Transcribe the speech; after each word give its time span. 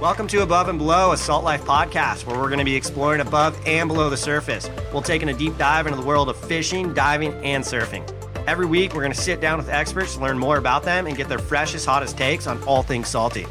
Welcome 0.00 0.26
to 0.28 0.42
Above 0.42 0.68
and 0.68 0.78
Below, 0.78 1.12
a 1.12 1.16
Salt 1.16 1.42
Life 1.42 1.64
podcast 1.64 2.26
where 2.26 2.38
we're 2.38 2.48
going 2.48 2.58
to 2.58 2.66
be 2.66 2.76
exploring 2.76 3.22
above 3.22 3.58
and 3.66 3.88
below 3.88 4.10
the 4.10 4.16
surface. 4.16 4.68
We'll 4.92 5.00
take 5.00 5.22
in 5.22 5.30
a 5.30 5.32
deep 5.32 5.56
dive 5.56 5.86
into 5.86 5.98
the 5.98 6.06
world 6.06 6.28
of 6.28 6.36
fishing, 6.36 6.92
diving, 6.92 7.32
and 7.42 7.64
surfing. 7.64 8.06
Every 8.46 8.66
week, 8.66 8.92
we're 8.92 9.00
going 9.00 9.14
to 9.14 9.18
sit 9.18 9.40
down 9.40 9.56
with 9.56 9.70
experts 9.70 10.14
to 10.14 10.20
learn 10.20 10.38
more 10.38 10.58
about 10.58 10.82
them 10.82 11.06
and 11.06 11.16
get 11.16 11.30
their 11.30 11.38
freshest, 11.38 11.86
hottest 11.86 12.18
takes 12.18 12.46
on 12.46 12.62
all 12.64 12.82
things 12.82 13.08
salty. 13.08 13.46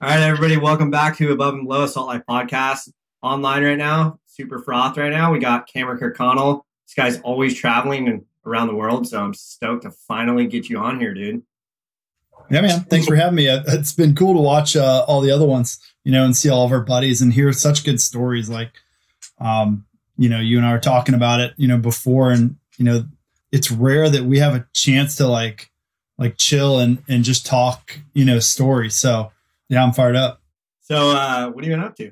All 0.00 0.08
right, 0.08 0.18
everybody, 0.18 0.56
welcome 0.56 0.90
back 0.90 1.16
to 1.18 1.30
Above 1.30 1.54
and 1.54 1.68
Below, 1.68 1.84
a 1.84 1.88
Salt 1.88 2.08
Life 2.08 2.22
podcast. 2.28 2.90
Online 3.22 3.62
right 3.62 3.78
now, 3.78 4.18
super 4.26 4.58
froth 4.58 4.96
right 4.96 5.12
now. 5.12 5.30
We 5.30 5.38
got 5.38 5.68
Cameron 5.68 6.00
Kirkconnell. 6.00 6.62
This 6.88 6.94
guy's 6.94 7.20
always 7.20 7.54
traveling 7.54 8.08
and 8.08 8.24
around 8.44 8.68
the 8.68 8.74
world. 8.74 9.08
So 9.08 9.22
I'm 9.22 9.34
stoked 9.34 9.82
to 9.82 9.90
finally 9.90 10.46
get 10.46 10.68
you 10.68 10.78
on 10.78 11.00
here, 11.00 11.14
dude. 11.14 11.42
Yeah, 12.50 12.62
man. 12.62 12.80
Thanks 12.84 13.06
for 13.06 13.14
having 13.14 13.36
me. 13.36 13.48
Uh, 13.48 13.62
it's 13.68 13.92
been 13.92 14.14
cool 14.14 14.34
to 14.34 14.40
watch 14.40 14.74
uh, 14.74 15.04
all 15.06 15.20
the 15.20 15.30
other 15.30 15.46
ones, 15.46 15.78
you 16.04 16.10
know, 16.10 16.24
and 16.24 16.36
see 16.36 16.48
all 16.48 16.64
of 16.64 16.72
our 16.72 16.80
buddies 16.80 17.22
and 17.22 17.32
hear 17.32 17.52
such 17.52 17.84
good 17.84 18.00
stories. 18.00 18.48
Like, 18.48 18.72
um, 19.38 19.84
you 20.18 20.28
know, 20.28 20.40
you 20.40 20.56
and 20.56 20.66
I 20.66 20.72
were 20.72 20.80
talking 20.80 21.14
about 21.14 21.40
it, 21.40 21.54
you 21.56 21.68
know, 21.68 21.78
before, 21.78 22.32
and 22.32 22.56
you 22.76 22.84
know, 22.84 23.04
it's 23.52 23.70
rare 23.70 24.08
that 24.08 24.24
we 24.24 24.38
have 24.38 24.54
a 24.54 24.66
chance 24.72 25.16
to 25.16 25.28
like, 25.28 25.70
like 26.18 26.36
chill 26.36 26.78
and 26.78 27.02
and 27.08 27.24
just 27.24 27.46
talk, 27.46 27.98
you 28.14 28.24
know, 28.24 28.38
stories. 28.38 28.96
So 28.96 29.32
yeah, 29.68 29.82
I'm 29.84 29.92
fired 29.92 30.16
up. 30.16 30.42
So, 30.80 31.10
uh, 31.10 31.50
what 31.50 31.64
are 31.64 31.68
you 31.68 31.74
been 31.74 31.84
up 31.84 31.96
to? 31.96 32.10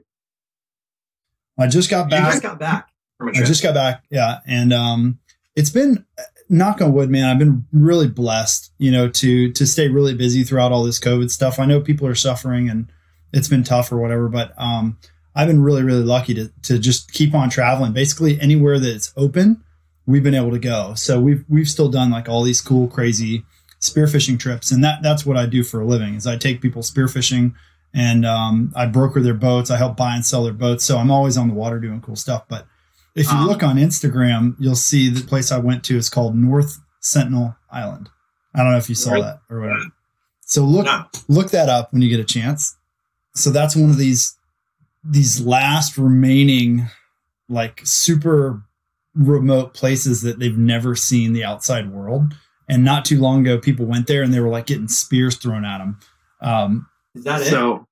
I 1.58 1.66
just 1.66 1.90
got 1.90 2.08
back. 2.08 2.26
You 2.26 2.32
just 2.32 2.42
got 2.42 2.58
back. 2.60 2.88
I 3.20 3.42
just 3.42 3.62
got 3.62 3.74
back. 3.74 4.04
Yeah, 4.10 4.38
and 4.46 4.72
um, 4.72 5.18
it's 5.58 5.70
been 5.70 6.06
knock 6.48 6.80
on 6.80 6.92
wood, 6.92 7.10
man. 7.10 7.24
I've 7.24 7.38
been 7.38 7.66
really 7.72 8.06
blessed, 8.06 8.72
you 8.78 8.92
know, 8.92 9.08
to 9.08 9.52
to 9.52 9.66
stay 9.66 9.88
really 9.88 10.14
busy 10.14 10.44
throughout 10.44 10.70
all 10.70 10.84
this 10.84 11.00
COVID 11.00 11.30
stuff. 11.32 11.58
I 11.58 11.66
know 11.66 11.80
people 11.80 12.06
are 12.06 12.14
suffering 12.14 12.70
and 12.70 12.92
it's 13.32 13.48
been 13.48 13.64
tough 13.64 13.90
or 13.90 13.98
whatever, 13.98 14.28
but 14.28 14.52
um, 14.56 14.98
I've 15.34 15.48
been 15.48 15.60
really, 15.60 15.82
really 15.82 16.04
lucky 16.04 16.32
to 16.34 16.52
to 16.62 16.78
just 16.78 17.12
keep 17.12 17.34
on 17.34 17.50
traveling. 17.50 17.92
Basically, 17.92 18.40
anywhere 18.40 18.78
that 18.78 18.94
it's 18.94 19.12
open, 19.16 19.64
we've 20.06 20.22
been 20.22 20.36
able 20.36 20.52
to 20.52 20.60
go. 20.60 20.94
So 20.94 21.20
we've 21.20 21.44
we've 21.48 21.68
still 21.68 21.88
done 21.88 22.12
like 22.12 22.28
all 22.28 22.44
these 22.44 22.60
cool, 22.60 22.86
crazy 22.86 23.44
spearfishing 23.80 24.38
trips, 24.38 24.70
and 24.70 24.84
that 24.84 25.02
that's 25.02 25.26
what 25.26 25.36
I 25.36 25.46
do 25.46 25.64
for 25.64 25.80
a 25.80 25.84
living. 25.84 26.14
Is 26.14 26.24
I 26.24 26.36
take 26.36 26.62
people 26.62 26.82
spearfishing 26.82 27.54
and 27.92 28.24
um, 28.24 28.72
I 28.76 28.86
broker 28.86 29.20
their 29.20 29.34
boats. 29.34 29.72
I 29.72 29.76
help 29.76 29.96
buy 29.96 30.14
and 30.14 30.24
sell 30.24 30.44
their 30.44 30.52
boats. 30.52 30.84
So 30.84 30.98
I'm 30.98 31.10
always 31.10 31.36
on 31.36 31.48
the 31.48 31.54
water 31.54 31.80
doing 31.80 32.00
cool 32.00 32.16
stuff, 32.16 32.44
but 32.48 32.64
if 33.14 33.30
you 33.30 33.38
um, 33.38 33.46
look 33.46 33.62
on 33.62 33.76
Instagram, 33.76 34.54
you'll 34.58 34.76
see 34.76 35.08
the 35.08 35.26
place 35.26 35.50
I 35.50 35.58
went 35.58 35.84
to 35.84 35.96
is 35.96 36.08
called 36.08 36.36
North 36.36 36.78
Sentinel 37.00 37.56
Island. 37.70 38.08
I 38.54 38.62
don't 38.62 38.72
know 38.72 38.78
if 38.78 38.88
you 38.88 38.94
saw 38.94 39.20
that 39.20 39.40
or 39.50 39.60
whatever. 39.60 39.84
So 40.40 40.62
look 40.62 40.86
no. 40.86 41.04
look 41.28 41.50
that 41.50 41.68
up 41.68 41.92
when 41.92 42.02
you 42.02 42.08
get 42.08 42.20
a 42.20 42.24
chance. 42.24 42.76
So 43.34 43.50
that's 43.50 43.76
one 43.76 43.90
of 43.90 43.98
these 43.98 44.36
these 45.04 45.40
last 45.40 45.98
remaining 45.98 46.86
like 47.48 47.80
super 47.84 48.62
remote 49.14 49.74
places 49.74 50.22
that 50.22 50.38
they've 50.38 50.56
never 50.56 50.94
seen 50.94 51.32
the 51.32 51.44
outside 51.44 51.90
world. 51.90 52.34
And 52.68 52.84
not 52.84 53.04
too 53.04 53.20
long 53.20 53.40
ago, 53.40 53.58
people 53.58 53.86
went 53.86 54.06
there 54.06 54.22
and 54.22 54.32
they 54.32 54.40
were 54.40 54.48
like 54.48 54.66
getting 54.66 54.88
spears 54.88 55.36
thrown 55.36 55.64
at 55.64 55.78
them. 55.78 55.98
Um, 56.40 56.86
Is 57.14 57.24
that 57.24 57.42
so, 57.42 57.74
it? 57.74 57.82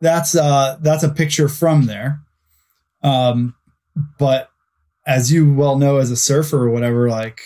That's 0.00 0.34
uh, 0.34 0.78
that's 0.80 1.02
a 1.02 1.08
picture 1.08 1.48
from 1.48 1.86
there. 1.86 2.20
Um, 3.02 3.54
but 4.18 4.50
as 5.06 5.32
you 5.32 5.52
well 5.52 5.78
know 5.78 5.98
as 5.98 6.10
a 6.10 6.16
surfer 6.16 6.64
or 6.64 6.70
whatever, 6.70 7.08
like 7.08 7.40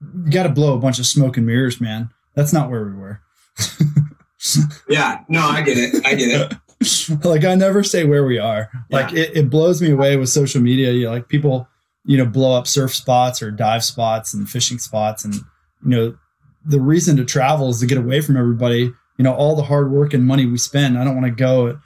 you 0.00 0.30
got 0.30 0.44
to 0.44 0.48
blow 0.50 0.74
a 0.74 0.78
bunch 0.78 0.98
of 0.98 1.06
smoke 1.06 1.36
and 1.36 1.46
mirrors, 1.46 1.80
man. 1.80 2.10
That's 2.34 2.52
not 2.52 2.70
where 2.70 2.84
we 2.84 2.92
were. 2.92 3.20
yeah, 4.88 5.20
no, 5.28 5.40
I 5.40 5.62
get 5.62 5.78
it. 5.78 6.06
I 6.06 6.14
get 6.14 6.52
it. 6.52 7.24
like 7.24 7.44
I 7.44 7.54
never 7.54 7.82
say 7.82 8.04
where 8.04 8.24
we 8.24 8.38
are. 8.38 8.70
Like 8.90 9.12
it, 9.12 9.36
it 9.36 9.50
blows 9.50 9.80
me 9.80 9.90
away 9.90 10.16
with 10.16 10.28
social 10.28 10.60
media. 10.60 10.92
You 10.92 11.06
know, 11.06 11.12
like 11.12 11.28
people, 11.28 11.68
you 12.04 12.18
know, 12.18 12.26
blow 12.26 12.56
up 12.56 12.66
surf 12.66 12.94
spots 12.94 13.42
or 13.42 13.50
dive 13.50 13.84
spots 13.84 14.34
and 14.34 14.48
fishing 14.48 14.78
spots, 14.78 15.24
and 15.24 15.34
you 15.34 15.42
know, 15.82 16.18
the 16.64 16.80
reason 16.80 17.16
to 17.16 17.24
travel 17.24 17.70
is 17.70 17.80
to 17.80 17.86
get 17.86 17.98
away 17.98 18.20
from 18.20 18.36
everybody. 18.36 18.92
You 19.18 19.22
know, 19.22 19.34
all 19.34 19.56
the 19.56 19.62
hard 19.62 19.90
work 19.90 20.12
and 20.12 20.26
money 20.26 20.44
we 20.44 20.58
spend. 20.58 20.98
I 20.98 21.04
don't 21.04 21.14
want 21.14 21.26
to 21.26 21.32
go 21.32 21.78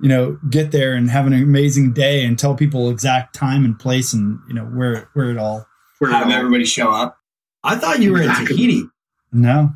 you 0.00 0.08
know, 0.08 0.38
get 0.50 0.72
there 0.72 0.94
and 0.94 1.10
have 1.10 1.26
an 1.26 1.32
amazing 1.32 1.92
day 1.92 2.24
and 2.24 2.38
tell 2.38 2.54
people 2.54 2.90
exact 2.90 3.34
time 3.34 3.64
and 3.64 3.78
place 3.78 4.12
and 4.12 4.38
you 4.48 4.54
know 4.54 4.64
where 4.64 5.08
where 5.14 5.30
it 5.30 5.38
all 5.38 5.66
where 5.98 6.10
have 6.10 6.30
everybody 6.30 6.64
show 6.64 6.90
up. 6.90 7.18
I 7.64 7.76
thought 7.76 8.00
you 8.00 8.12
were 8.12 8.22
in 8.22 8.30
Tahiti. 8.46 8.84
No. 9.32 9.72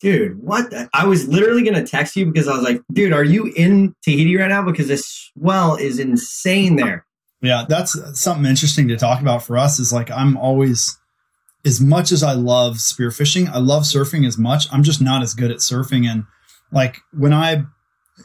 Dude, 0.00 0.42
what? 0.42 0.70
The? 0.70 0.88
I 0.92 1.06
was 1.06 1.26
literally 1.28 1.62
going 1.62 1.74
to 1.74 1.84
text 1.84 2.14
you 2.14 2.26
because 2.26 2.46
I 2.46 2.52
was 2.52 2.62
like, 2.62 2.82
dude, 2.92 3.12
are 3.12 3.24
you 3.24 3.52
in 3.56 3.94
Tahiti 4.04 4.36
right 4.36 4.48
now? 4.48 4.62
Because 4.62 4.86
this 4.86 5.30
swell 5.32 5.76
is 5.76 5.98
insane 5.98 6.76
there. 6.76 7.06
Yeah, 7.40 7.64
that's 7.68 7.96
something 8.18 8.46
interesting 8.46 8.88
to 8.88 8.96
talk 8.96 9.20
about 9.20 9.42
for 9.42 9.58
us 9.58 9.78
is 9.78 9.92
like, 9.92 10.10
I'm 10.10 10.36
always, 10.36 10.98
as 11.64 11.80
much 11.80 12.12
as 12.12 12.22
I 12.22 12.32
love 12.32 12.76
spearfishing, 12.76 13.48
I 13.48 13.58
love 13.58 13.82
surfing 13.82 14.26
as 14.26 14.38
much. 14.38 14.66
I'm 14.72 14.82
just 14.82 15.00
not 15.00 15.22
as 15.22 15.34
good 15.34 15.50
at 15.50 15.58
surfing. 15.58 16.06
And 16.06 16.24
like 16.72 16.98
when 17.12 17.32
I 17.32 17.64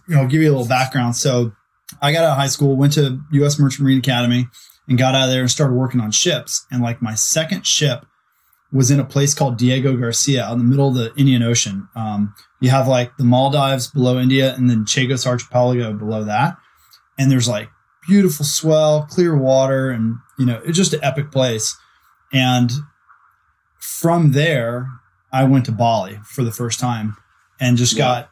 you 0.08 0.16
know, 0.16 0.28
give 0.28 0.42
you 0.42 0.50
a 0.50 0.54
little 0.56 0.68
background. 0.68 1.16
So 1.16 1.54
I 2.02 2.12
got 2.12 2.24
out 2.24 2.32
of 2.32 2.38
high 2.38 2.48
school, 2.48 2.76
went 2.76 2.94
to 2.94 3.20
U.S. 3.32 3.60
Merchant 3.60 3.84
Marine 3.84 4.00
Academy, 4.00 4.48
and 4.88 4.98
got 4.98 5.16
out 5.16 5.26
of 5.26 5.30
there 5.30 5.42
and 5.42 5.52
started 5.52 5.76
working 5.76 6.02
on 6.02 6.12
ships. 6.12 6.66
And 6.72 6.82
like 6.82 7.02
my 7.02 7.16
second 7.16 7.66
ship 7.66 8.06
was 8.72 8.92
in 8.92 9.00
a 9.00 9.06
place 9.06 9.34
called 9.34 9.58
Diego 9.58 9.96
Garcia 9.98 10.46
out 10.46 10.54
in 10.54 10.60
the 10.60 10.64
middle 10.64 10.90
of 10.90 10.96
the 10.96 11.14
Indian 11.16 11.44
Ocean. 11.44 11.88
Um, 11.96 12.36
you 12.60 12.70
have 12.70 12.88
like 12.88 13.18
the 13.18 13.24
Maldives 13.24 13.88
below 13.88 14.20
India, 14.20 14.54
and 14.56 14.70
then 14.70 14.86
Chagos 14.86 15.26
Archipelago 15.26 15.94
below 15.94 16.24
that. 16.24 16.58
And 17.18 17.32
there's 17.32 17.48
like 17.48 17.70
beautiful 18.08 18.46
swell, 18.46 19.04
clear 19.10 19.36
water, 19.38 19.90
and 19.90 20.18
you 20.38 20.46
know 20.46 20.62
it's 20.66 20.78
just 20.78 20.94
an 20.94 21.04
epic 21.04 21.32
place. 21.32 21.76
And 22.32 22.72
from 23.80 24.34
there, 24.34 24.88
I 25.32 25.44
went 25.46 25.66
to 25.66 25.72
Bali 25.72 26.20
for 26.26 26.44
the 26.44 26.52
first 26.52 26.80
time 26.80 27.16
and 27.60 27.78
just 27.78 27.94
yeah. 27.94 28.00
got 28.00 28.32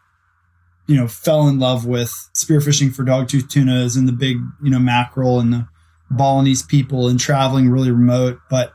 you 0.88 0.96
know, 0.96 1.08
fell 1.08 1.48
in 1.48 1.60
love 1.60 1.86
with 1.86 2.12
spearfishing 2.34 2.94
for 2.94 3.04
dogtooth 3.04 3.50
tunas 3.50 3.96
and 3.96 4.08
the 4.08 4.14
big, 4.14 4.38
you 4.64 4.72
know, 4.72 4.80
mackerel 4.80 5.40
and 5.40 5.54
the 5.54 5.68
Balinese 6.10 6.64
people 6.64 7.08
and 7.08 7.20
traveling 7.20 7.70
really 7.70 7.92
remote. 7.92 8.40
But 8.50 8.74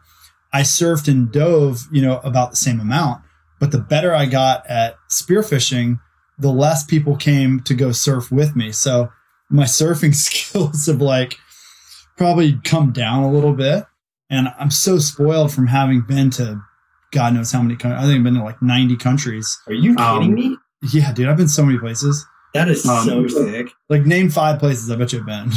I 0.53 0.63
surfed 0.63 1.09
and 1.09 1.33
dove, 1.33 1.89
you 1.91 2.03
know, 2.03 2.19
about 2.19 2.51
the 2.51 2.57
same 2.57 2.81
amount. 2.81 3.23
But 3.59 3.71
the 3.71 3.79
better 3.79 4.15
I 4.15 4.27
got 4.27 4.67
at 4.69 4.97
spearfishing, 5.11 6.01
the 6.39 6.53
less 6.53 6.85
people 6.85 7.17
came 7.17 7.61
to 7.61 7.75
go 7.75 7.93
surf 7.93 8.31
with 8.31 8.55
me. 8.55 8.73
So 8.73 9.11
my 9.49 9.65
surfing 9.65 10.15
skills 10.15 10.87
have 10.87 11.01
like 11.01 11.39
probably 12.17 12.59
come 12.65 12.93
down 12.93 13.23
a 13.23 13.31
little 13.31 13.55
bit. 13.55 13.85
And 14.29 14.49
I'm 14.59 14.71
so 14.71 14.99
spoiled 14.99 15.53
from 15.53 15.69
having 15.69 16.03
been 16.03 16.31
to 16.31 16.63
God 17.13 17.35
knows 17.35 17.53
how 17.53 17.63
many 17.63 17.77
countries. 17.77 18.03
I 18.03 18.07
think 18.07 18.19
I've 18.19 18.25
been 18.25 18.35
to 18.35 18.43
like 18.43 18.63
90 18.63 18.97
countries. 18.97 19.61
Are 19.67 19.75
you 19.75 19.95
kidding 19.95 20.31
um, 20.31 20.35
me? 20.35 20.57
Yeah, 20.83 21.13
dude, 21.13 21.29
I've 21.29 21.37
been 21.37 21.49
so 21.49 21.65
many 21.65 21.79
places. 21.79 22.27
That 22.55 22.69
is 22.69 22.85
um, 22.87 23.05
so 23.07 23.27
sick. 23.29 23.69
Like, 23.89 24.05
name 24.05 24.31
five 24.31 24.59
places 24.59 24.91
I 24.91 24.97
bet 24.97 25.13
you've 25.13 25.25
been. 25.25 25.51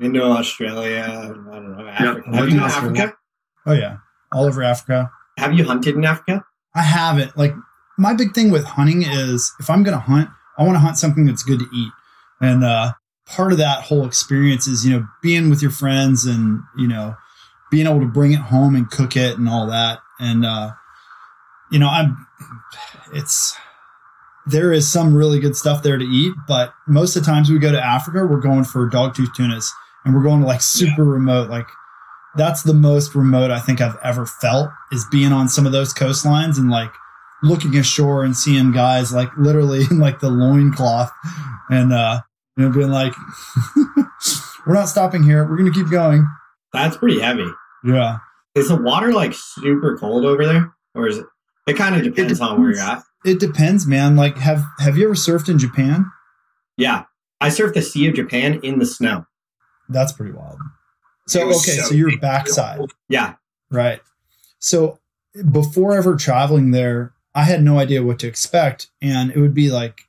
Into 0.00 0.22
Australia. 0.22 1.04
I 1.08 1.26
don't 1.26 1.76
know. 1.76 1.88
Africa. 1.88 2.22
Yep. 2.26 2.34
Have 2.34 2.48
you 2.48 2.54
been 2.54 2.62
Africa? 2.64 3.14
Oh 3.66 3.72
yeah, 3.72 3.96
all 4.32 4.44
over 4.44 4.62
Africa. 4.62 5.10
Have 5.38 5.54
you 5.54 5.64
hunted 5.64 5.94
in 5.94 6.04
Africa? 6.04 6.44
I 6.74 6.82
haven't. 6.82 7.36
Like, 7.36 7.54
my 7.96 8.12
big 8.12 8.34
thing 8.34 8.50
with 8.50 8.64
hunting 8.64 9.02
is 9.02 9.52
if 9.60 9.70
I'm 9.70 9.82
going 9.82 9.96
to 9.96 10.00
hunt, 10.00 10.28
I 10.58 10.64
want 10.64 10.74
to 10.74 10.80
hunt 10.80 10.98
something 10.98 11.24
that's 11.24 11.42
good 11.42 11.60
to 11.60 11.68
eat, 11.74 11.92
and 12.40 12.64
uh, 12.64 12.92
part 13.26 13.52
of 13.52 13.58
that 13.58 13.84
whole 13.84 14.04
experience 14.04 14.66
is 14.66 14.84
you 14.84 14.92
know 14.92 15.06
being 15.22 15.48
with 15.48 15.62
your 15.62 15.70
friends 15.70 16.26
and 16.26 16.60
you 16.76 16.88
know 16.88 17.16
being 17.70 17.86
able 17.86 18.00
to 18.00 18.06
bring 18.06 18.32
it 18.32 18.40
home 18.40 18.74
and 18.74 18.90
cook 18.90 19.16
it 19.16 19.38
and 19.38 19.48
all 19.48 19.66
that, 19.68 20.00
and 20.18 20.44
uh, 20.44 20.72
you 21.70 21.78
know 21.78 21.88
I'm 21.88 22.26
it's 23.12 23.56
there 24.46 24.72
is 24.72 24.90
some 24.90 25.14
really 25.14 25.40
good 25.40 25.56
stuff 25.56 25.82
there 25.82 25.96
to 25.96 26.04
eat, 26.04 26.34
but 26.46 26.74
most 26.86 27.16
of 27.16 27.22
the 27.22 27.30
times 27.30 27.50
we 27.50 27.58
go 27.58 27.72
to 27.72 27.82
Africa, 27.82 28.26
we're 28.26 28.40
going 28.40 28.64
for 28.64 28.88
dogtooth 28.88 29.34
tunas 29.34 29.72
and 30.04 30.14
we're 30.14 30.22
going 30.22 30.40
to 30.40 30.46
like 30.46 30.60
super 30.60 31.04
yeah. 31.04 31.12
remote. 31.12 31.48
Like 31.48 31.66
that's 32.36 32.62
the 32.62 32.74
most 32.74 33.14
remote 33.14 33.50
I 33.50 33.60
think 33.60 33.80
I've 33.80 33.96
ever 34.02 34.26
felt 34.26 34.70
is 34.92 35.06
being 35.10 35.32
on 35.32 35.48
some 35.48 35.66
of 35.66 35.72
those 35.72 35.94
coastlines 35.94 36.58
and 36.58 36.70
like 36.70 36.92
looking 37.42 37.76
ashore 37.76 38.24
and 38.24 38.36
seeing 38.36 38.72
guys 38.72 39.12
like 39.12 39.30
literally 39.36 39.84
in 39.90 39.98
like 39.98 40.20
the 40.20 40.30
loincloth 40.30 41.10
and 41.70 41.92
uh 41.92 42.20
you 42.56 42.64
know 42.64 42.70
being 42.74 42.90
like 42.90 43.12
we're 44.66 44.74
not 44.74 44.88
stopping 44.88 45.22
here. 45.22 45.48
We're 45.48 45.56
gonna 45.56 45.72
keep 45.72 45.90
going. 45.90 46.28
That's 46.72 46.96
pretty 46.96 47.20
heavy. 47.20 47.46
Yeah. 47.84 48.18
Is 48.54 48.68
the 48.68 48.76
water 48.76 49.12
like 49.12 49.32
super 49.34 49.96
cold 49.96 50.24
over 50.24 50.46
there? 50.46 50.74
Or 50.94 51.08
is 51.08 51.18
it 51.18 51.26
it 51.66 51.76
kind 51.76 51.94
of 51.94 52.02
depends, 52.02 52.38
depends, 52.38 52.40
on 52.40 52.60
where 52.60 52.72
you're 52.72 52.80
at. 52.80 53.02
It 53.24 53.40
depends, 53.40 53.86
man. 53.86 54.16
Like, 54.16 54.36
have 54.38 54.62
have 54.78 54.98
you 54.98 55.04
ever 55.04 55.14
surfed 55.14 55.48
in 55.48 55.58
Japan? 55.58 56.10
Yeah, 56.76 57.04
I 57.40 57.48
surfed 57.48 57.74
the 57.74 57.82
Sea 57.82 58.08
of 58.08 58.14
Japan 58.14 58.60
in 58.62 58.78
the 58.78 58.86
snow. 58.86 59.26
That's 59.88 60.12
pretty 60.12 60.32
wild. 60.32 60.58
So 61.26 61.42
okay, 61.42 61.54
so, 61.54 61.82
so 61.82 61.94
you're 61.94 62.18
backside. 62.18 62.80
Yeah. 63.08 63.34
Right. 63.70 64.00
So 64.58 64.98
before 65.50 65.96
ever 65.96 66.16
traveling 66.16 66.70
there, 66.70 67.14
I 67.34 67.44
had 67.44 67.62
no 67.62 67.78
idea 67.78 68.02
what 68.02 68.18
to 68.20 68.26
expect. 68.26 68.88
And 69.02 69.30
it 69.30 69.38
would 69.38 69.54
be 69.54 69.70
like, 69.70 70.02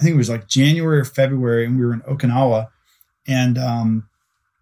I 0.00 0.04
think 0.04 0.14
it 0.14 0.18
was 0.18 0.30
like 0.30 0.46
January 0.46 1.00
or 1.00 1.04
February, 1.04 1.64
and 1.64 1.78
we 1.78 1.84
were 1.84 1.94
in 1.94 2.00
Okinawa. 2.02 2.68
And 3.26 3.58
um, 3.58 4.08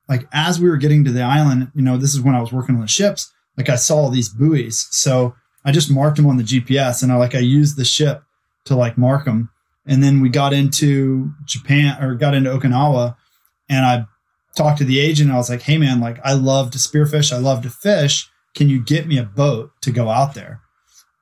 like 0.08 0.26
as 0.32 0.60
we 0.60 0.68
were 0.68 0.78
getting 0.78 1.04
to 1.04 1.12
the 1.12 1.22
island, 1.22 1.70
you 1.74 1.82
know, 1.82 1.96
this 1.96 2.14
is 2.14 2.20
when 2.20 2.34
I 2.34 2.40
was 2.40 2.52
working 2.52 2.76
on 2.76 2.80
the 2.80 2.88
ships, 2.88 3.32
like 3.56 3.68
I 3.68 3.76
saw 3.76 3.96
all 3.96 4.10
these 4.10 4.28
buoys. 4.28 4.86
So 4.90 5.34
I 5.66 5.72
just 5.72 5.90
marked 5.90 6.16
them 6.16 6.26
on 6.26 6.36
the 6.36 6.44
GPS 6.44 7.02
and 7.02 7.12
I 7.12 7.16
like 7.16 7.34
I 7.34 7.40
used 7.40 7.76
the 7.76 7.84
ship 7.84 8.22
to 8.64 8.76
like 8.76 8.96
mark 8.96 9.24
them. 9.24 9.50
And 9.84 10.02
then 10.02 10.20
we 10.20 10.28
got 10.28 10.52
into 10.52 11.32
Japan 11.44 12.02
or 12.02 12.14
got 12.14 12.34
into 12.34 12.50
Okinawa 12.50 13.16
and 13.68 13.84
I 13.84 14.06
talked 14.56 14.78
to 14.78 14.84
the 14.84 15.00
agent. 15.00 15.30
I 15.30 15.36
was 15.36 15.50
like, 15.50 15.62
hey 15.62 15.76
man, 15.76 16.00
like 16.00 16.18
I 16.24 16.32
love 16.32 16.70
to 16.70 16.78
spearfish. 16.78 17.32
I 17.32 17.38
love 17.38 17.62
to 17.62 17.70
fish. 17.70 18.28
Can 18.54 18.68
you 18.68 18.82
get 18.82 19.06
me 19.06 19.18
a 19.18 19.24
boat 19.24 19.70
to 19.82 19.90
go 19.90 20.08
out 20.08 20.34
there? 20.34 20.60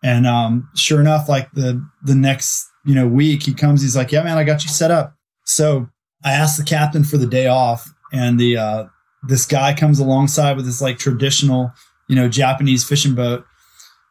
And 0.03 0.27
um, 0.27 0.69
sure 0.77 1.01
enough, 1.01 1.29
like 1.29 1.51
the 1.53 1.85
the 2.03 2.15
next 2.15 2.69
you 2.85 2.95
know 2.95 3.09
week, 3.09 3.43
he 3.45 3.55
comes. 3.55 3.81
He's 3.81 3.97
like, 3.97 4.13
yeah 4.13 4.23
man, 4.23 4.39
I 4.39 4.45
got 4.45 4.63
you 4.63 4.69
set 4.69 4.91
up. 4.91 5.15
So 5.45 5.89
I 6.23 6.33
asked 6.33 6.59
the 6.59 6.65
captain 6.65 7.05
for 7.05 7.17
the 7.17 7.27
day 7.27 7.47
off, 7.47 7.93
and 8.13 8.39
the 8.39 8.57
uh, 8.59 8.85
this 9.27 9.47
guy 9.47 9.75
comes 9.75 9.99
alongside 9.99 10.57
with 10.57 10.67
this 10.67 10.83
like 10.83 10.99
traditional 10.99 11.73
you 12.09 12.17
know 12.17 12.29
Japanese 12.29 12.85
fishing 12.85 13.15
boat. 13.15 13.45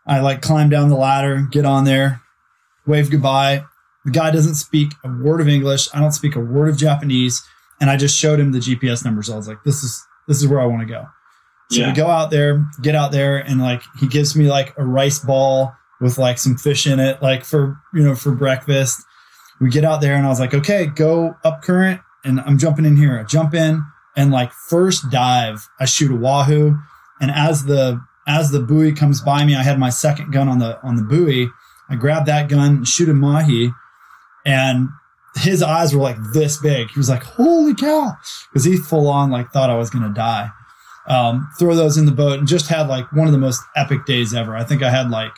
I 0.06 0.20
like 0.20 0.42
climb 0.42 0.70
down 0.70 0.90
the 0.90 0.98
ladder, 0.98 1.48
get 1.50 1.66
on 1.66 1.86
there, 1.86 2.22
wave 2.86 3.10
goodbye. 3.10 3.66
The 4.06 4.12
guy 4.12 4.32
doesn't 4.32 4.56
speak 4.56 4.94
a 5.04 5.10
word 5.10 5.40
of 5.40 5.48
English. 5.48 5.88
I 5.94 6.00
don't 6.00 6.12
speak 6.12 6.36
a 6.36 6.42
word 6.42 6.70
of 6.70 6.78
Japanese 6.78 7.42
and 7.84 7.90
I 7.90 7.98
just 7.98 8.18
showed 8.18 8.40
him 8.40 8.54
the 8.54 8.60
GPS 8.60 9.04
numbers. 9.04 9.30
I 9.30 9.36
was 9.36 9.46
like, 9.46 9.64
this 9.66 9.84
is 9.84 10.08
this 10.28 10.38
is 10.38 10.48
where 10.48 10.62
I 10.62 10.66
want 10.66 10.88
to 10.88 10.94
go. 10.94 11.06
So 11.70 11.82
yeah. 11.82 11.88
we 11.88 11.94
go 11.94 12.08
out 12.08 12.32
there, 12.32 12.66
get 12.82 12.96
out 12.96 13.12
there, 13.12 13.38
and 13.38 13.62
like 13.62 13.82
he 14.00 14.08
gives 14.08 14.38
me 14.38 14.48
like 14.48 14.74
a 14.78 14.86
rice 14.86 15.20
ball 15.20 15.74
with 16.00 16.18
like 16.18 16.38
some 16.38 16.56
fish 16.56 16.88
in 16.88 17.02
it, 17.02 17.22
like 17.22 17.44
for 17.44 17.78
you 17.94 18.02
know 18.02 18.16
for 18.16 18.34
breakfast. 18.34 19.04
We 19.60 19.70
get 19.70 19.84
out 19.84 20.00
there, 20.00 20.16
and 20.16 20.26
I 20.26 20.30
was 20.30 20.40
like, 20.40 20.54
okay, 20.54 20.86
go 20.86 21.36
up 21.44 21.62
current, 21.62 22.00
and 22.24 22.40
I'm 22.40 22.58
jumping 22.58 22.86
in 22.86 22.96
here. 22.96 23.20
I 23.20 23.24
jump 23.24 23.54
in, 23.54 23.84
and 24.16 24.32
like 24.32 24.54
first 24.54 25.10
dive, 25.10 25.68
I 25.78 25.84
shoot 25.84 26.10
a 26.10 26.16
wahoo, 26.16 26.78
and 27.20 27.32
as 27.32 27.66
the 27.66 28.02
as 28.28 28.52
the 28.52 28.60
buoy 28.60 28.94
comes 28.94 29.22
by 29.22 29.46
me, 29.46 29.56
I 29.56 29.64
had 29.64 29.80
my 29.80 29.90
second 29.90 30.32
gun 30.32 30.48
on 30.48 30.60
the 30.60 30.82
on 30.82 30.96
the 30.96 31.04
buoy. 31.04 31.50
I 31.90 31.96
grabbed 31.96 32.28
that 32.28 32.50
gun, 32.50 32.86
shoot 32.86 33.10
a 33.10 33.14
mahi, 33.14 33.72
and 34.46 34.90
his 35.36 35.62
eyes 35.62 35.94
were 35.94 36.02
like 36.02 36.18
this 36.34 36.58
big. 36.58 36.90
He 36.90 37.00
was 37.00 37.10
like, 37.10 37.24
"Holy 37.24 37.74
cow!" 37.76 38.18
Because 38.50 38.64
he 38.64 38.78
full 38.78 39.08
on 39.08 39.32
like 39.32 39.52
thought 39.52 39.70
I 39.70 39.76
was 39.76 39.90
gonna 39.90 40.14
die. 40.14 40.50
Um, 41.08 41.50
throw 41.60 41.76
those 41.76 41.98
in 41.98 42.06
the 42.06 42.14
boat 42.14 42.40
and 42.40 42.48
just 42.48 42.68
had 42.68 42.88
like 42.88 43.12
one 43.12 43.28
of 43.28 43.34
the 43.34 43.40
most 43.40 43.62
epic 43.76 44.06
days 44.06 44.34
ever. 44.34 44.56
I 44.56 44.64
think 44.64 44.82
I 44.82 44.90
had 44.90 45.10
like 45.10 45.34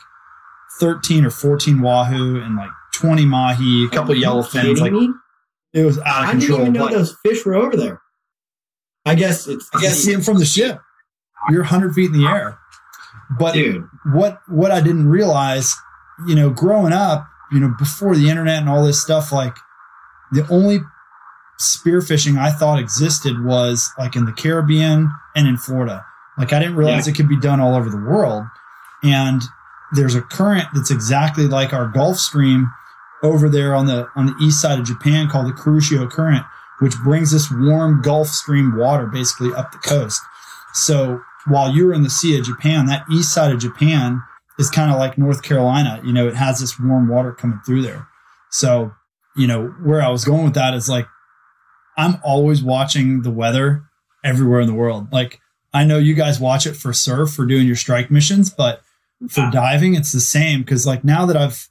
thirteen 0.78 1.24
or 1.24 1.30
fourteen 1.30 1.80
wahoo 1.80 2.40
and 2.40 2.56
like 2.56 2.70
twenty 2.94 3.26
mahi, 3.26 3.86
a 3.86 3.88
couple 3.88 4.14
yellowfins. 4.14 4.78
Like 4.78 4.92
me? 4.92 5.12
it 5.72 5.84
was 5.84 5.98
out 5.98 6.24
of 6.24 6.28
I 6.28 6.30
control. 6.32 6.60
I 6.60 6.64
didn't 6.64 6.76
even 6.76 6.88
know 6.88 6.98
those 6.98 7.16
fish 7.24 7.44
were 7.44 7.54
over 7.54 7.76
there. 7.76 8.00
I 9.04 9.14
guess 9.14 9.46
it's. 9.46 9.68
I 9.74 9.80
guess 9.80 9.98
see 9.98 10.12
them 10.12 10.22
from 10.22 10.38
the 10.38 10.46
ship. 10.46 10.80
You're 11.50 11.62
100 11.62 11.94
feet 11.94 12.06
in 12.06 12.20
the 12.20 12.26
air. 12.26 12.58
But 13.38 13.54
Dude. 13.54 13.88
what 14.12 14.40
what 14.46 14.70
I 14.70 14.80
didn't 14.80 15.08
realize, 15.08 15.74
you 16.26 16.34
know, 16.34 16.50
growing 16.50 16.92
up, 16.92 17.28
you 17.50 17.60
know, 17.60 17.74
before 17.78 18.14
the 18.14 18.28
internet 18.30 18.60
and 18.60 18.68
all 18.68 18.84
this 18.84 19.02
stuff, 19.02 19.32
like 19.32 19.56
the 20.32 20.46
only 20.48 20.80
spearfishing 21.60 22.38
I 22.38 22.50
thought 22.50 22.78
existed 22.78 23.44
was 23.44 23.90
like 23.98 24.16
in 24.16 24.26
the 24.26 24.32
Caribbean 24.32 25.10
and 25.34 25.48
in 25.48 25.56
Florida. 25.56 26.04
Like 26.38 26.52
I 26.52 26.58
didn't 26.58 26.76
realize 26.76 27.06
yeah. 27.06 27.12
it 27.12 27.16
could 27.16 27.28
be 27.28 27.38
done 27.38 27.60
all 27.60 27.74
over 27.74 27.88
the 27.88 27.96
world. 27.96 28.44
And 29.02 29.42
there's 29.92 30.14
a 30.14 30.22
current 30.22 30.66
that's 30.74 30.90
exactly 30.90 31.46
like 31.46 31.72
our 31.72 31.86
Gulf 31.88 32.18
Stream 32.18 32.70
over 33.22 33.48
there 33.48 33.74
on 33.74 33.86
the 33.86 34.08
on 34.14 34.26
the 34.26 34.36
east 34.40 34.60
side 34.60 34.78
of 34.78 34.84
Japan 34.84 35.28
called 35.28 35.46
the 35.46 35.52
Kuroshio 35.52 36.10
Current, 36.10 36.44
which 36.80 36.96
brings 36.98 37.30
this 37.30 37.50
warm 37.50 38.02
Gulf 38.02 38.28
Stream 38.28 38.76
water 38.76 39.06
basically 39.06 39.52
up 39.54 39.72
the 39.72 39.78
coast. 39.78 40.20
So 40.74 41.22
while 41.48 41.74
you're 41.74 41.92
in 41.92 42.02
the 42.02 42.10
Sea 42.10 42.38
of 42.38 42.44
Japan, 42.44 42.86
that 42.86 43.04
east 43.10 43.32
side 43.32 43.52
of 43.52 43.60
Japan 43.60 44.22
is 44.58 44.70
kind 44.70 44.90
of 44.90 44.98
like 44.98 45.18
North 45.18 45.42
Carolina. 45.42 46.00
You 46.04 46.12
know, 46.12 46.28
it 46.28 46.34
has 46.34 46.60
this 46.60 46.78
warm 46.78 47.08
water 47.08 47.32
coming 47.32 47.60
through 47.64 47.82
there. 47.82 48.08
So 48.50 48.92
you 49.36 49.46
know, 49.46 49.68
where 49.82 50.02
I 50.02 50.08
was 50.08 50.24
going 50.24 50.44
with 50.44 50.54
that 50.54 50.74
is 50.74 50.88
like, 50.88 51.06
I'm 51.96 52.18
always 52.24 52.62
watching 52.62 53.22
the 53.22 53.30
weather 53.30 53.84
everywhere 54.24 54.60
in 54.60 54.66
the 54.66 54.74
world. 54.74 55.12
Like, 55.12 55.40
I 55.72 55.84
know 55.84 55.98
you 55.98 56.14
guys 56.14 56.40
watch 56.40 56.66
it 56.66 56.74
for 56.74 56.92
surf 56.92 57.32
for 57.32 57.44
doing 57.44 57.66
your 57.66 57.76
strike 57.76 58.10
missions, 58.10 58.50
but 58.50 58.82
for 59.28 59.48
diving, 59.52 59.94
it's 59.94 60.12
the 60.12 60.20
same. 60.20 60.64
Cause 60.64 60.86
like 60.86 61.04
now 61.04 61.26
that 61.26 61.36
I've, 61.36 61.68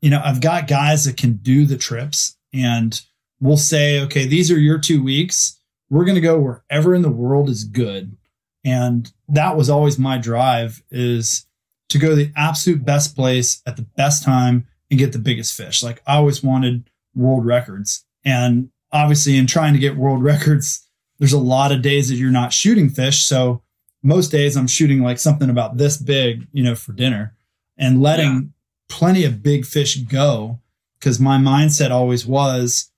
you 0.00 0.10
know, 0.10 0.22
I've 0.24 0.40
got 0.40 0.68
guys 0.68 1.04
that 1.04 1.16
can 1.16 1.34
do 1.34 1.66
the 1.66 1.76
trips 1.76 2.36
and 2.52 3.00
we'll 3.40 3.56
say, 3.56 4.00
okay, 4.00 4.26
these 4.26 4.50
are 4.50 4.58
your 4.58 4.78
two 4.78 5.02
weeks. 5.02 5.60
We're 5.90 6.04
going 6.04 6.16
to 6.16 6.20
go 6.20 6.38
wherever 6.38 6.94
in 6.94 7.02
the 7.02 7.10
world 7.10 7.48
is 7.48 7.64
good. 7.64 8.16
And 8.66 9.12
that 9.28 9.56
was 9.56 9.70
always 9.70 9.96
my 9.96 10.18
drive 10.18 10.82
is 10.90 11.46
to 11.88 11.98
go 11.98 12.10
to 12.10 12.16
the 12.16 12.32
absolute 12.36 12.84
best 12.84 13.14
place 13.14 13.62
at 13.64 13.76
the 13.76 13.86
best 13.96 14.24
time 14.24 14.66
and 14.90 14.98
get 14.98 15.12
the 15.12 15.20
biggest 15.20 15.56
fish. 15.56 15.84
Like 15.84 16.02
I 16.04 16.16
always 16.16 16.42
wanted 16.42 16.90
world 17.14 17.46
records. 17.46 18.04
And 18.24 18.70
obviously, 18.90 19.36
in 19.36 19.46
trying 19.46 19.72
to 19.74 19.78
get 19.78 19.96
world 19.96 20.22
records, 20.32 20.84
there's 21.20 21.32
a 21.32 21.38
lot 21.38 21.70
of 21.70 21.80
days 21.80 22.08
that 22.08 22.16
you're 22.16 22.32
not 22.32 22.52
shooting 22.52 22.90
fish. 22.90 23.24
So 23.24 23.62
most 24.02 24.32
days 24.32 24.56
I'm 24.56 24.66
shooting 24.66 25.00
like 25.00 25.20
something 25.20 25.48
about 25.48 25.76
this 25.76 25.96
big, 25.96 26.48
you 26.52 26.64
know, 26.64 26.74
for 26.74 26.92
dinner 26.92 27.36
and 27.78 28.02
letting 28.02 28.32
yeah. 28.34 28.40
plenty 28.88 29.24
of 29.24 29.44
big 29.44 29.64
fish 29.64 29.96
go. 29.96 30.58
Cause 31.00 31.20
my 31.20 31.38
mindset 31.38 31.92
always 31.92 32.26
was, 32.26 32.90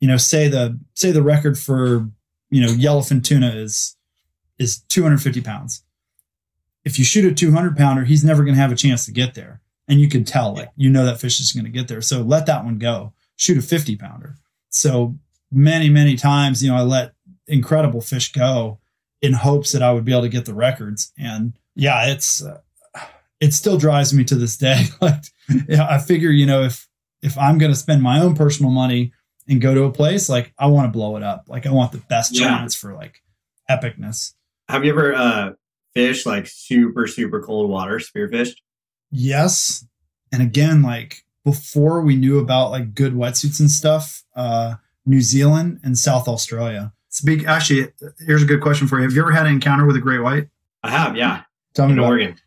you 0.00 0.08
know, 0.08 0.16
say 0.16 0.48
the, 0.48 0.80
say 0.94 1.12
the 1.12 1.22
record 1.22 1.56
for, 1.56 2.08
you 2.50 2.60
know, 2.60 2.68
yellowfin 2.68 3.22
tuna 3.22 3.50
is, 3.50 3.96
is 4.58 4.78
250 4.88 5.40
pounds. 5.40 5.82
If 6.84 6.98
you 6.98 7.04
shoot 7.04 7.24
a 7.24 7.34
200 7.34 7.76
pounder, 7.76 8.04
he's 8.04 8.24
never 8.24 8.44
going 8.44 8.54
to 8.54 8.60
have 8.60 8.72
a 8.72 8.76
chance 8.76 9.06
to 9.06 9.12
get 9.12 9.34
there. 9.34 9.60
And 9.88 10.00
you 10.00 10.08
can 10.08 10.24
tell 10.24 10.54
like 10.54 10.70
you 10.76 10.88
know 10.88 11.04
that 11.04 11.20
fish 11.20 11.40
is 11.40 11.52
going 11.52 11.64
to 11.64 11.70
get 11.70 11.88
there. 11.88 12.00
So 12.00 12.22
let 12.22 12.46
that 12.46 12.64
one 12.64 12.78
go. 12.78 13.12
Shoot 13.36 13.58
a 13.58 13.62
50 13.62 13.96
pounder. 13.96 14.36
So 14.70 15.16
many 15.50 15.88
many 15.88 16.16
times 16.16 16.64
you 16.64 16.70
know 16.70 16.76
i 16.76 16.80
let 16.80 17.12
incredible 17.46 18.00
fish 18.00 18.32
go 18.32 18.80
in 19.22 19.32
hopes 19.32 19.70
that 19.70 19.84
i 19.84 19.92
would 19.92 20.04
be 20.04 20.10
able 20.10 20.22
to 20.22 20.28
get 20.28 20.46
the 20.46 20.54
records. 20.54 21.12
And 21.18 21.52
yeah 21.74 22.06
it's 22.06 22.42
uh, 22.42 22.60
it 23.40 23.52
still 23.52 23.76
drives 23.76 24.14
me 24.14 24.24
to 24.24 24.34
this 24.34 24.56
day. 24.56 24.84
Like 25.00 25.24
i 25.78 25.98
figure 25.98 26.30
you 26.30 26.46
know 26.46 26.62
if 26.62 26.88
if 27.20 27.36
i'm 27.36 27.58
going 27.58 27.72
to 27.72 27.78
spend 27.78 28.02
my 28.02 28.20
own 28.20 28.34
personal 28.34 28.72
money 28.72 29.12
and 29.46 29.60
go 29.60 29.74
to 29.74 29.84
a 29.84 29.92
place 29.92 30.30
like 30.30 30.54
i 30.58 30.66
want 30.66 30.86
to 30.86 30.96
blow 30.96 31.16
it 31.16 31.22
up. 31.22 31.44
Like 31.46 31.66
i 31.66 31.70
want 31.70 31.92
the 31.92 31.98
best 31.98 32.34
yeah. 32.34 32.48
chance 32.48 32.74
for 32.74 32.94
like 32.94 33.22
epicness 33.70 34.32
have 34.68 34.84
you 34.84 34.92
ever 34.92 35.14
uh 35.14 35.52
fished 35.94 36.26
like 36.26 36.46
super 36.46 37.06
super 37.06 37.40
cold 37.40 37.70
water 37.70 37.98
spearfished 37.98 38.56
yes. 39.14 39.86
And 40.32 40.42
again, 40.42 40.82
like 40.82 41.24
before 41.44 42.02
we 42.02 42.16
knew 42.16 42.38
about 42.38 42.70
like 42.70 42.94
good 42.94 43.14
wetsuits 43.14 43.60
and 43.60 43.70
stuff, 43.70 44.24
uh, 44.34 44.74
New 45.06 45.20
Zealand 45.20 45.80
and 45.84 45.96
South 45.96 46.28
Australia. 46.28 46.92
Speak 47.08 47.46
actually, 47.46 47.88
here's 48.26 48.42
a 48.42 48.46
good 48.46 48.60
question 48.60 48.88
for 48.88 48.98
you. 48.98 49.04
Have 49.04 49.12
you 49.12 49.22
ever 49.22 49.30
had 49.30 49.46
an 49.46 49.52
encounter 49.52 49.86
with 49.86 49.96
a 49.96 50.00
great 50.00 50.20
white? 50.20 50.48
I 50.82 50.90
have, 50.90 51.16
yeah. 51.16 51.42
Tell 51.74 51.86
me 51.86 51.92
in 51.92 51.98
about 51.98 52.08
Oregon. 52.08 52.30
It. 52.30 52.40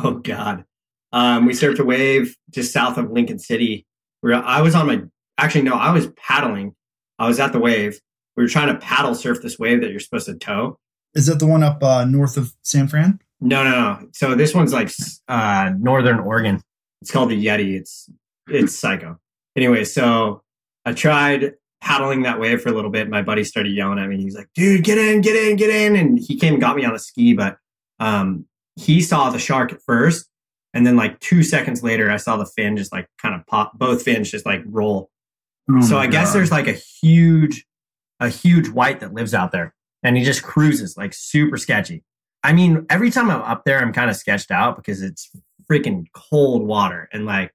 Oh 0.00 0.14
God. 0.14 0.64
Um, 1.12 1.46
we 1.46 1.52
surfed 1.52 1.78
a 1.78 1.84
wave 1.84 2.36
just 2.50 2.72
south 2.72 2.98
of 2.98 3.10
Lincoln 3.10 3.38
City. 3.38 3.86
Where 4.22 4.34
I 4.34 4.62
was 4.62 4.74
on 4.74 4.86
my 4.86 5.02
actually 5.36 5.62
no, 5.62 5.74
I 5.74 5.92
was 5.92 6.08
paddling. 6.16 6.74
I 7.18 7.28
was 7.28 7.38
at 7.38 7.52
the 7.52 7.60
wave. 7.60 8.00
We 8.36 8.42
were 8.42 8.48
trying 8.48 8.74
to 8.74 8.80
paddle 8.80 9.14
surf 9.14 9.42
this 9.42 9.58
wave 9.58 9.82
that 9.82 9.90
you're 9.90 10.00
supposed 10.00 10.26
to 10.26 10.34
tow. 10.34 10.78
Is 11.14 11.26
that 11.26 11.38
the 11.38 11.46
one 11.46 11.62
up 11.62 11.82
uh, 11.82 12.04
north 12.04 12.36
of 12.36 12.54
San 12.62 12.88
Fran? 12.88 13.20
No, 13.40 13.62
no, 13.62 13.70
no. 13.70 14.08
So 14.12 14.34
this 14.34 14.54
one's 14.54 14.72
like 14.72 14.90
uh, 15.28 15.72
Northern 15.78 16.18
Oregon. 16.18 16.60
It's 17.02 17.10
called 17.10 17.30
the 17.30 17.46
Yeti. 17.46 17.78
It's 17.78 18.10
it's 18.48 18.78
psycho. 18.78 19.18
Anyway, 19.56 19.84
so 19.84 20.42
I 20.84 20.92
tried 20.92 21.52
paddling 21.80 22.22
that 22.22 22.40
wave 22.40 22.62
for 22.62 22.70
a 22.70 22.72
little 22.72 22.90
bit. 22.90 23.08
My 23.08 23.22
buddy 23.22 23.44
started 23.44 23.74
yelling 23.74 23.98
at 23.98 24.08
me. 24.08 24.16
He's 24.16 24.34
like, 24.34 24.48
"Dude, 24.54 24.84
get 24.84 24.98
in, 24.98 25.20
get 25.20 25.36
in, 25.36 25.56
get 25.56 25.70
in!" 25.70 25.96
And 25.96 26.18
he 26.18 26.36
came 26.38 26.54
and 26.54 26.60
got 26.60 26.76
me 26.76 26.84
on 26.84 26.94
a 26.94 26.98
ski, 26.98 27.34
but 27.34 27.58
um, 28.00 28.46
he 28.76 29.02
saw 29.02 29.30
the 29.30 29.38
shark 29.38 29.72
at 29.72 29.82
first, 29.82 30.28
and 30.72 30.86
then 30.86 30.96
like 30.96 31.20
two 31.20 31.42
seconds 31.42 31.82
later, 31.82 32.10
I 32.10 32.16
saw 32.16 32.36
the 32.36 32.46
fin 32.46 32.76
just 32.76 32.92
like 32.92 33.08
kind 33.20 33.34
of 33.34 33.46
pop. 33.46 33.78
Both 33.78 34.02
fins 34.02 34.30
just 34.30 34.46
like 34.46 34.62
roll. 34.66 35.10
Oh 35.70 35.80
so 35.82 35.98
I 35.98 36.06
God. 36.06 36.12
guess 36.12 36.32
there's 36.32 36.50
like 36.50 36.66
a 36.66 36.72
huge, 36.72 37.66
a 38.20 38.28
huge 38.28 38.68
white 38.68 39.00
that 39.00 39.14
lives 39.14 39.34
out 39.34 39.52
there, 39.52 39.74
and 40.04 40.16
he 40.16 40.22
just 40.22 40.42
cruises 40.42 40.96
like 40.96 41.12
super 41.12 41.56
sketchy. 41.56 42.04
I 42.42 42.52
mean, 42.52 42.86
every 42.90 43.10
time 43.10 43.30
I'm 43.30 43.40
up 43.40 43.64
there, 43.64 43.80
I'm 43.80 43.92
kind 43.92 44.10
of 44.10 44.16
sketched 44.16 44.50
out 44.50 44.76
because 44.76 45.02
it's 45.02 45.30
freaking 45.68 46.04
cold 46.12 46.62
water 46.62 47.08
and 47.10 47.24
like 47.24 47.52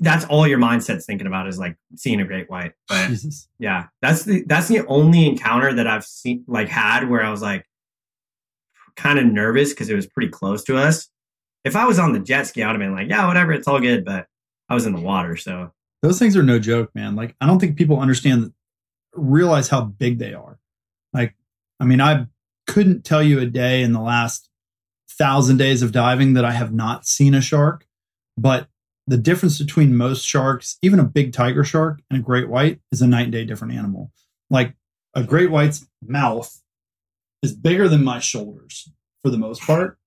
that's 0.00 0.24
all 0.26 0.46
your 0.46 0.58
mindset's 0.58 1.06
thinking 1.06 1.26
about 1.26 1.48
is 1.48 1.58
like 1.58 1.76
seeing 1.96 2.20
a 2.20 2.24
great 2.24 2.48
white. 2.48 2.72
But 2.88 3.08
Jesus. 3.08 3.48
yeah, 3.58 3.86
that's 4.00 4.24
the 4.24 4.44
that's 4.46 4.68
the 4.68 4.86
only 4.86 5.26
encounter 5.26 5.72
that 5.74 5.86
I've 5.86 6.04
seen 6.04 6.44
like 6.46 6.68
had 6.68 7.08
where 7.08 7.24
I 7.24 7.30
was 7.30 7.42
like 7.42 7.66
kind 8.94 9.18
of 9.18 9.24
nervous 9.24 9.70
because 9.70 9.88
it 9.88 9.96
was 9.96 10.06
pretty 10.06 10.28
close 10.30 10.62
to 10.64 10.76
us. 10.76 11.08
If 11.64 11.74
I 11.74 11.86
was 11.86 11.98
on 11.98 12.12
the 12.12 12.20
jet 12.20 12.46
ski, 12.46 12.62
I'd 12.62 12.70
have 12.70 12.78
been 12.78 12.94
like, 12.94 13.08
yeah, 13.08 13.26
whatever, 13.26 13.52
it's 13.52 13.66
all 13.66 13.80
good. 13.80 14.04
But 14.04 14.26
I 14.68 14.74
was 14.74 14.86
in 14.86 14.92
the 14.92 15.00
water, 15.00 15.36
so 15.36 15.72
those 16.02 16.18
things 16.18 16.36
are 16.36 16.42
no 16.42 16.58
joke, 16.58 16.94
man. 16.94 17.16
Like 17.16 17.34
I 17.40 17.46
don't 17.46 17.58
think 17.58 17.76
people 17.76 17.98
understand, 17.98 18.52
realize 19.14 19.68
how 19.68 19.82
big 19.82 20.18
they 20.18 20.34
are. 20.34 20.58
Like, 21.12 21.34
I 21.82 21.84
mean, 21.84 22.00
I 22.00 22.26
couldn't 22.68 23.04
tell 23.04 23.24
you 23.24 23.40
a 23.40 23.46
day 23.46 23.82
in 23.82 23.92
the 23.92 24.00
last 24.00 24.48
thousand 25.10 25.56
days 25.56 25.82
of 25.82 25.90
diving 25.90 26.34
that 26.34 26.44
I 26.44 26.52
have 26.52 26.72
not 26.72 27.06
seen 27.06 27.34
a 27.34 27.40
shark, 27.40 27.86
but 28.38 28.68
the 29.08 29.16
difference 29.16 29.58
between 29.58 29.96
most 29.96 30.24
sharks, 30.24 30.78
even 30.80 31.00
a 31.00 31.04
big 31.04 31.32
tiger 31.32 31.64
shark 31.64 32.00
and 32.08 32.20
a 32.20 32.22
great 32.22 32.48
white, 32.48 32.78
is 32.92 33.02
a 33.02 33.08
night 33.08 33.24
and 33.24 33.32
day 33.32 33.44
different 33.44 33.74
animal. 33.74 34.12
Like 34.48 34.76
a 35.16 35.24
great 35.24 35.50
white's 35.50 35.84
mouth 36.06 36.62
is 37.42 37.52
bigger 37.52 37.88
than 37.88 38.04
my 38.04 38.20
shoulders 38.20 38.88
for 39.24 39.30
the 39.32 39.36
most 39.36 39.60
part, 39.62 39.98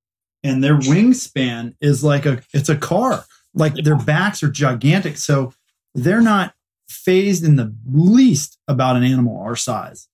and 0.46 0.64
their 0.64 0.78
wingspan 0.78 1.76
is 1.82 2.06
like 2.06 2.26
a 2.26 2.42
it's 2.54 2.70
a 2.70 2.78
car. 2.78 3.26
Like 3.54 3.74
their 3.74 3.98
backs 3.98 4.42
are 4.44 4.50
gigantic, 4.50 5.18
so 5.18 5.54
they're 5.94 6.22
not 6.22 6.54
phased 6.88 7.44
in 7.44 7.58
the 7.58 7.76
least 7.86 8.58
about 8.66 8.96
an 8.96 9.04
animal 9.04 9.38
our 9.42 9.58
size. 9.58 10.08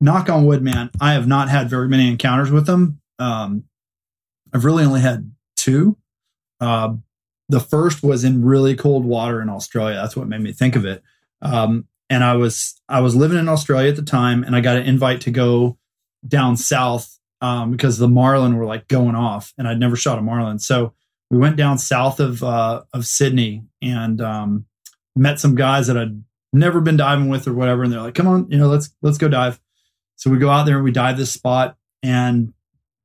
Knock 0.00 0.28
on 0.28 0.44
wood, 0.44 0.62
man. 0.62 0.90
I 1.00 1.12
have 1.14 1.26
not 1.26 1.48
had 1.48 1.70
very 1.70 1.88
many 1.88 2.08
encounters 2.08 2.50
with 2.50 2.66
them. 2.66 3.00
Um, 3.18 3.64
I've 4.52 4.64
really 4.64 4.84
only 4.84 5.00
had 5.00 5.32
two. 5.56 5.96
Uh, 6.60 6.94
the 7.48 7.60
first 7.60 8.02
was 8.02 8.24
in 8.24 8.44
really 8.44 8.74
cold 8.74 9.04
water 9.04 9.40
in 9.40 9.48
Australia. 9.48 9.96
That's 9.96 10.16
what 10.16 10.28
made 10.28 10.40
me 10.40 10.52
think 10.52 10.76
of 10.76 10.84
it. 10.84 11.02
Um, 11.42 11.86
and 12.10 12.22
I 12.24 12.34
was 12.34 12.80
I 12.88 13.00
was 13.00 13.16
living 13.16 13.38
in 13.38 13.48
Australia 13.48 13.90
at 13.90 13.96
the 13.96 14.02
time, 14.02 14.44
and 14.44 14.54
I 14.54 14.60
got 14.60 14.76
an 14.76 14.84
invite 14.84 15.20
to 15.22 15.30
go 15.30 15.78
down 16.26 16.56
south 16.56 17.18
um, 17.40 17.70
because 17.70 17.98
the 17.98 18.08
marlin 18.08 18.56
were 18.56 18.64
like 18.64 18.88
going 18.88 19.14
off, 19.14 19.52
and 19.58 19.66
I'd 19.68 19.80
never 19.80 19.96
shot 19.96 20.18
a 20.18 20.22
marlin. 20.22 20.58
So 20.58 20.92
we 21.30 21.38
went 21.38 21.56
down 21.56 21.78
south 21.78 22.20
of 22.20 22.42
uh, 22.42 22.82
of 22.92 23.06
Sydney 23.06 23.64
and 23.82 24.20
um, 24.20 24.66
met 25.14 25.40
some 25.40 25.54
guys 25.54 25.86
that 25.88 25.96
I'd 25.96 26.22
never 26.52 26.80
been 26.80 26.96
diving 26.96 27.28
with 27.28 27.46
or 27.46 27.54
whatever, 27.54 27.82
and 27.82 27.92
they're 27.92 28.00
like, 28.00 28.14
"Come 28.14 28.28
on, 28.28 28.50
you 28.50 28.58
know, 28.58 28.68
let's 28.68 28.90
let's 29.02 29.18
go 29.18 29.28
dive." 29.28 29.60
So 30.16 30.30
we 30.30 30.38
go 30.38 30.50
out 30.50 30.64
there 30.64 30.76
and 30.76 30.84
we 30.84 30.92
dive 30.92 31.16
this 31.16 31.32
spot, 31.32 31.76
and 32.02 32.52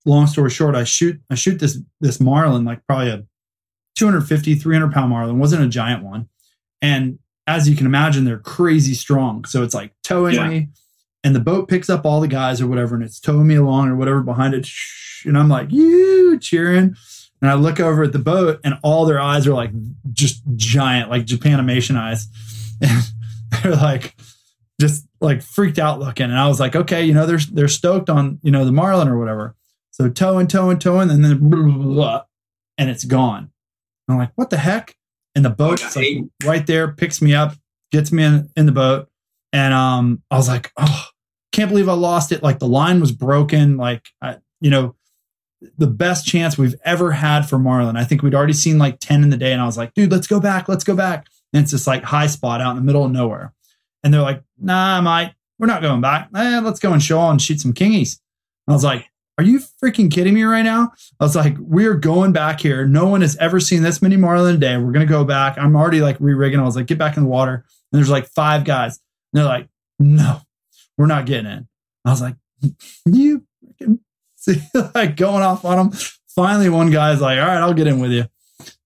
long 0.05 0.27
story 0.27 0.49
short, 0.49 0.75
I 0.75 0.83
shoot 0.83 1.21
I 1.29 1.35
shoot 1.35 1.59
this 1.59 1.79
this 1.99 2.19
marlin 2.19 2.65
like 2.65 2.85
probably 2.87 3.09
a 3.09 3.25
250 3.95 4.55
300 4.55 4.91
pound 4.91 5.09
marlin. 5.09 5.39
Wasn't 5.39 5.63
a 5.63 5.67
giant 5.67 6.03
one. 6.03 6.27
And 6.81 7.19
as 7.47 7.67
you 7.69 7.75
can 7.75 7.85
imagine 7.85 8.25
they're 8.25 8.39
crazy 8.39 8.93
strong. 8.93 9.45
So 9.45 9.63
it's 9.63 9.73
like 9.73 9.93
towing 10.03 10.35
yeah. 10.35 10.47
me 10.47 10.69
and 11.23 11.35
the 11.35 11.39
boat 11.39 11.67
picks 11.67 11.89
up 11.89 12.05
all 12.05 12.21
the 12.21 12.27
guys 12.27 12.61
or 12.61 12.67
whatever 12.67 12.95
and 12.95 13.03
it's 13.03 13.19
towing 13.19 13.47
me 13.47 13.55
along 13.55 13.89
or 13.89 13.95
whatever 13.95 14.21
behind 14.21 14.53
it. 14.53 14.67
And 15.25 15.37
i'm 15.37 15.49
like 15.49 15.71
you 15.71 16.39
cheering. 16.39 16.95
And 17.41 17.49
i 17.49 17.53
look 17.55 17.79
over 17.79 18.03
at 18.03 18.13
the 18.13 18.19
boat 18.19 18.59
and 18.63 18.77
all 18.83 19.05
their 19.05 19.19
eyes 19.19 19.47
are 19.47 19.53
like 19.53 19.71
just 20.13 20.41
giant 20.55 21.09
like 21.09 21.25
japanimation 21.25 21.95
eyes. 21.97 22.27
And 22.83 23.03
they're 23.63 23.75
like 23.75 24.15
just 24.79 25.05
like 25.21 25.41
freaked 25.41 25.79
out 25.79 25.99
looking 25.99 26.25
and 26.25 26.37
i 26.37 26.47
was 26.47 26.59
like 26.59 26.75
okay 26.75 27.03
you 27.03 27.13
know 27.13 27.25
they're 27.25 27.39
they're 27.53 27.67
stoked 27.67 28.09
on 28.09 28.39
you 28.41 28.51
know 28.51 28.65
the 28.65 28.71
marlin 28.71 29.07
or 29.07 29.17
whatever 29.17 29.55
so 29.91 30.09
towing 30.09 30.47
towing 30.47 30.79
towing 30.79 31.09
and 31.09 31.23
then 31.23 31.37
blah, 31.37 31.61
blah, 31.61 31.83
blah, 31.83 32.21
and 32.77 32.89
it's 32.89 33.03
gone 33.03 33.51
I'm 34.11 34.17
like, 34.17 34.31
what 34.35 34.49
the 34.49 34.57
heck? 34.57 34.95
And 35.35 35.45
the 35.45 35.49
boat 35.49 35.81
like 35.95 36.23
right 36.43 36.67
there 36.67 36.91
picks 36.91 37.21
me 37.21 37.33
up, 37.33 37.55
gets 37.91 38.11
me 38.11 38.23
in, 38.23 38.49
in 38.55 38.65
the 38.65 38.71
boat. 38.71 39.07
And 39.53 39.73
um, 39.73 40.21
I 40.29 40.37
was 40.37 40.47
like, 40.47 40.71
oh, 40.77 41.05
can't 41.51 41.69
believe 41.69 41.89
I 41.89 41.93
lost 41.93 42.31
it. 42.31 42.43
Like 42.43 42.59
the 42.59 42.67
line 42.67 42.99
was 42.99 43.11
broken. 43.11 43.77
Like, 43.77 44.07
I, 44.21 44.37
you 44.59 44.69
know, 44.69 44.95
the 45.77 45.87
best 45.87 46.25
chance 46.25 46.57
we've 46.57 46.75
ever 46.83 47.11
had 47.11 47.47
for 47.47 47.59
Marlin. 47.59 47.95
I 47.95 48.03
think 48.03 48.23
we'd 48.23 48.35
already 48.35 48.53
seen 48.53 48.77
like 48.77 48.99
10 48.99 49.23
in 49.23 49.29
the 49.29 49.37
day. 49.37 49.53
And 49.53 49.61
I 49.61 49.65
was 49.65 49.77
like, 49.77 49.93
dude, 49.93 50.11
let's 50.11 50.27
go 50.27 50.39
back. 50.39 50.67
Let's 50.67 50.83
go 50.83 50.95
back. 50.95 51.27
And 51.53 51.63
it's 51.63 51.71
this 51.71 51.87
like 51.87 52.03
high 52.03 52.27
spot 52.27 52.61
out 52.61 52.71
in 52.71 52.77
the 52.77 52.83
middle 52.83 53.05
of 53.05 53.11
nowhere. 53.11 53.53
And 54.03 54.13
they're 54.13 54.21
like, 54.21 54.43
nah, 54.61 55.01
mate, 55.01 55.33
we're 55.59 55.67
not 55.67 55.81
going 55.81 56.01
back. 56.01 56.29
Eh, 56.35 56.59
let's 56.59 56.79
go 56.79 56.93
and 56.93 57.01
show 57.01 57.19
and 57.29 57.41
shoot 57.41 57.59
some 57.59 57.73
kingies. 57.73 58.19
I 58.67 58.73
was 58.73 58.83
like, 58.83 59.07
are 59.37 59.43
you 59.43 59.59
freaking 59.83 60.11
kidding 60.11 60.33
me 60.33 60.43
right 60.43 60.61
now? 60.61 60.91
I 61.19 61.23
was 61.23 61.35
like, 61.35 61.57
we're 61.57 61.95
going 61.95 62.31
back 62.31 62.59
here. 62.59 62.85
No 62.85 63.07
one 63.07 63.21
has 63.21 63.35
ever 63.37 63.59
seen 63.59 63.81
this 63.81 64.01
many 64.01 64.17
marlin 64.17 64.55
a 64.55 64.57
day. 64.57 64.77
We're 64.77 64.91
going 64.91 65.05
to 65.05 65.11
go 65.11 65.23
back. 65.23 65.57
I'm 65.57 65.75
already 65.75 66.01
like 66.01 66.17
re 66.19 66.33
rigging. 66.33 66.59
I 66.59 66.63
was 66.63 66.75
like, 66.75 66.85
get 66.85 66.97
back 66.97 67.17
in 67.17 67.23
the 67.23 67.29
water. 67.29 67.65
And 67.91 67.99
there's 67.99 68.09
like 68.09 68.27
five 68.27 68.65
guys. 68.65 68.99
And 69.33 69.39
they're 69.39 69.47
like, 69.47 69.67
no, 69.99 70.41
we're 70.97 71.07
not 71.07 71.25
getting 71.25 71.51
in. 71.51 71.67
I 72.05 72.11
was 72.11 72.21
like, 72.21 72.35
you 73.05 73.43
freaking 73.63 73.99
see, 74.35 74.61
like 74.93 75.15
going 75.15 75.43
off 75.43 75.65
on 75.65 75.89
them. 75.89 75.99
Finally, 76.35 76.69
one 76.69 76.91
guy's 76.91 77.19
like, 77.19 77.39
all 77.39 77.47
right, 77.47 77.57
I'll 77.57 77.73
get 77.73 77.87
in 77.87 77.99
with 77.99 78.11
you. 78.11 78.25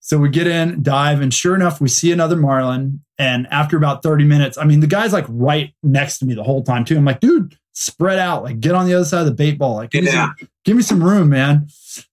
So 0.06 0.18
we 0.18 0.28
get 0.28 0.46
in, 0.46 0.84
dive, 0.84 1.20
and 1.20 1.34
sure 1.34 1.56
enough, 1.56 1.80
we 1.80 1.88
see 1.88 2.12
another 2.12 2.36
marlin. 2.36 3.00
And 3.18 3.48
after 3.50 3.76
about 3.76 4.04
30 4.04 4.22
minutes, 4.22 4.56
I 4.56 4.62
mean, 4.62 4.78
the 4.78 4.86
guy's 4.86 5.12
like 5.12 5.24
right 5.28 5.74
next 5.82 6.18
to 6.18 6.26
me 6.26 6.34
the 6.34 6.44
whole 6.44 6.62
time, 6.62 6.84
too. 6.84 6.96
I'm 6.96 7.04
like, 7.04 7.18
dude, 7.18 7.56
spread 7.72 8.20
out, 8.20 8.44
like 8.44 8.60
get 8.60 8.76
on 8.76 8.86
the 8.86 8.94
other 8.94 9.04
side 9.04 9.22
of 9.22 9.26
the 9.26 9.34
bait 9.34 9.58
ball. 9.58 9.74
Like, 9.74 9.90
give, 9.90 10.04
me, 10.04 10.12
some, 10.12 10.34
give 10.64 10.76
me 10.76 10.82
some 10.84 11.02
room, 11.02 11.30
man. 11.30 11.66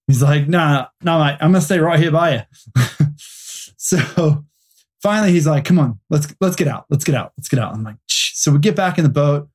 He's 0.07 0.23
like, 0.23 0.47
nah, 0.47 0.87
no, 1.03 1.19
nah, 1.19 1.37
I'm 1.39 1.51
gonna 1.51 1.61
stay 1.61 1.77
right 1.77 1.99
here 1.99 2.09
by 2.09 2.33
you. 2.33 2.41
so 3.77 4.43
finally 5.03 5.31
he's 5.31 5.45
like, 5.45 5.63
come 5.63 5.77
on, 5.77 5.99
let's 6.09 6.25
let's 6.41 6.55
get 6.55 6.67
out. 6.67 6.85
Let's 6.89 7.03
get 7.03 7.13
out. 7.13 7.33
Let's 7.37 7.47
get 7.47 7.59
out. 7.59 7.75
I'm 7.75 7.83
like, 7.83 7.97
Shh. 8.07 8.31
so 8.33 8.51
we 8.51 8.57
get 8.57 8.75
back 8.75 8.97
in 8.97 9.03
the 9.03 9.09
boat 9.11 9.49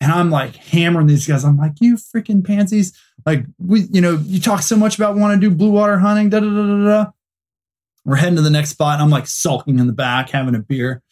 and 0.00 0.10
I'm 0.10 0.30
like 0.30 0.56
hammering 0.56 1.06
these 1.06 1.24
guys. 1.24 1.44
I'm 1.44 1.56
like, 1.56 1.74
you 1.80 1.96
freaking 1.96 2.44
pansies. 2.44 2.92
Like, 3.24 3.44
we, 3.58 3.82
you 3.92 4.00
know, 4.00 4.18
you 4.24 4.40
talk 4.40 4.62
so 4.62 4.74
much 4.74 4.96
about 4.98 5.16
want 5.16 5.40
to 5.40 5.48
do 5.48 5.54
blue 5.54 5.70
water 5.70 5.98
hunting, 5.98 6.30
da 6.30 6.40
da 6.40 6.48
da 6.48 6.66
da 6.66 6.84
da. 6.84 7.10
We're 8.06 8.16
heading 8.16 8.36
to 8.36 8.42
the 8.42 8.50
next 8.50 8.70
spot, 8.70 8.94
and 8.94 9.02
I'm 9.02 9.10
like 9.10 9.26
sulking 9.26 9.80
in 9.80 9.88
the 9.88 9.92
back, 9.92 10.30
having 10.30 10.54
a 10.54 10.60
beer. 10.60 11.02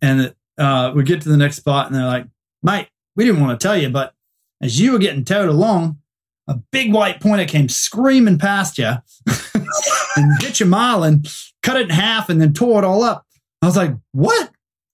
And 0.00 0.32
uh, 0.56 0.92
we 0.94 1.02
get 1.02 1.20
to 1.22 1.28
the 1.28 1.36
next 1.36 1.56
spot, 1.56 1.88
and 1.88 1.96
they're 1.96 2.06
like, 2.06 2.26
mate, 2.62 2.88
we 3.16 3.24
didn't 3.24 3.40
want 3.40 3.58
to 3.58 3.66
tell 3.66 3.76
you, 3.76 3.90
but 3.90 4.14
as 4.62 4.80
you 4.80 4.92
were 4.92 4.98
getting 4.98 5.24
towed 5.24 5.48
along, 5.48 5.98
a 6.46 6.54
big 6.70 6.92
white 6.92 7.20
pointer 7.20 7.46
came 7.46 7.68
screaming 7.68 8.38
past 8.38 8.78
you 8.78 8.92
and 10.16 10.42
hit 10.42 10.60
your 10.60 10.68
marlin, 10.68 11.24
cut 11.62 11.76
it 11.76 11.84
in 11.84 11.90
half, 11.90 12.28
and 12.28 12.40
then 12.40 12.52
tore 12.52 12.82
it 12.82 12.84
all 12.84 13.02
up. 13.02 13.26
I 13.60 13.66
was 13.66 13.76
like, 13.76 13.92
what? 14.12 14.50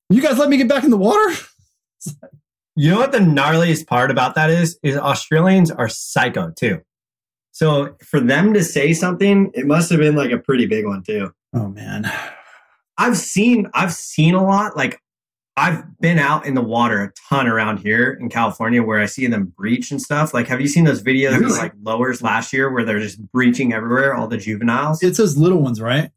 You 0.09 0.23
guys 0.23 0.39
let 0.39 0.49
me 0.49 0.57
get 0.57 0.69
back 0.69 0.85
in 0.85 0.91
the 0.91 0.97
water? 0.97 1.39
you 2.77 2.91
know 2.91 2.99
what 2.99 3.13
the 3.13 3.19
gnarliest 3.19 3.87
part 3.87 4.11
about 4.11 4.37
that 4.37 4.49
is? 4.49 4.79
Is 4.83 4.97
Australians 4.97 5.71
are 5.71 5.89
psycho 5.89 6.51
too. 6.51 6.81
So 7.57 7.97
for 8.05 8.21
them 8.21 8.53
to 8.53 8.63
say 8.63 8.93
something, 8.93 9.51
it 9.55 9.65
must 9.65 9.89
have 9.89 9.99
been 9.99 10.15
like 10.15 10.31
a 10.31 10.37
pretty 10.37 10.67
big 10.67 10.85
one 10.85 11.03
too. 11.03 11.33
Oh 11.55 11.69
man. 11.69 12.05
I've 12.99 13.17
seen 13.17 13.71
I've 13.73 13.95
seen 13.95 14.35
a 14.35 14.45
lot. 14.45 14.77
Like 14.77 15.01
I've 15.57 15.99
been 15.99 16.19
out 16.19 16.45
in 16.45 16.53
the 16.53 16.61
water 16.61 17.03
a 17.03 17.13
ton 17.31 17.47
around 17.47 17.79
here 17.79 18.13
in 18.21 18.29
California 18.29 18.83
where 18.83 19.01
I 19.01 19.07
see 19.07 19.27
them 19.27 19.55
breach 19.57 19.91
and 19.91 20.03
stuff. 20.03 20.35
Like, 20.35 20.49
have 20.49 20.61
you 20.61 20.69
seen 20.69 20.85
those 20.85 21.03
videos 21.03 21.31
really? 21.39 21.47
of 21.47 21.53
like 21.53 21.73
lowers 21.83 22.21
last 22.21 22.53
year 22.53 22.71
where 22.71 22.85
they're 22.85 23.01
just 23.01 23.23
breaching 23.33 23.73
everywhere, 23.73 24.15
all 24.15 24.29
the 24.29 24.37
juveniles? 24.37 25.03
It's 25.03 25.17
those 25.17 25.39
little 25.39 25.63
ones, 25.63 25.81
right? 25.81 26.11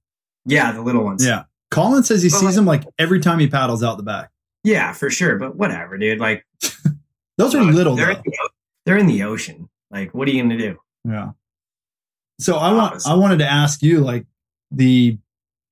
Yeah, 0.43 0.73
the 0.73 0.81
little 0.81 1.05
ones. 1.05 1.25
Yeah. 1.25 1.43
Colin 1.71 2.03
says 2.03 2.21
he 2.21 2.27
but 2.27 2.35
sees 2.35 2.43
like, 2.43 2.55
them 2.55 2.65
like 2.65 2.83
every 2.99 3.21
time 3.21 3.39
he 3.39 3.47
paddles 3.47 3.81
out 3.81 3.95
the 3.95 4.03
back. 4.03 4.29
Yeah, 4.65 4.91
for 4.91 5.09
sure. 5.09 5.37
But 5.37 5.55
whatever, 5.55 5.97
dude. 5.97 6.19
Like, 6.19 6.45
those 7.37 7.55
are 7.55 7.63
little. 7.63 7.95
They're 7.95 8.11
in, 8.11 8.21
the, 8.25 8.49
they're 8.85 8.97
in 8.97 9.07
the 9.07 9.23
ocean. 9.23 9.69
Like, 9.89 10.13
what 10.13 10.27
are 10.27 10.31
you 10.31 10.43
going 10.43 10.57
to 10.57 10.57
do? 10.57 10.77
Yeah. 11.07 11.31
So 12.39 12.57
I 12.57 12.71
want 12.71 13.05
I 13.05 13.15
wanted 13.15 13.39
to 13.39 13.47
ask 13.47 13.81
you 13.81 13.99
like 13.99 14.25
the 14.71 15.17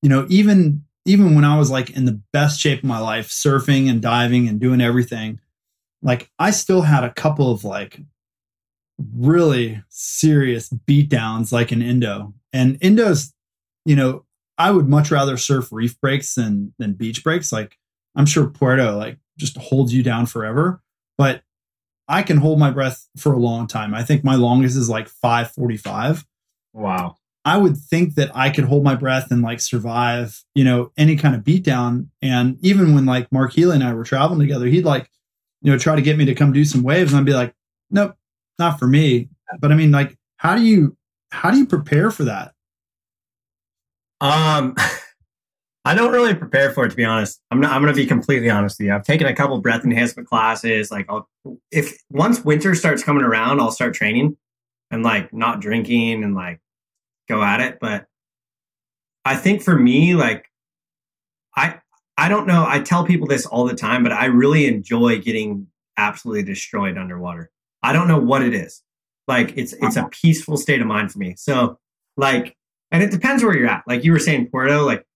you 0.02 0.10
know 0.10 0.26
even 0.30 0.84
even 1.06 1.36
when 1.36 1.46
I 1.46 1.58
was 1.58 1.72
like 1.72 1.92
in 1.92 2.06
the 2.06 2.22
best 2.34 2.60
shape 2.60 2.80
of 2.80 2.86
my 2.86 3.00
life, 3.00 3.30
surfing 3.30 3.90
and 3.90 4.02
diving 4.02 4.48
and 4.48 4.60
doing 4.60 4.82
everything, 4.82 5.40
like 6.02 6.30
I 6.38 6.52
still 6.52 6.82
had 6.82 7.06
a 7.06 7.14
couple 7.14 7.50
of 7.50 7.64
like 7.64 8.02
really 9.16 9.82
serious 9.90 10.70
beatdowns 10.70 11.52
like 11.52 11.72
in 11.72 11.82
Indo. 11.82 12.34
And 12.52 12.78
Indo's, 12.82 13.34
you 13.86 13.96
know, 13.96 14.26
I 14.58 14.72
would 14.72 14.90
much 14.90 15.12
rather 15.12 15.38
surf 15.38 15.72
reef 15.72 16.00
breaks 16.02 16.36
than 16.36 16.74
than 16.78 16.94
beach 16.94 17.24
breaks. 17.24 17.52
Like 17.52 17.78
I'm 18.16 18.26
sure 18.26 18.48
Puerto 18.48 18.92
like 18.92 19.18
just 19.38 19.58
holds 19.58 19.94
you 19.94 20.04
down 20.04 20.26
forever, 20.26 20.82
but 21.18 21.44
I 22.08 22.24
can 22.24 22.38
hold 22.38 22.60
my 22.60 22.72
breath 22.72 23.08
for 23.18 23.34
a 23.34 23.40
long 23.40 23.68
time. 23.68 23.94
I 23.94 24.04
think 24.04 24.24
my 24.24 24.36
longest 24.36 24.78
is 24.78 24.90
like 24.90 25.08
545. 25.08 26.26
Wow. 26.74 27.18
I 27.44 27.58
would 27.58 27.78
think 27.78 28.16
that 28.16 28.30
I 28.36 28.50
could 28.50 28.66
hold 28.66 28.84
my 28.84 28.96
breath 28.96 29.32
and 29.32 29.42
like 29.42 29.62
survive, 29.62 30.44
you 30.54 30.64
know, 30.64 30.92
any 30.98 31.16
kind 31.16 31.36
of 31.36 31.44
beatdown. 31.44 32.08
And 32.22 32.58
even 32.62 32.94
when 32.94 33.06
like 33.06 33.32
Mark 33.32 33.54
Healey 33.54 33.76
and 33.76 33.84
I 33.84 33.94
were 33.94 34.04
traveling 34.04 34.40
together, 34.40 34.66
he'd 34.66 34.86
like, 34.86 35.10
you 35.62 35.72
know, 35.72 35.78
try 35.78 35.96
to 35.96 36.02
get 36.02 36.18
me 36.18 36.26
to 36.26 36.36
come 36.36 36.52
do 36.52 36.66
some 36.66 36.84
waves. 36.84 37.12
And 37.12 37.20
I'd 37.20 37.26
be 37.26 37.34
like, 37.34 37.54
nope, 37.90 38.16
not 38.60 38.80
for 38.80 38.88
me. 38.88 39.30
But 39.60 39.72
I 39.72 39.76
mean, 39.76 39.92
like, 39.92 40.18
how 40.38 40.56
do 40.56 40.62
you, 40.62 40.98
how 41.32 41.52
do 41.52 41.58
you 41.58 41.66
prepare 41.66 42.12
for 42.12 42.26
that? 42.26 42.54
Um, 44.20 44.76
I 45.88 45.96
don't 45.96 46.12
really 46.12 46.36
prepare 46.36 46.74
for 46.74 46.86
it, 46.86 46.90
to 46.90 46.98
be 46.98 47.06
honest. 47.06 47.40
I'm 47.50 47.62
not, 47.62 47.72
I'm 47.72 47.82
going 47.82 47.94
to 47.94 47.98
be 47.98 48.06
completely 48.06 48.50
honest 48.50 48.78
with 48.78 48.88
you. 48.88 48.94
I've 48.94 49.06
taken 49.06 49.26
a 49.26 49.34
couple 49.34 49.58
breath 49.62 49.86
enhancement 49.86 50.28
classes. 50.28 50.92
Like 50.92 51.06
I'll, 51.08 51.30
if 51.72 51.98
once 52.10 52.44
winter 52.44 52.76
starts 52.76 53.04
coming 53.04 53.24
around, 53.24 53.62
I'll 53.62 53.72
start 53.72 53.94
training 53.94 54.36
and 54.92 55.02
like 55.02 55.32
not 55.34 55.62
drinking 55.62 56.26
and 56.26 56.36
like 56.36 56.60
go 57.30 57.42
at 57.42 57.62
it. 57.62 57.78
But 57.80 58.06
I 59.24 59.38
think 59.38 59.62
for 59.62 59.80
me, 59.80 60.14
like 60.14 60.52
I 61.56 61.80
I 62.18 62.28
don't 62.28 62.48
know. 62.48 62.66
I 62.68 62.82
tell 62.82 63.06
people 63.06 63.28
this 63.28 63.46
all 63.46 63.66
the 63.66 63.74
time, 63.74 64.04
but 64.04 64.12
I 64.12 64.26
really 64.26 64.68
enjoy 64.68 65.20
getting 65.22 65.68
absolutely 65.96 66.44
destroyed 66.44 66.98
underwater. 66.98 67.50
I 67.82 67.94
don't 67.94 68.10
know 68.10 68.20
what 68.20 68.42
it 68.42 68.54
is. 68.54 68.84
Like 69.26 69.54
it's 69.56 69.72
it's 69.72 69.96
a 69.96 70.02
uh-huh. 70.02 70.10
peaceful 70.12 70.58
state 70.58 70.82
of 70.82 70.88
mind 70.88 71.14
for 71.14 71.20
me. 71.20 71.36
So 71.38 71.80
like, 72.18 72.58
and 72.92 73.02
it 73.02 73.12
depends 73.12 73.42
where 73.42 73.56
you're 73.56 73.70
at. 73.70 73.84
Like 73.88 74.04
you 74.04 74.12
were 74.12 74.20
saying, 74.20 74.50
Puerto, 74.50 74.82
like 74.82 75.07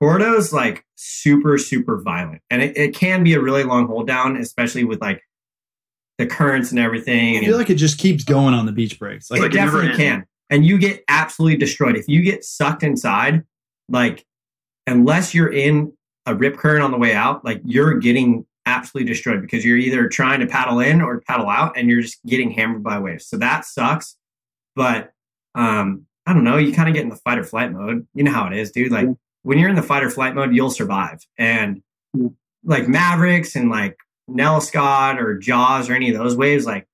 Puerto's 0.00 0.52
like 0.52 0.84
super 0.96 1.58
super 1.58 2.00
violent, 2.00 2.42
and 2.50 2.62
it, 2.62 2.76
it 2.76 2.94
can 2.94 3.24
be 3.24 3.34
a 3.34 3.40
really 3.40 3.64
long 3.64 3.86
hold 3.86 4.06
down, 4.06 4.36
especially 4.36 4.84
with 4.84 5.00
like 5.00 5.22
the 6.18 6.26
currents 6.26 6.70
and 6.70 6.78
everything. 6.78 7.36
I 7.38 7.40
feel 7.40 7.56
like 7.56 7.70
it 7.70 7.76
just 7.76 7.98
keeps 7.98 8.24
going 8.24 8.54
on 8.54 8.66
the 8.66 8.72
beach 8.72 8.98
breaks. 8.98 9.30
Like, 9.30 9.42
it 9.42 9.52
definitely 9.52 9.96
can, 9.96 10.26
and 10.50 10.64
you 10.64 10.78
get 10.78 11.04
absolutely 11.08 11.58
destroyed 11.58 11.96
if 11.96 12.08
you 12.08 12.22
get 12.22 12.44
sucked 12.44 12.82
inside. 12.82 13.44
Like 13.88 14.24
unless 14.86 15.34
you're 15.34 15.52
in 15.52 15.92
a 16.26 16.34
rip 16.34 16.56
current 16.56 16.82
on 16.82 16.90
the 16.90 16.98
way 16.98 17.14
out, 17.14 17.44
like 17.44 17.60
you're 17.64 17.94
getting 17.94 18.44
absolutely 18.66 19.10
destroyed 19.10 19.40
because 19.40 19.64
you're 19.64 19.78
either 19.78 20.08
trying 20.08 20.40
to 20.40 20.46
paddle 20.46 20.78
in 20.80 21.00
or 21.00 21.20
paddle 21.22 21.48
out 21.48 21.76
and 21.76 21.88
you're 21.88 22.02
just 22.02 22.18
getting 22.26 22.50
hammered 22.50 22.82
by 22.82 22.98
waves. 22.98 23.26
So 23.26 23.36
that 23.38 23.64
sucks. 23.64 24.16
But 24.76 25.12
um, 25.54 26.06
I 26.26 26.34
don't 26.34 26.44
know, 26.44 26.58
you 26.58 26.72
kind 26.72 26.88
of 26.88 26.94
get 26.94 27.02
in 27.02 27.08
the 27.08 27.16
fight 27.16 27.38
or 27.38 27.44
flight 27.44 27.72
mode. 27.72 28.06
You 28.14 28.24
know 28.24 28.32
how 28.32 28.46
it 28.46 28.52
is, 28.52 28.70
dude. 28.70 28.92
Like 28.92 29.08
when 29.42 29.58
you're 29.58 29.70
in 29.70 29.76
the 29.76 29.82
fight 29.82 30.02
or 30.02 30.10
flight 30.10 30.34
mode, 30.34 30.54
you'll 30.54 30.70
survive. 30.70 31.26
And 31.38 31.82
like 32.64 32.88
Mavericks 32.88 33.56
and 33.56 33.70
like 33.70 33.96
Nelscott 34.28 35.20
or 35.20 35.38
Jaws 35.38 35.88
or 35.88 35.94
any 35.94 36.10
of 36.10 36.18
those 36.18 36.36
waves, 36.36 36.66
like 36.66 36.86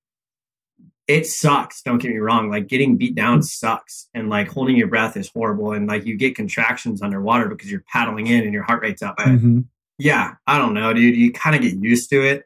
it 1.07 1.27
sucks. 1.27 1.81
Don't 1.81 1.99
get 1.99 2.11
me 2.11 2.17
wrong. 2.17 2.49
Like 2.49 2.67
getting 2.67 2.97
beat 2.97 3.15
down 3.15 3.43
sucks, 3.43 4.09
and 4.13 4.29
like 4.29 4.47
holding 4.47 4.75
your 4.75 4.87
breath 4.87 5.15
is 5.17 5.29
horrible, 5.29 5.71
and 5.71 5.87
like 5.87 6.05
you 6.05 6.17
get 6.17 6.35
contractions 6.35 7.01
underwater 7.01 7.47
because 7.47 7.69
you're 7.69 7.83
paddling 7.91 8.27
in 8.27 8.43
and 8.43 8.53
your 8.53 8.63
heart 8.63 8.81
rate's 8.81 9.03
up. 9.03 9.17
Mm-hmm. 9.17 9.61
Yeah, 9.97 10.35
I 10.47 10.57
don't 10.57 10.73
know, 10.73 10.93
dude. 10.93 11.15
You 11.15 11.31
kind 11.31 11.55
of 11.55 11.61
get 11.61 11.75
used 11.75 12.09
to 12.09 12.21
it. 12.21 12.45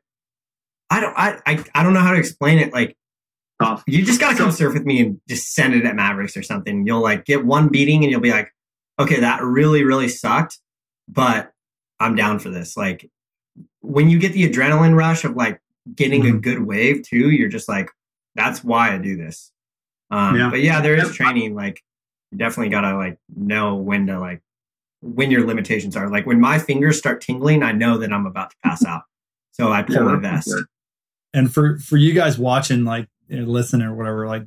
I 0.89 0.99
don't. 0.99 1.13
I, 1.17 1.39
I 1.45 1.63
I 1.73 1.83
don't 1.83 1.93
know 1.93 2.01
how 2.01 2.11
to 2.11 2.19
explain 2.19 2.59
it. 2.59 2.73
Like 2.73 2.97
you 3.87 4.05
just 4.05 4.19
gotta 4.19 4.37
come 4.37 4.51
surf 4.51 4.73
with 4.73 4.85
me 4.85 5.01
and 5.01 5.21
just 5.27 5.53
send 5.53 5.73
it 5.73 5.85
at 5.85 5.95
Mavericks 5.95 6.35
or 6.35 6.43
something. 6.43 6.85
You'll 6.85 7.01
like 7.01 7.25
get 7.25 7.45
one 7.45 7.69
beating 7.69 8.03
and 8.03 8.11
you'll 8.11 8.21
be 8.21 8.31
like, 8.31 8.53
okay, 8.99 9.21
that 9.21 9.41
really 9.41 9.83
really 9.83 10.09
sucked, 10.09 10.59
but 11.07 11.53
I'm 11.99 12.15
down 12.15 12.39
for 12.39 12.49
this. 12.49 12.77
Like 12.77 13.09
when 13.81 14.09
you 14.09 14.19
get 14.19 14.33
the 14.33 14.49
adrenaline 14.49 14.95
rush 14.95 15.23
of 15.23 15.35
like 15.35 15.61
getting 15.95 16.23
mm-hmm. 16.23 16.37
a 16.37 16.39
good 16.39 16.63
wave 16.65 17.03
too, 17.07 17.29
you're 17.29 17.49
just 17.49 17.67
like, 17.67 17.89
that's 18.35 18.63
why 18.63 18.93
I 18.93 18.97
do 18.97 19.17
this. 19.17 19.51
Um, 20.11 20.37
yeah. 20.37 20.49
But 20.49 20.61
yeah, 20.61 20.81
there 20.81 20.95
is 20.95 21.13
training. 21.13 21.55
Like 21.55 21.81
you 22.31 22.37
definitely 22.37 22.69
gotta 22.69 22.95
like 22.95 23.17
know 23.35 23.75
when 23.75 24.07
to 24.07 24.19
like 24.19 24.41
when 25.01 25.31
your 25.31 25.45
limitations 25.45 25.95
are. 25.95 26.09
Like 26.09 26.25
when 26.25 26.39
my 26.39 26.59
fingers 26.59 26.97
start 26.97 27.21
tingling, 27.21 27.63
I 27.63 27.71
know 27.71 27.97
that 27.97 28.11
I'm 28.11 28.25
about 28.25 28.51
to 28.51 28.55
pass 28.63 28.85
out. 28.85 29.03
So 29.51 29.71
I 29.71 29.83
pull 29.83 29.95
yeah, 29.95 30.03
my 30.03 30.15
vest. 30.17 30.53
And 31.33 31.53
for 31.53 31.77
for 31.79 31.97
you 31.97 32.13
guys 32.13 32.37
watching, 32.37 32.85
like 32.85 33.07
listen 33.29 33.81
or 33.81 33.95
whatever, 33.95 34.27
like 34.27 34.45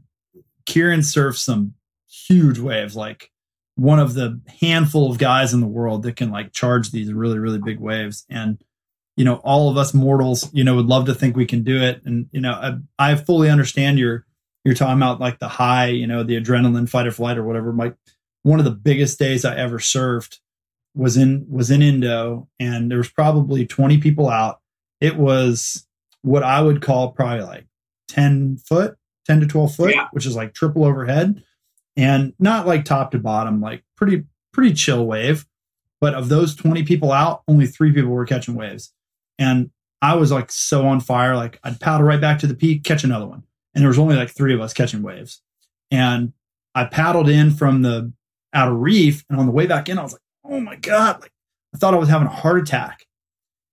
Kieran 0.67 1.03
surfs 1.03 1.43
some 1.43 1.75
huge 2.09 2.59
waves. 2.59 2.97
Like 2.97 3.31
one 3.77 3.99
of 3.99 4.15
the 4.15 4.41
handful 4.61 5.11
of 5.11 5.19
guys 5.19 5.55
in 5.55 5.61
the 5.61 5.67
world 5.67 6.03
that 6.03 6.17
can 6.17 6.31
like 6.31 6.53
charge 6.53 6.91
these 6.91 7.13
really 7.13 7.39
really 7.39 7.59
big 7.59 7.81
waves. 7.81 8.25
And 8.29 8.63
you 9.17 9.25
know 9.25 9.37
all 9.37 9.71
of 9.71 9.77
us 9.77 9.93
mortals 9.93 10.53
you 10.53 10.65
know 10.65 10.77
would 10.77 10.87
love 10.87 11.07
to 11.07 11.15
think 11.15 11.37
we 11.37 11.47
can 11.47 11.63
do 11.63 11.81
it. 11.81 12.03
And 12.05 12.29
you 12.33 12.41
know 12.41 12.53
i, 12.99 13.13
I 13.13 13.15
fully 13.17 13.51
understand 13.51 13.99
your 13.99 14.27
you're 14.65 14.75
talking 14.75 14.97
about 14.97 15.21
like 15.21 15.39
the 15.39 15.49
high 15.49 15.87
you 15.87 16.07
know 16.07 16.23
the 16.23 16.41
adrenaline 16.41 16.89
fight 16.89 17.07
or 17.07 17.13
flight 17.13 17.39
or 17.39 17.45
whatever. 17.45 17.73
Like 17.73 17.97
one 18.43 18.59
of 18.59 18.65
the 18.65 18.71
biggest 18.71 19.19
days 19.19 19.45
i 19.45 19.57
ever 19.57 19.79
surfed 19.79 20.39
was 20.95 21.17
in 21.17 21.47
was 21.49 21.71
in 21.71 21.83
indo 21.83 22.49
and 22.59 22.91
there 22.91 22.99
was 22.99 23.11
probably 23.11 23.67
20 23.67 23.99
people 23.99 24.29
out. 24.29 24.61
It 25.01 25.17
was 25.17 25.87
what 26.23 26.43
i 26.43 26.61
would 26.61 26.81
call 26.81 27.13
probably 27.13 27.45
like 27.45 27.67
10 28.09 28.57
foot 28.59 28.97
10 29.27 29.41
to 29.41 29.47
12 29.47 29.75
foot 29.75 29.95
yeah. 29.95 30.07
which 30.13 30.27
is 30.27 30.35
like 30.35 30.55
triple 30.55 30.85
overhead 30.85 31.43
and 31.97 32.33
not 32.39 32.67
like 32.67 32.85
top 32.85 33.11
to 33.11 33.19
bottom 33.19 33.61
like 33.61 33.83
pretty 33.97 34.25
pretty 34.53 34.73
chill 34.73 35.07
wave 35.07 35.47
but 36.01 36.15
of 36.15 36.29
those 36.29 36.55
20 36.55 36.83
people 36.85 37.13
out 37.13 37.43
only 37.47 37.67
three 37.67 37.93
people 37.93 38.11
were 38.11 38.25
catching 38.25 38.55
waves 38.55 38.93
and 39.39 39.71
I 40.03 40.17
was 40.17 40.33
like 40.33 40.51
so 40.51 40.87
on 40.89 41.01
fire. 41.01 41.37
Like 41.37 41.61
I'd 41.63 41.81
paddle 41.81 42.07
right 42.07 42.21
back 42.21 42.41
to 42.41 42.47
the 42.49 42.55
peak, 42.55 42.83
catch 42.83 43.05
another 43.05 43.27
one. 43.27 43.45
And 43.75 43.83
there 43.83 43.89
was 43.89 43.99
only 43.99 44.17
like 44.17 44.31
three 44.31 44.53
of 44.53 44.61
us 44.61 44.75
catching 44.75 45.03
waves. 45.03 45.41
And 45.91 46.33
I 46.75 46.85
paddled 46.85 47.29
in 47.29 47.53
from 47.53 47.83
the 47.83 48.13
outer 48.53 48.75
reef. 48.75 49.25
And 49.31 49.39
on 49.39 49.47
the 49.47 49.53
way 49.53 49.67
back 49.67 49.89
in, 49.89 49.99
I 49.99 50.03
was 50.03 50.13
like, 50.13 50.23
oh 50.45 50.61
my 50.61 50.77
God. 50.77 51.21
Like 51.21 51.33
I 51.73 51.79
thought 51.79 51.95
I 51.95 51.99
was 51.99 52.09
having 52.09 52.27
a 52.27 52.33
heart 52.33 52.61
attack. 52.61 53.07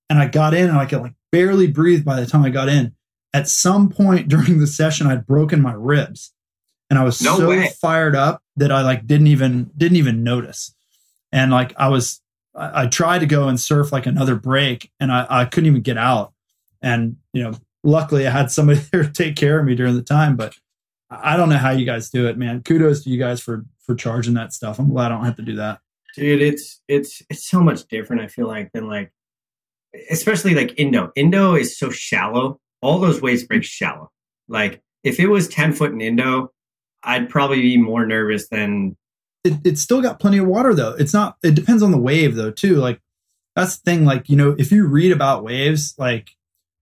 And 0.09 0.19
I 0.19 0.27
got 0.27 0.53
in 0.53 0.69
and 0.69 0.77
I 0.77 0.85
could 0.85 1.01
like 1.01 1.15
barely 1.31 1.67
breathe 1.67 2.05
by 2.05 2.19
the 2.19 2.27
time 2.27 2.43
I 2.43 2.49
got 2.51 2.69
in. 2.69 2.95
At 3.33 3.47
some 3.47 3.89
point 3.89 4.27
during 4.27 4.59
the 4.59 4.67
session, 4.67 5.07
I'd 5.07 5.25
broken 5.25 5.61
my 5.61 5.73
ribs. 5.73 6.33
And 6.89 6.97
I 6.97 7.03
was 7.03 7.21
no 7.21 7.37
so 7.37 7.49
way. 7.49 7.69
fired 7.79 8.15
up 8.15 8.41
that 8.55 8.71
I 8.71 8.81
like 8.81 9.05
didn't 9.05 9.27
even 9.27 9.71
didn't 9.77 9.97
even 9.97 10.23
notice. 10.23 10.73
And 11.31 11.51
like 11.51 11.73
I 11.77 11.89
was 11.89 12.21
I, 12.55 12.83
I, 12.83 12.87
tried 12.87 13.19
to 13.19 13.25
go 13.25 13.47
and 13.47 13.59
surf 13.59 13.91
like 13.91 14.05
another 14.05 14.35
break 14.35 14.91
and 14.99 15.11
I, 15.11 15.25
I 15.29 15.45
couldn't 15.45 15.67
even 15.67 15.81
get 15.81 15.97
out. 15.97 16.33
And, 16.81 17.17
you 17.33 17.43
know, 17.43 17.53
luckily 17.83 18.27
I 18.27 18.31
had 18.31 18.51
somebody 18.51 18.79
there 18.91 19.03
to 19.03 19.11
take 19.11 19.35
care 19.35 19.59
of 19.59 19.65
me 19.65 19.75
during 19.75 19.95
the 19.95 20.01
time, 20.01 20.35
but 20.35 20.55
I 21.09 21.37
don't 21.37 21.49
know 21.49 21.57
how 21.57 21.71
you 21.71 21.85
guys 21.85 22.09
do 22.09 22.27
it, 22.27 22.37
man. 22.37 22.61
Kudos 22.61 23.03
to 23.03 23.09
you 23.09 23.17
guys 23.17 23.41
for, 23.41 23.65
for 23.79 23.95
charging 23.95 24.35
that 24.35 24.53
stuff. 24.53 24.79
I'm 24.79 24.89
glad 24.89 25.11
I 25.11 25.15
don't 25.15 25.25
have 25.25 25.37
to 25.37 25.41
do 25.41 25.55
that. 25.55 25.79
Dude, 26.15 26.41
it's, 26.41 26.81
it's, 26.87 27.21
it's 27.29 27.47
so 27.47 27.61
much 27.61 27.87
different. 27.87 28.21
I 28.21 28.27
feel 28.27 28.47
like 28.47 28.71
than 28.73 28.87
like, 28.87 29.11
especially 30.11 30.53
like 30.53 30.77
Indo. 30.77 31.11
Indo 31.15 31.55
is 31.55 31.77
so 31.77 31.89
shallow. 31.89 32.59
All 32.81 32.99
those 32.99 33.21
waves 33.21 33.43
break 33.43 33.63
shallow. 33.63 34.11
Like 34.47 34.81
if 35.03 35.19
it 35.19 35.27
was 35.27 35.47
10 35.47 35.73
foot 35.73 35.91
in 35.91 36.01
Indo, 36.01 36.51
I'd 37.03 37.29
probably 37.29 37.61
be 37.61 37.77
more 37.77 38.05
nervous 38.05 38.49
than 38.49 38.95
it, 39.43 39.53
it's 39.63 39.81
still 39.81 40.01
got 40.01 40.19
plenty 40.19 40.37
of 40.37 40.47
water 40.47 40.73
though. 40.73 40.95
It's 40.97 41.13
not. 41.13 41.37
It 41.43 41.55
depends 41.55 41.83
on 41.83 41.91
the 41.91 41.97
wave 41.97 42.35
though 42.35 42.51
too. 42.51 42.75
Like 42.75 42.99
that's 43.55 43.77
the 43.77 43.89
thing. 43.89 44.05
Like 44.05 44.29
you 44.29 44.35
know, 44.35 44.55
if 44.57 44.71
you 44.71 44.85
read 44.85 45.11
about 45.11 45.43
waves, 45.43 45.95
like 45.97 46.31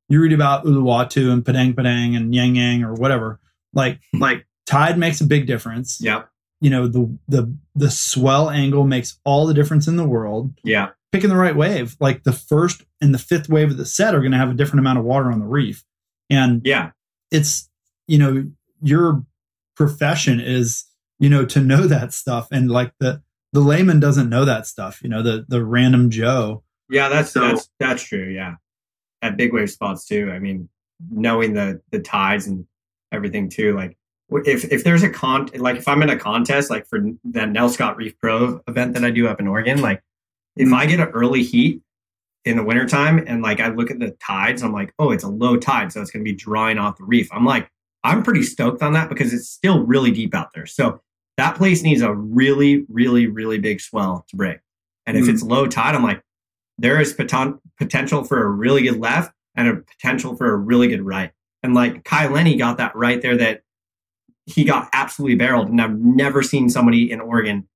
you 0.10 0.22
read 0.22 0.34
about 0.34 0.66
Uluwatu 0.66 1.32
and 1.32 1.44
Padang 1.44 1.76
Padang 1.76 2.16
and 2.16 2.34
Yang 2.34 2.56
Yang 2.56 2.84
or 2.84 2.94
whatever, 2.94 3.40
like 3.74 4.00
hmm. 4.12 4.22
like 4.22 4.48
tide 4.66 4.98
makes 4.98 5.22
a 5.22 5.26
big 5.26 5.48
difference. 5.48 6.00
Yeah. 6.02 6.24
You 6.60 6.72
know 6.72 6.88
the 6.88 7.18
the 7.28 7.56
the 7.76 7.92
swell 7.92 8.50
angle 8.50 8.86
makes 8.86 9.20
all 9.24 9.46
the 9.46 9.54
difference 9.54 9.88
in 9.88 9.96
the 9.96 10.08
world. 10.08 10.54
Yeah. 10.64 10.90
Picking 11.12 11.30
the 11.30 11.38
right 11.38 11.56
wave, 11.56 11.96
like 12.00 12.24
the 12.24 12.34
first 12.34 12.84
and 13.00 13.14
the 13.14 13.20
fifth 13.20 13.48
wave 13.48 13.72
of 13.72 13.78
the 13.78 13.86
set 13.86 14.14
are 14.14 14.20
going 14.20 14.34
to 14.34 14.38
have 14.38 14.50
a 14.50 14.56
different 14.56 14.80
amount 14.80 15.00
of 15.00 15.06
water 15.06 15.32
on 15.32 15.40
the 15.40 15.46
reef, 15.46 15.86
and 16.30 16.62
yeah, 16.66 16.92
it's 17.32 17.70
you 18.08 18.18
know 18.18 18.46
your 18.82 19.24
profession 19.78 20.40
is 20.40 20.88
you 21.20 21.30
know, 21.30 21.46
to 21.46 21.62
know 21.62 21.88
that 21.88 22.14
stuff. 22.14 22.48
And 22.52 22.70
like 22.70 22.94
the 23.00 23.22
the 23.54 23.60
layman 23.60 24.00
doesn't 24.00 24.30
know 24.30 24.46
that 24.46 24.68
stuff, 24.68 25.02
you 25.02 25.10
know, 25.10 25.24
the 25.24 25.46
the 25.48 25.64
random 25.64 26.10
Joe. 26.10 26.64
Yeah, 26.90 27.10
that's 27.10 27.32
so, 27.32 27.42
that's 27.42 27.70
that's 27.80 28.04
true. 28.04 28.30
Yeah. 28.30 28.56
At 29.22 29.38
big 29.38 29.54
wave 29.54 29.70
spots 29.70 30.06
too. 30.06 30.32
I 30.32 30.40
mean, 30.40 30.70
knowing 31.10 31.54
the 31.54 31.82
the 31.92 32.00
tides 32.00 32.48
and 32.48 32.66
everything 33.12 33.50
too. 33.50 33.76
Like 33.76 33.98
if 34.30 34.66
if 34.66 34.84
there's 34.84 35.04
a 35.04 35.10
con 35.10 35.50
like 35.56 35.78
if 35.78 35.88
I'm 35.88 36.04
in 36.04 36.10
a 36.10 36.18
contest 36.18 36.70
like 36.70 36.88
for 36.88 37.00
that 37.26 37.50
Nelscott 37.50 37.96
Reef 37.98 38.18
Pro 38.20 38.62
event 38.68 38.94
that 38.94 39.04
I 39.04 39.12
do 39.12 39.28
up 39.28 39.40
in 39.40 39.48
Oregon, 39.48 39.82
like 39.82 40.04
if 40.56 40.66
mm-hmm. 40.66 40.76
I 40.76 40.86
get 40.86 41.00
an 41.00 41.08
early 41.10 41.44
heat 41.44 41.82
in 42.46 42.58
the 42.58 42.64
wintertime 42.64 43.24
and 43.26 43.42
like 43.42 43.60
I 43.60 43.70
look 43.70 43.90
at 43.90 44.00
the 44.00 44.12
tides, 44.12 44.62
I'm 44.62 44.72
like, 44.72 44.94
oh, 45.00 45.12
it's 45.12 45.24
a 45.24 45.30
low 45.30 45.58
tide, 45.58 45.92
so 45.92 46.02
it's 46.02 46.12
gonna 46.12 46.24
be 46.24 46.34
drawing 46.34 46.78
off 46.78 46.98
the 46.98 47.06
reef. 47.06 47.28
I'm 47.32 47.46
like, 47.46 47.72
I'm 48.04 48.24
pretty 48.24 48.44
stoked 48.44 48.82
on 48.82 48.94
that 48.94 49.10
because 49.10 49.34
it's 49.34 49.50
still 49.50 49.86
really 49.86 50.12
deep 50.12 50.34
out 50.34 50.50
there. 50.54 50.66
So 50.66 51.02
that 51.38 51.56
place 51.56 51.84
needs 51.84 52.02
a 52.02 52.14
really, 52.14 52.86
really, 52.90 53.28
really 53.28 53.60
big 53.60 53.82
swell 53.82 54.26
to 54.30 54.36
break. 54.36 54.60
And 55.06 55.18
if 55.18 55.26
mm 55.26 55.30
it's 55.30 55.44
low 55.44 55.68
tide, 55.68 55.96
I'm 55.96 56.04
like, 56.04 56.22
there 56.78 57.00
is 57.00 57.14
poten- 57.14 57.60
potential 57.78 58.24
for 58.24 58.44
a 58.44 58.50
really 58.50 58.84
good 58.84 59.00
left 59.00 59.34
and 59.56 59.68
a 59.68 59.76
potential 59.78 60.36
for 60.36 60.52
a 60.54 60.56
really 60.56 60.88
good 60.88 61.02
right. 61.02 61.32
And 61.64 61.74
like 61.74 62.04
Kai 62.04 62.28
Lenny 62.28 62.56
got 62.56 62.78
that 62.78 62.96
right 62.96 63.22
there 63.22 63.38
that 63.38 63.62
he 64.46 64.64
got 64.64 64.90
absolutely 64.94 65.36
barreled. 65.36 65.70
And 65.70 65.82
I've 65.82 65.98
never 65.98 66.44
seen 66.44 66.70
somebody 66.70 67.12
in 67.12 67.20
Oregon 67.20 67.68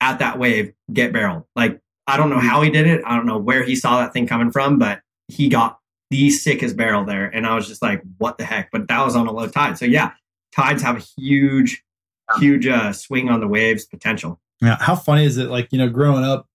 at 0.00 0.18
that 0.18 0.38
wave 0.38 0.72
get 0.92 1.12
barreled. 1.12 1.44
Like, 1.54 1.80
I 2.06 2.16
don't 2.16 2.30
know 2.30 2.38
how 2.38 2.62
he 2.62 2.70
did 2.70 2.86
it. 2.86 3.02
I 3.04 3.16
don't 3.16 3.26
know 3.26 3.38
where 3.38 3.64
he 3.64 3.74
saw 3.74 3.98
that 3.98 4.12
thing 4.12 4.26
coming 4.26 4.52
from, 4.52 4.78
but 4.78 5.00
he 5.28 5.48
got 5.48 5.78
the 6.10 6.30
sickest 6.30 6.76
barrel 6.76 7.04
there. 7.04 7.26
And 7.26 7.46
I 7.46 7.54
was 7.54 7.66
just 7.66 7.82
like, 7.82 8.02
what 8.18 8.38
the 8.38 8.44
heck? 8.44 8.70
But 8.70 8.88
that 8.88 9.04
was 9.04 9.16
on 9.16 9.26
a 9.26 9.32
low 9.32 9.48
tide. 9.48 9.78
So 9.78 9.84
yeah, 9.84 10.12
tides 10.52 10.82
have 10.82 10.96
a 10.96 11.04
huge 11.20 11.82
huge 12.38 12.66
uh, 12.66 12.92
swing 12.92 13.28
on 13.28 13.40
the 13.40 13.48
waves 13.48 13.84
potential. 13.84 14.40
Yeah. 14.60 14.76
How 14.80 14.96
funny 14.96 15.24
is 15.24 15.38
it? 15.38 15.48
Like, 15.48 15.68
you 15.70 15.78
know, 15.78 15.88
growing 15.88 16.24
up, 16.24 16.48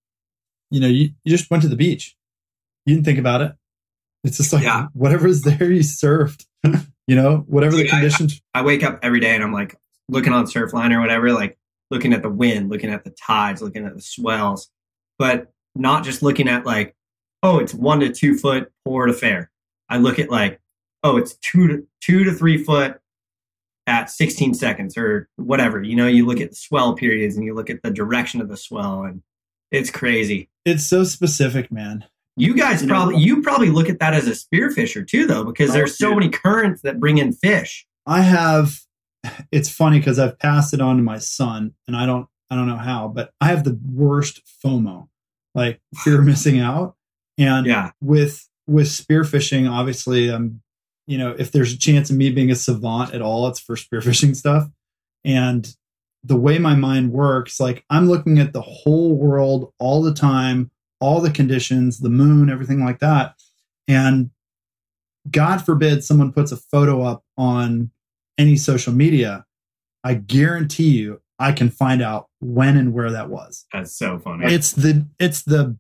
you 0.69 0.79
know, 0.79 0.87
you, 0.87 1.11
you 1.23 1.35
just 1.35 1.49
went 1.49 1.63
to 1.63 1.69
the 1.69 1.75
beach. 1.75 2.15
You 2.85 2.95
didn't 2.95 3.05
think 3.05 3.19
about 3.19 3.41
it. 3.41 3.53
It's 4.23 4.37
just 4.37 4.53
like 4.53 4.63
yeah. 4.63 4.87
whatever's 4.93 5.41
there, 5.41 5.71
you 5.71 5.81
surfed, 5.81 6.45
you 7.07 7.15
know, 7.15 7.37
whatever 7.47 7.75
the 7.75 7.87
conditions. 7.87 8.41
I, 8.53 8.59
I, 8.59 8.63
wake 8.63 8.83
up 8.83 8.99
every 9.01 9.19
day 9.19 9.33
and 9.33 9.43
I'm 9.43 9.53
like 9.53 9.75
looking 10.09 10.33
on 10.33 10.45
Surfline 10.45 10.95
or 10.95 10.99
whatever. 10.99 11.31
Like 11.31 11.57
looking 11.89 12.13
at 12.13 12.21
the 12.21 12.29
wind, 12.29 12.69
looking 12.69 12.91
at 12.91 13.03
the 13.03 13.11
tides, 13.11 13.61
looking 13.61 13.85
at 13.85 13.95
the 13.95 14.01
swells, 14.01 14.69
but 15.17 15.51
not 15.75 16.03
just 16.03 16.21
looking 16.21 16.47
at 16.47 16.65
like, 16.65 16.95
oh, 17.43 17.59
it's 17.59 17.73
one 17.73 17.99
to 18.01 18.11
two 18.11 18.37
foot 18.37 18.71
port 18.85 19.09
affair. 19.09 19.51
I 19.89 19.97
look 19.97 20.19
at 20.19 20.29
like, 20.29 20.59
oh, 21.03 21.17
it's 21.17 21.35
two 21.37 21.67
to 21.67 21.87
two 22.01 22.23
to 22.23 22.31
three 22.33 22.63
foot 22.63 22.99
at 23.87 24.09
16 24.09 24.53
seconds 24.53 24.97
or 24.97 25.27
whatever. 25.37 25.81
You 25.81 25.95
know, 25.95 26.07
you 26.07 26.25
look 26.25 26.39
at 26.39 26.51
the 26.51 26.55
swell 26.55 26.93
periods 26.93 27.35
and 27.35 27.43
you 27.45 27.53
look 27.53 27.69
at 27.69 27.81
the 27.83 27.91
direction 27.91 28.39
of 28.41 28.47
the 28.47 28.57
swell 28.57 29.03
and 29.03 29.21
it's 29.71 29.89
crazy. 29.89 30.49
It's 30.65 30.85
so 30.85 31.03
specific, 31.03 31.71
man. 31.71 32.05
You 32.37 32.53
guys 32.53 32.81
You 32.81 32.87
know- 32.87 32.93
probably 32.93 33.17
you 33.21 33.41
probably 33.41 33.69
look 33.69 33.89
at 33.89 33.99
that 33.99 34.13
as 34.13 34.27
a 34.27 34.31
spearfisher 34.31 35.05
too 35.07 35.25
though 35.25 35.43
because 35.43 35.71
Oh, 35.71 35.73
there's 35.73 35.97
so 35.97 36.07
oh, 36.07 36.09
dude. 36.11 36.19
many 36.19 36.29
currents 36.29 36.81
that 36.83 36.99
bring 36.99 37.17
in 37.17 37.33
fish. 37.33 37.85
I 38.05 38.21
have 38.21 38.79
it's 39.51 39.69
funny 39.69 39.97
because 39.99 40.19
I've 40.19 40.39
passed 40.39 40.73
it 40.73 40.81
on 40.81 40.97
to 40.97 41.03
my 41.03 41.17
son 41.17 41.73
and 41.87 41.95
I 41.97 42.05
don't 42.05 42.27
I 42.49 42.55
don't 42.55 42.67
know 42.67 42.77
how, 42.77 43.07
but 43.07 43.31
I 43.41 43.47
have 43.47 43.63
the 43.63 43.79
worst 43.93 44.41
FOMO, 44.63 45.07
like 45.55 45.79
fear 46.03 46.19
of 46.19 46.25
missing 46.25 46.59
out. 46.59 46.95
And 47.41 47.65
Yeah. 47.65 47.91
with 48.01 48.47
with 48.67 48.87
spearfishing, 48.87 49.69
obviously, 49.69 50.29
um, 50.29 50.61
you 51.07 51.17
know, 51.17 51.35
if 51.37 51.51
there's 51.51 51.73
a 51.73 51.77
chance 51.77 52.09
of 52.09 52.15
me 52.15 52.29
being 52.31 52.51
a 52.51 52.55
savant 52.55 53.13
at 53.13 53.21
all, 53.21 53.47
it's 53.47 53.59
for 53.59 53.75
spearfishing 53.75 54.35
stuff. 54.43 54.69
And 55.25 55.75
the 56.23 56.35
way 56.35 56.59
my 56.59 56.75
mind 56.75 57.11
works, 57.11 57.59
like 57.59 57.83
I'm 57.89 58.07
looking 58.07 58.37
at 58.39 58.53
the 58.53 58.61
whole 58.61 59.15
world 59.17 59.73
all 59.79 60.01
the 60.03 60.13
time, 60.13 60.69
all 60.99 61.19
the 61.19 61.31
conditions, 61.31 61.99
the 61.99 62.09
moon, 62.09 62.49
everything 62.49 62.85
like 62.85 62.99
that. 62.99 63.33
And 63.87 64.29
God 65.29 65.65
forbid 65.65 66.03
someone 66.03 66.31
puts 66.31 66.51
a 66.51 66.57
photo 66.57 67.01
up 67.03 67.23
on 67.37 67.91
any 68.37 68.55
social 68.55 68.93
media, 68.93 69.45
I 70.03 70.13
guarantee 70.15 70.89
you 70.97 71.21
I 71.39 71.51
can 71.51 71.69
find 71.71 72.01
out 72.03 72.29
when 72.39 72.77
and 72.77 72.93
where 72.93 73.11
that 73.11 73.29
was 73.29 73.65
That's 73.73 73.95
so 73.95 74.19
funny. 74.19 74.45
it's 74.53 74.71
the 74.71 75.07
it's 75.19 75.41
the 75.43 75.75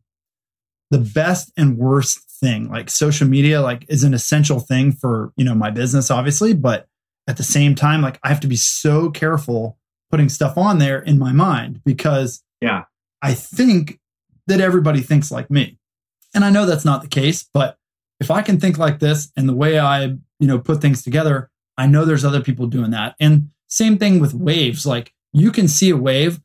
the 0.91 0.99
best 0.99 1.51
and 1.57 1.77
worst 1.77 2.19
thing. 2.39 2.69
Like 2.69 2.89
social 2.89 3.27
media 3.27 3.61
like 3.61 3.85
is 3.89 4.03
an 4.03 4.13
essential 4.13 4.59
thing 4.59 4.91
for 4.91 5.31
you 5.35 5.43
know 5.45 5.55
my 5.55 5.71
business 5.71 6.11
obviously 6.11 6.53
but 6.53 6.87
at 7.27 7.37
the 7.37 7.43
same 7.43 7.75
time 7.75 8.01
like 8.01 8.19
i 8.23 8.29
have 8.29 8.39
to 8.41 8.47
be 8.47 8.55
so 8.55 9.09
careful 9.11 9.77
putting 10.09 10.27
stuff 10.29 10.57
on 10.57 10.79
there 10.79 10.99
in 10.99 11.17
my 11.19 11.31
mind 11.31 11.81
because 11.85 12.43
Yeah. 12.61 12.83
i 13.21 13.33
think 13.33 13.99
that 14.47 14.59
everybody 14.59 15.01
thinks 15.01 15.31
like 15.31 15.49
me. 15.51 15.77
And 16.33 16.43
i 16.43 16.49
know 16.49 16.65
that's 16.65 16.85
not 16.85 17.01
the 17.01 17.07
case 17.07 17.47
but 17.53 17.77
if 18.19 18.29
i 18.31 18.41
can 18.41 18.59
think 18.59 18.77
like 18.77 18.99
this 18.99 19.31
and 19.37 19.47
the 19.47 19.53
way 19.55 19.79
i 19.79 20.03
you 20.05 20.47
know 20.47 20.57
put 20.59 20.81
things 20.81 21.03
together 21.03 21.49
i 21.77 21.85
know 21.85 22.05
there's 22.05 22.25
other 22.25 22.41
people 22.41 22.65
doing 22.67 22.91
that. 22.91 23.15
And 23.19 23.49
same 23.67 23.97
thing 23.97 24.19
with 24.19 24.33
waves. 24.33 24.85
Like 24.85 25.13
you 25.31 25.51
can 25.51 25.67
see 25.67 25.91
a 25.91 25.95
wave 25.97 26.41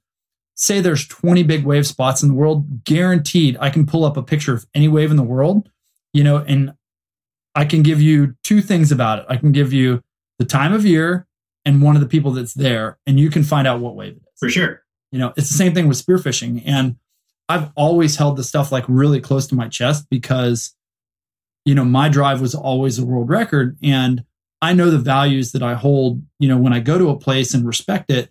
say 0.57 0.81
there's 0.81 1.07
20 1.07 1.43
big 1.43 1.65
wave 1.65 1.87
spots 1.87 2.23
in 2.23 2.29
the 2.29 2.35
world 2.35 2.85
guaranteed 2.85 3.57
i 3.61 3.71
can 3.71 3.87
pull 3.87 4.05
up 4.05 4.17
a 4.17 4.23
picture 4.23 4.55
of 4.55 4.67
any 4.75 4.89
wave 4.89 5.11
in 5.11 5.17
the 5.17 5.23
world 5.23 5.71
you 6.13 6.25
know 6.25 6.39
and 6.39 6.73
i 7.55 7.65
can 7.65 7.83
give 7.83 8.01
you 8.01 8.35
two 8.43 8.61
things 8.61 8.91
about 8.91 9.21
it 9.21 9.27
i 9.29 9.37
can 9.37 9.53
give 9.53 9.73
you 9.73 10.03
the 10.39 10.45
time 10.45 10.73
of 10.73 10.85
year 10.85 11.27
and 11.65 11.83
one 11.83 11.95
of 11.95 12.01
the 12.01 12.09
people 12.09 12.33
that's 12.33 12.55
there 12.55 12.99
and 13.07 13.21
you 13.21 13.31
can 13.31 13.43
find 13.43 13.67
out 13.67 13.81
what 13.81 13.95
wave 13.95 14.17
it 14.17 14.23
is 14.33 14.39
for 14.39 14.49
sure. 14.49 14.83
you 15.13 15.19
know 15.19 15.33
it's 15.37 15.49
the 15.49 15.57
same 15.57 15.75
thing 15.75 15.89
with 15.89 16.05
spearfishing 16.05 16.63
and 16.67 16.97
i've 17.49 17.71
always 17.77 18.17
held 18.17 18.37
the 18.37 18.45
stuff 18.45 18.73
like 18.73 18.85
really 18.89 19.21
close 19.21 19.47
to 19.47 19.55
my 19.55 19.69
chest 19.69 20.07
because 20.11 20.75
you 21.65 21.75
know 21.75 21.85
my 21.85 22.09
drive 22.09 22.41
was 22.41 22.55
always 22.55 22.99
a 22.99 23.05
world 23.05 23.29
record 23.29 23.77
and 23.83 24.25
i 24.63 24.73
know 24.73 24.91
the 24.91 24.99
values 24.99 25.53
that 25.53 25.63
i 25.63 25.75
hold 25.75 26.23
you 26.39 26.49
know 26.49 26.57
when 26.57 26.73
i 26.73 26.81
go 26.81 26.97
to 26.97 27.11
a 27.11 27.19
place 27.19 27.53
and 27.53 27.67
respect 27.67 28.11
it 28.11 28.31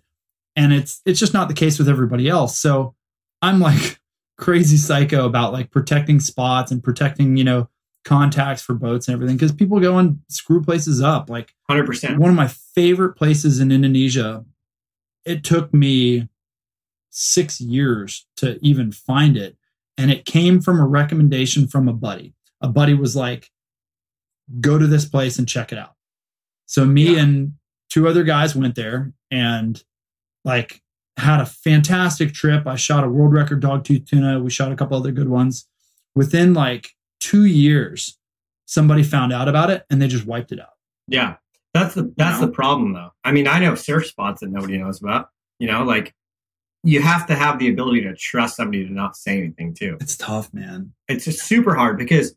and 0.56 0.72
it's 0.72 1.00
it's 1.04 1.20
just 1.20 1.34
not 1.34 1.48
the 1.48 1.54
case 1.54 1.78
with 1.78 1.88
everybody 1.88 2.28
else 2.28 2.58
so 2.58 2.94
i'm 3.42 3.60
like 3.60 3.98
crazy 4.38 4.76
psycho 4.76 5.24
about 5.26 5.52
like 5.52 5.70
protecting 5.70 6.18
spots 6.20 6.70
and 6.72 6.82
protecting 6.82 7.36
you 7.36 7.44
know 7.44 7.68
contacts 8.04 8.62
for 8.62 8.74
boats 8.74 9.08
and 9.08 9.14
everything 9.14 9.36
because 9.36 9.52
people 9.52 9.80
go 9.80 9.98
and 9.98 10.20
screw 10.28 10.62
places 10.62 11.02
up 11.02 11.28
like 11.28 11.52
100%. 11.70 12.18
one 12.18 12.30
of 12.30 12.36
my 12.36 12.46
favorite 12.46 13.14
places 13.14 13.58
in 13.58 13.72
Indonesia. 13.72 14.44
It 15.24 15.42
took 15.42 15.74
me 15.74 16.28
six 17.10 17.60
years 17.60 18.24
to 18.36 18.60
even 18.64 18.92
find 18.92 19.36
it. 19.36 19.56
And 19.98 20.12
it 20.12 20.24
came 20.24 20.60
from 20.60 20.78
a 20.78 20.86
recommendation 20.86 21.66
from 21.66 21.88
a 21.88 21.92
buddy. 21.92 22.32
A 22.60 22.68
buddy 22.68 22.94
was 22.94 23.16
like, 23.16 23.50
go 24.60 24.78
to 24.78 24.86
this 24.86 25.04
place 25.04 25.36
and 25.36 25.48
check 25.48 25.72
it 25.72 25.78
out. 25.78 25.94
So 26.66 26.84
me 26.84 27.14
Yeah. 27.14 27.22
and 27.22 27.54
two 27.90 28.06
other 28.06 28.22
guys 28.22 28.54
went 28.54 28.76
there 28.76 29.12
and 29.32 29.82
like 30.46 30.80
had 31.18 31.40
a 31.40 31.46
fantastic 31.46 32.32
trip. 32.32 32.66
I 32.66 32.76
shot 32.76 33.04
a 33.04 33.08
world 33.08 33.32
record 33.34 33.62
dogtooth 33.62 34.06
tuna. 34.06 34.40
We 34.40 34.48
shot 34.50 34.72
a 34.72 34.76
couple 34.76 34.96
other 34.96 35.12
good 35.12 35.28
ones. 35.28 35.66
Within 36.14 36.54
like 36.54 36.90
two 37.20 37.44
years, 37.44 38.18
somebody 38.64 39.02
found 39.02 39.32
out 39.32 39.48
about 39.48 39.70
it 39.70 39.84
and 39.90 40.00
they 40.00 40.08
just 40.08 40.24
wiped 40.26 40.52
it 40.52 40.60
out. 40.60 40.70
Yeah. 41.08 41.36
That's 41.74 41.94
the 41.94 42.12
that's 42.16 42.40
know? 42.40 42.46
the 42.46 42.52
problem 42.52 42.94
though. 42.94 43.12
I 43.24 43.32
mean, 43.32 43.46
I 43.46 43.58
know 43.58 43.74
surf 43.74 44.06
spots 44.06 44.40
that 44.40 44.48
nobody 44.50 44.78
knows 44.78 45.02
about. 45.02 45.28
You 45.58 45.66
know, 45.70 45.84
like 45.84 46.14
you 46.84 47.02
have 47.02 47.26
to 47.26 47.34
have 47.34 47.58
the 47.58 47.68
ability 47.68 48.02
to 48.02 48.14
trust 48.14 48.56
somebody 48.56 48.86
to 48.86 48.92
not 48.92 49.16
say 49.16 49.38
anything 49.38 49.74
too. 49.74 49.98
It's 50.00 50.16
tough, 50.16 50.54
man. 50.54 50.92
It's 51.08 51.24
just 51.24 51.40
super 51.42 51.74
hard 51.74 51.98
because 51.98 52.34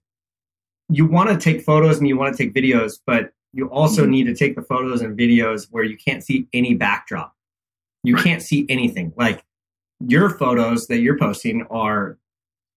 you 0.89 1.05
want 1.05 1.29
to 1.29 1.37
take 1.37 1.63
photos 1.63 1.99
and 1.99 2.07
you 2.07 2.17
want 2.17 2.35
to 2.35 2.43
take 2.43 2.53
videos, 2.53 2.99
but 3.05 3.31
you 3.53 3.69
also 3.69 4.05
Mhm. 4.05 4.09
need 4.09 4.23
to 4.25 4.35
take 4.35 4.55
the 4.55 4.61
photos 4.63 5.01
and 5.01 5.17
videos 5.17 5.67
where 5.69 5.83
you 5.83 5.97
can't 5.97 6.23
see 6.23 6.47
any 6.51 6.73
backdrop. 6.73 7.35
You 8.03 8.15
Right. 8.15 8.23
can't 8.23 8.41
see 8.41 8.65
anything. 8.69 9.13
Like 9.17 9.43
your 9.99 10.29
photos 10.29 10.87
that 10.87 10.99
you're 10.99 11.17
posting 11.17 11.63
are 11.69 12.17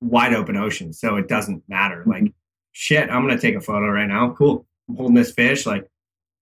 wide 0.00 0.34
open 0.34 0.56
ocean, 0.56 0.92
so 0.92 1.16
it 1.16 1.28
doesn't 1.28 1.62
matter. 1.68 2.02
Like 2.06 2.32
shit, 2.72 3.08
I'm 3.10 3.26
gonna 3.26 3.40
take 3.40 3.54
a 3.54 3.60
photo 3.60 3.88
right 3.88 4.08
now. 4.08 4.30
Cool. 4.36 4.66
I'm 4.88 4.96
holding 4.96 5.14
this 5.14 5.32
fish. 5.32 5.64
Like 5.66 5.88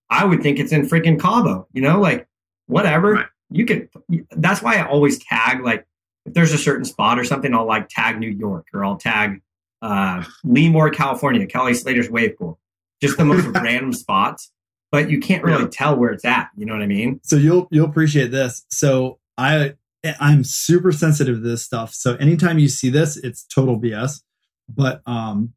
I 0.08 0.24
would 0.24 0.42
think 0.42 0.58
it's 0.58 0.72
in 0.72 0.88
freaking 0.88 1.20
Cabo, 1.20 1.66
you 1.72 1.82
know, 1.82 2.00
like 2.00 2.26
whatever. 2.66 3.12
Right. 3.14 3.26
You 3.50 3.66
could 3.66 3.88
that's 4.30 4.62
why 4.62 4.76
I 4.76 4.86
always 4.86 5.18
tag 5.18 5.62
like 5.62 5.86
if 6.26 6.34
there's 6.34 6.52
a 6.52 6.58
certain 6.58 6.84
spot 6.84 7.18
or 7.18 7.24
something, 7.24 7.54
I'll 7.54 7.66
like 7.66 7.88
tag 7.88 8.18
New 8.18 8.28
York 8.30 8.66
or 8.72 8.84
I'll 8.84 8.96
tag 8.96 9.42
uh 9.82 10.22
Lemoore, 10.46 10.92
California, 10.94 11.46
Kelly 11.46 11.74
Slater's 11.74 12.08
wave 12.10 12.36
pool. 12.38 12.58
Just 13.02 13.16
the 13.18 13.24
most 13.24 13.46
random 13.54 13.92
spots. 13.92 14.52
But 14.92 15.08
you 15.10 15.20
can't 15.20 15.44
really 15.44 15.62
Yeah. 15.62 15.68
tell 15.70 15.96
where 15.96 16.10
it's 16.10 16.24
at. 16.24 16.48
You 16.56 16.66
know 16.66 16.72
what 16.72 16.82
I 16.82 16.86
mean? 16.86 17.20
So 17.22 17.36
you'll 17.36 17.68
you'll 17.70 17.86
appreciate 17.88 18.30
this. 18.30 18.64
So 18.70 19.18
I 19.38 19.74
I'm 20.18 20.44
super 20.44 20.92
sensitive 20.92 21.36
to 21.36 21.40
this 21.40 21.62
stuff. 21.62 21.92
So 21.94 22.16
anytime 22.16 22.58
you 22.58 22.68
see 22.68 22.88
this, 22.90 23.16
it's 23.16 23.44
total 23.44 23.78
BS. 23.78 24.22
But 24.68 25.02
um, 25.06 25.52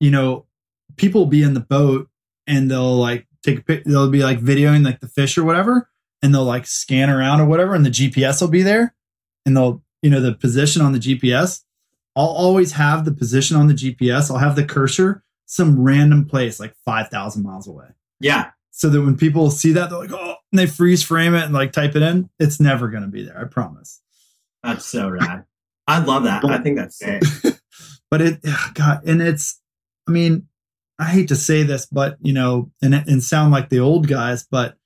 you 0.00 0.10
know, 0.10 0.46
people 0.96 1.22
will 1.22 1.28
be 1.28 1.42
in 1.42 1.54
the 1.54 1.60
boat 1.60 2.08
and 2.46 2.70
they'll 2.70 2.96
like 2.96 3.26
take 3.44 3.58
a 3.60 3.62
pic. 3.62 3.84
They'll 3.84 4.10
be 4.10 4.22
like 4.24 4.40
videoing 4.40 4.84
like 4.84 5.00
the 5.00 5.08
fish 5.08 5.36
or 5.38 5.44
whatever, 5.44 5.88
and 6.22 6.34
they'll 6.34 6.44
like 6.44 6.66
scan 6.66 7.10
around 7.10 7.40
or 7.40 7.46
whatever, 7.46 7.74
and 7.74 7.84
the 7.86 7.90
GPS 7.90 8.40
will 8.40 8.48
be 8.48 8.62
there, 8.62 8.94
and 9.46 9.56
they'll 9.56 9.82
you 10.02 10.10
know 10.10 10.20
the 10.20 10.34
position 10.34 10.82
on 10.82 10.92
the 10.92 10.98
GPS. 10.98 11.62
I'll 12.16 12.26
always 12.26 12.72
have 12.72 13.04
the 13.04 13.12
position 13.12 13.56
on 13.56 13.66
the 13.66 13.74
GPS. 13.74 14.30
I'll 14.30 14.38
have 14.38 14.56
the 14.56 14.64
cursor 14.64 15.22
some 15.46 15.78
random 15.82 16.24
place 16.26 16.58
like 16.58 16.74
five 16.86 17.08
thousand 17.08 17.42
miles 17.42 17.68
away 17.68 17.86
Yeah. 18.20 18.50
So 18.76 18.88
that 18.90 19.00
when 19.00 19.16
people 19.16 19.50
see 19.52 19.72
that 19.72 19.88
they're 19.88 20.00
like 20.00 20.12
oh 20.12 20.34
and 20.52 20.58
they 20.58 20.66
freeze 20.66 21.02
frame 21.02 21.34
it 21.34 21.44
and 21.44 21.54
like 21.54 21.72
type 21.72 21.94
it 21.94 22.02
in 22.02 22.28
it's 22.38 22.60
never 22.60 22.88
going 22.88 23.02
to 23.02 23.08
be 23.08 23.24
there 23.24 23.40
i 23.40 23.44
promise 23.44 24.00
That's 24.62 24.84
so 24.84 25.08
rad. 25.08 25.44
I 25.86 26.02
love 26.02 26.24
that. 26.24 26.42
I 26.46 26.58
think 26.58 26.78
that's 26.78 26.98
sick. 26.98 27.22
but 28.10 28.20
it 28.20 28.38
god 28.74 29.00
and 29.06 29.20
it's 29.20 29.60
i 30.08 30.10
mean 30.10 30.46
i 30.98 31.04
hate 31.04 31.28
to 31.28 31.36
say 31.36 31.62
this 31.62 31.86
but 31.86 32.16
you 32.20 32.32
know 32.32 32.70
and 32.82 32.94
and 32.94 33.22
sound 33.22 33.52
like 33.52 33.68
the 33.68 33.80
old 33.80 34.06
guys 34.06 34.46
but 34.50 34.76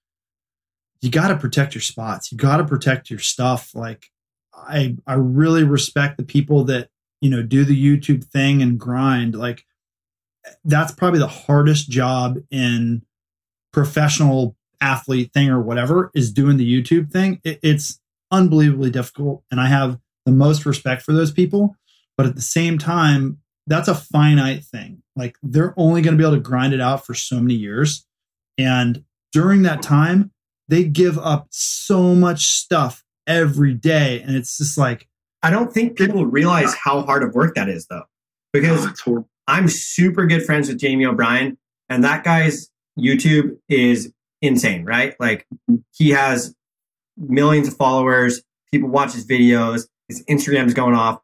you 1.01 1.11
got 1.11 1.29
to 1.29 1.37
protect 1.37 1.74
your 1.74 1.83
spots 1.83 2.33
you 2.33 2.38
got 2.38 2.57
to 2.57 2.64
protect 2.64 3.11
your 3.11 3.18
stuff 3.18 3.74
like 3.74 4.07
i 4.55 4.96
i 5.07 5.14
really 5.14 5.62
respect 5.62 6.16
the 6.16 6.24
people 6.24 6.64
that 6.64 6.88
you 7.20 7.29
know 7.29 7.42
do 7.42 7.64
the 7.64 7.77
youtube 7.77 8.24
thing 8.24 8.62
and 8.62 8.81
grind 8.81 9.35
like 9.35 9.64
that's 10.64 10.92
probably 10.92 11.20
the 11.20 11.27
hardest 11.27 11.90
job 11.90 12.38
in 12.51 13.03
professional 13.73 14.57
athlete 14.81 15.33
thing 15.33 15.49
or 15.49 15.61
whatever 15.61 16.11
is 16.15 16.33
doing 16.33 16.57
the 16.57 16.83
youtube 16.83 17.11
thing 17.11 17.41
it, 17.45 17.59
it's 17.63 18.01
unbelievably 18.31 18.91
difficult 18.91 19.43
and 19.51 19.61
i 19.61 19.67
have 19.67 19.99
the 20.25 20.33
most 20.33 20.65
respect 20.65 21.03
for 21.03 21.13
those 21.13 21.33
people 21.33 21.75
but 22.17 22.27
at 22.27 22.35
the 22.37 22.43
same 22.43 22.79
time 22.79 23.39
that's 23.67 23.89
a 23.89 23.95
finite 23.95 24.65
thing 24.65 25.03
like 25.17 25.37
they're 25.43 25.75
only 25.77 26.01
going 26.01 26.17
to 26.17 26.19
be 26.19 26.27
able 26.27 26.37
to 26.37 26.43
grind 26.43 26.73
it 26.73 26.81
out 26.81 27.05
for 27.05 27.15
so 27.15 27.41
many 27.41 27.55
years 27.55 28.07
and 28.57 29.03
during 29.33 29.63
that 29.63 29.83
time 29.83 30.31
they 30.69 30.85
give 30.85 31.19
up 31.19 31.49
so 31.51 32.15
much 32.15 32.47
stuff 32.47 33.03
every 33.27 33.75
day 33.75 34.21
and 34.21 34.37
it's 34.37 34.59
just 34.59 34.79
like 34.79 35.09
I 35.43 35.51
don't 35.51 35.73
think 35.73 35.97
people 35.97 36.27
realize 36.27 36.75
how 36.75 37.03
hard 37.03 37.23
of 37.23 37.35
work 37.35 37.55
that 37.55 37.69
is 37.69 37.87
though. 37.87 38.05
Because 38.53 38.89
Oh. 39.07 39.27
I'm 39.47 39.69
super 39.69 40.27
good 40.27 40.45
friends 40.45 40.69
with 40.69 40.79
Jamie 40.79 41.07
O'Brien, 41.07 41.57
and 41.89 42.03
that 42.05 42.25
guy's 42.25 42.71
YouTube 42.99 43.59
is 43.69 44.13
insane, 44.43 44.85
right? 44.85 45.15
Like 45.19 45.47
he 45.93 46.11
has 46.11 46.55
millions 47.17 47.69
of 47.69 47.77
followers. 47.77 48.43
People 48.73 48.89
watch 48.89 49.13
his 49.15 49.27
videos. 49.27 49.89
His 50.09 50.25
Instagram's 50.27 50.75
going 50.75 50.95
off. 50.95 51.21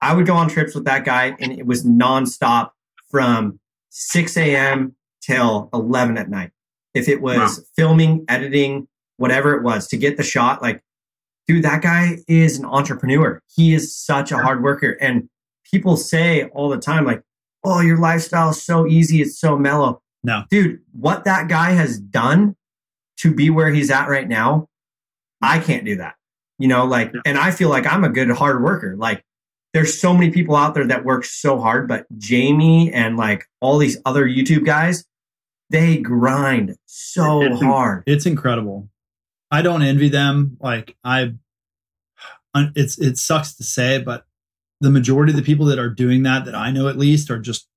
I 0.00 0.14
would 0.14 0.26
go 0.26 0.34
on 0.34 0.48
trips 0.48 0.74
with 0.74 0.84
that 0.84 1.04
guy, 1.04 1.36
and 1.40 1.52
it 1.52 1.66
was 1.66 1.84
nonstop 1.84 2.70
from 3.10 3.58
6 3.90 4.36
a.m. 4.36 4.94
till 5.20 5.68
11 5.74 6.16
at 6.18 6.30
night. 6.30 6.50
If 6.94 7.08
it 7.08 7.20
was 7.20 7.36
Wow. 7.58 7.64
filming, 7.76 8.24
editing, 8.28 8.86
whatever 9.16 9.54
it 9.54 9.62
was 9.64 9.88
to 9.88 9.96
get 9.96 10.16
the 10.16 10.22
shot, 10.22 10.62
like, 10.62 10.82
dude, 11.48 11.64
that 11.64 11.82
guy 11.82 12.18
is 12.28 12.58
an 12.58 12.64
entrepreneur. 12.64 13.40
He 13.54 13.74
is 13.74 13.94
such 13.96 14.30
a 14.30 14.38
hard 14.38 14.62
worker. 14.62 14.96
And 15.00 15.28
people 15.70 15.96
say 15.96 16.44
all 16.54 16.68
the 16.68 16.78
time, 16.78 17.04
like, 17.04 17.22
oh, 17.64 17.80
your 17.80 17.98
lifestyle 17.98 18.50
is 18.50 18.62
so 18.64 18.86
easy, 18.86 19.20
it's 19.20 19.38
so 19.40 19.58
mellow. 19.58 20.00
No. 20.24 20.44
Dude, 20.50 20.80
what 20.92 21.24
that 21.24 21.48
guy 21.48 21.70
has 21.70 21.98
done 21.98 22.56
to 23.18 23.32
be 23.34 23.50
where 23.50 23.70
he's 23.70 23.90
at 23.90 24.08
right 24.08 24.28
now, 24.28 24.68
I 25.40 25.58
can't 25.60 25.84
do 25.84 25.96
that. 25.96 26.14
You 26.58 26.68
know, 26.68 26.84
like, 26.86 27.12
Yeah. 27.14 27.20
and 27.24 27.38
I 27.38 27.50
feel 27.52 27.68
like 27.68 27.86
I'm 27.86 28.04
a 28.04 28.08
good 28.08 28.30
hard 28.30 28.62
worker. 28.62 28.96
Like, 28.96 29.24
there's 29.74 30.00
so 30.00 30.12
many 30.14 30.30
people 30.30 30.56
out 30.56 30.74
there 30.74 30.86
that 30.86 31.04
work 31.04 31.24
so 31.24 31.60
hard, 31.60 31.86
but 31.88 32.06
Jamie 32.18 32.92
and 32.92 33.16
like 33.16 33.44
all 33.60 33.78
these 33.78 33.98
other 34.04 34.26
YouTube 34.26 34.64
guys, 34.64 35.04
they 35.70 35.98
grind 35.98 36.76
so 36.86 37.42
It's- 37.42 37.60
hard. 37.60 38.02
It's 38.06 38.26
incredible. 38.26 38.88
I 39.50 39.62
don't 39.62 39.82
envy 39.82 40.08
them. 40.08 40.56
Like 40.60 40.96
I, 41.04 41.34
it's 42.54 42.98
it 42.98 43.18
sucks 43.18 43.54
to 43.56 43.62
say, 43.64 44.02
but 44.02 44.24
the 44.80 44.90
majority 44.90 45.32
of 45.32 45.36
the 45.36 45.42
people 45.42 45.66
that 45.66 45.78
are 45.78 45.90
doing 45.90 46.22
that, 46.24 46.44
that 46.46 46.54
I 46.54 46.70
know 46.70 46.88
at 46.88 46.96
least, 46.98 47.30
are 47.30 47.38
just 47.38 47.68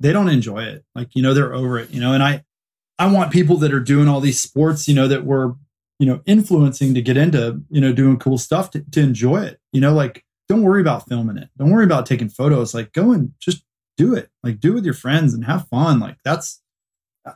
they 0.00 0.12
don't 0.12 0.28
enjoy 0.28 0.62
it. 0.64 0.84
Like 0.94 1.14
you 1.14 1.22
know, 1.22 1.34
they're 1.34 1.54
over 1.54 1.78
it. 1.78 1.90
You 1.90 2.00
know, 2.00 2.12
and 2.12 2.22
I, 2.22 2.44
I 2.98 3.10
want 3.10 3.32
people 3.32 3.56
that 3.58 3.72
are 3.72 3.80
doing 3.80 4.08
all 4.08 4.20
these 4.20 4.40
sports, 4.40 4.88
you 4.88 4.94
know, 4.94 5.08
that 5.08 5.24
we're 5.24 5.54
you 5.98 6.06
know 6.06 6.20
influencing 6.26 6.94
to 6.94 7.02
get 7.02 7.16
into 7.16 7.62
you 7.70 7.80
know 7.80 7.92
doing 7.92 8.18
cool 8.18 8.38
stuff 8.38 8.70
to, 8.72 8.84
to 8.92 9.00
enjoy 9.00 9.42
it. 9.42 9.60
You 9.72 9.80
know, 9.80 9.94
like 9.94 10.24
don't 10.48 10.62
worry 10.62 10.80
about 10.80 11.08
filming 11.08 11.38
it. 11.38 11.48
Don't 11.58 11.70
worry 11.70 11.84
about 11.84 12.06
taking 12.06 12.28
photos. 12.28 12.74
Like 12.74 12.92
go 12.92 13.12
and 13.12 13.32
just 13.40 13.64
do 13.96 14.14
it. 14.14 14.30
Like 14.42 14.60
do 14.60 14.72
it 14.72 14.74
with 14.76 14.84
your 14.84 14.94
friends 14.94 15.34
and 15.34 15.44
have 15.44 15.68
fun. 15.68 16.00
Like 16.00 16.18
that's 16.24 16.60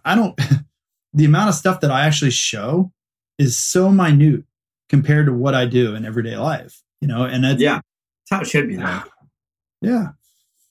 I 0.05 0.15
don't 0.15 0.39
the 1.13 1.25
amount 1.25 1.49
of 1.49 1.55
stuff 1.55 1.81
that 1.81 1.91
I 1.91 2.07
actually 2.07 2.31
show 2.31 2.93
is 3.39 3.57
so 3.57 3.91
minute 3.91 4.45
compared 4.89 5.27
to 5.27 5.33
what 5.33 5.55
I 5.55 5.65
do 5.65 5.95
in 5.95 6.05
everyday 6.05 6.37
life. 6.37 6.83
You 7.01 7.09
know, 7.09 7.25
and 7.25 7.43
that's 7.43 7.61
Yeah. 7.61 7.81
That's 8.29 8.31
how 8.31 8.41
it 8.43 8.49
should 8.49 8.69
be 8.69 8.77
though. 8.77 9.03
yeah. 9.81 10.09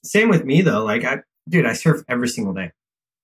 Same 0.04 0.30
with 0.30 0.46
me 0.46 0.62
though. 0.62 0.84
Like 0.86 1.04
I 1.04 1.24
dude, 1.50 1.66
I 1.66 1.74
surf 1.74 2.04
every 2.08 2.28
single 2.28 2.54
day. 2.54 2.72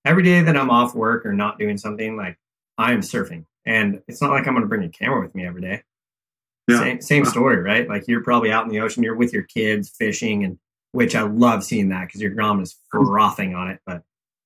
Every 0.03 0.23
day 0.23 0.41
that 0.41 0.57
I'm 0.57 0.69
off 0.69 0.93
work 0.93 1.25
or 1.25 1.33
not 1.33 1.57
doing 1.57 1.77
something, 1.77 2.17
like 2.17 2.37
I'm 2.77 3.01
surfing. 3.01 3.45
And 3.65 4.01
it's 4.07 4.21
not 4.21 4.31
like 4.31 4.47
I'm 4.47 4.53
gonna 4.53 4.67
bring 4.67 4.83
a 4.83 4.89
camera 4.89 5.21
with 5.21 5.33
me 5.33 5.45
every 5.45 5.61
day. 5.61 5.83
Yeah. 6.67 6.79
Same 6.79 7.01
same 7.01 7.25
story, 7.25 7.57
right? 7.57 7.87
Like 7.87 8.07
you're 8.07 8.23
probably 8.23 8.51
out 8.51 8.65
in 8.65 8.69
the 8.69 8.81
ocean, 8.81 9.03
you're 9.03 9.15
with 9.15 9.33
your 9.33 9.43
kids 9.43 9.89
fishing 9.89 10.43
and 10.43 10.57
which 10.91 11.15
I 11.15 11.21
love 11.21 11.63
seeing 11.63 11.89
that 11.89 12.07
because 12.07 12.21
your 12.21 12.33
mom 12.35 12.61
is 12.61 12.75
frothing 12.89 13.55
on 13.55 13.69
it. 13.69 13.79
But 13.85 14.03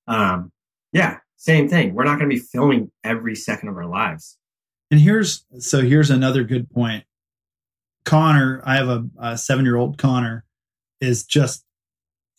um 0.08 0.52
yeah, 0.94 1.18
same 1.38 1.70
thing. 1.70 1.94
We're 1.94 2.06
not 2.06 2.18
gonna 2.18 2.30
be 2.30 2.40
filming 2.40 2.92
every 3.04 3.36
second 3.36 3.70
of 3.70 3.78
our 3.78 3.86
lives. 3.86 4.38
And 4.92 5.00
here's 5.00 5.46
so 5.60 5.82
here's 5.82 6.10
another 6.10 6.44
good 6.44 6.70
point. 6.70 7.04
Connor, 8.06 8.62
I 8.66 8.76
have 8.76 8.88
a, 8.88 9.06
a 9.20 9.38
seven 9.38 9.66
year 9.66 9.76
old 9.76 9.98
Connor, 9.98 10.46
is 11.02 11.24
just 11.24 11.64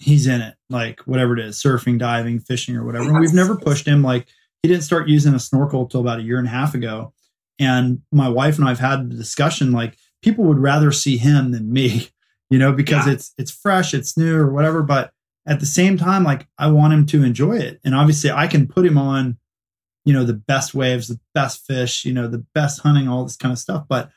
he's 0.00 0.26
in 0.26 0.40
it, 0.40 0.54
like 0.68 1.00
whatever 1.00 1.36
it 1.38 1.44
is, 1.44 1.62
surfing, 1.62 1.98
diving, 1.98 2.40
fishing, 2.40 2.74
or 2.76 2.84
whatever. 2.84 3.04
And 3.10 3.20
we've 3.20 3.34
never 3.34 3.54
pushed 3.54 3.86
him. 3.86 4.02
Like 4.02 4.26
he 4.62 4.68
didn't 4.68 4.82
start 4.84 5.08
using 5.08 5.34
a 5.34 5.38
snorkel 5.38 5.86
till 5.86 6.00
about 6.00 6.18
a 6.20 6.22
year 6.22 6.38
and 6.38 6.46
a 6.46 6.50
half 6.50 6.74
ago. 6.74 7.12
And 7.58 8.00
my 8.10 8.28
wife 8.28 8.58
and 8.58 8.66
I've 8.68 8.78
had 8.80 9.10
the 9.10 9.14
discussion 9.16 9.70
like 9.72 9.96
people 10.22 10.44
would 10.44 10.58
rather 10.58 10.90
see 10.90 11.18
him 11.18 11.52
than 11.52 11.72
me, 11.72 12.08
you 12.50 12.58
know, 12.58 12.72
because 12.72 13.06
Yeah. 13.06 13.12
it's 13.12 13.32
it's 13.38 13.50
fresh, 13.50 13.94
it's 13.94 14.16
new 14.16 14.34
or 14.36 14.50
whatever. 14.52 14.82
But 14.82 15.12
at 15.46 15.60
the 15.60 15.66
same 15.66 15.96
time, 15.96 16.24
like 16.24 16.46
I 16.58 16.68
want 16.70 16.92
him 16.94 17.06
to 17.06 17.22
enjoy 17.22 17.58
it. 17.58 17.80
And 17.84 17.94
obviously 17.94 18.30
I 18.30 18.46
can 18.46 18.66
put 18.66 18.86
him 18.86 18.98
on 18.98 19.36
you 20.06 20.14
know 20.14 20.24
the 20.24 20.32
best 20.32 20.72
waves 20.72 21.08
the 21.08 21.20
best 21.34 21.66
fish 21.66 22.06
you 22.06 22.12
know 22.14 22.26
the 22.26 22.42
best 22.54 22.80
hunting 22.80 23.06
all 23.06 23.22
this 23.22 23.36
kind 23.36 23.52
of 23.52 23.58
stuff 23.58 23.84
but 23.86 24.08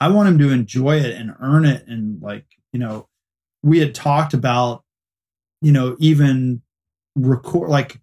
i 0.00 0.08
want 0.08 0.26
him 0.30 0.38
to 0.38 0.48
enjoy 0.50 0.96
it 0.96 1.14
and 1.14 1.34
earn 1.40 1.66
it 1.66 1.86
and 1.86 2.22
like 2.22 2.46
you 2.72 2.78
know 2.80 3.06
we 3.62 3.78
had 3.78 3.94
talked 3.94 4.32
about 4.32 4.82
you 5.66 5.72
know 5.72 5.96
even 5.98 6.62
record 7.16 7.68
like 7.68 7.98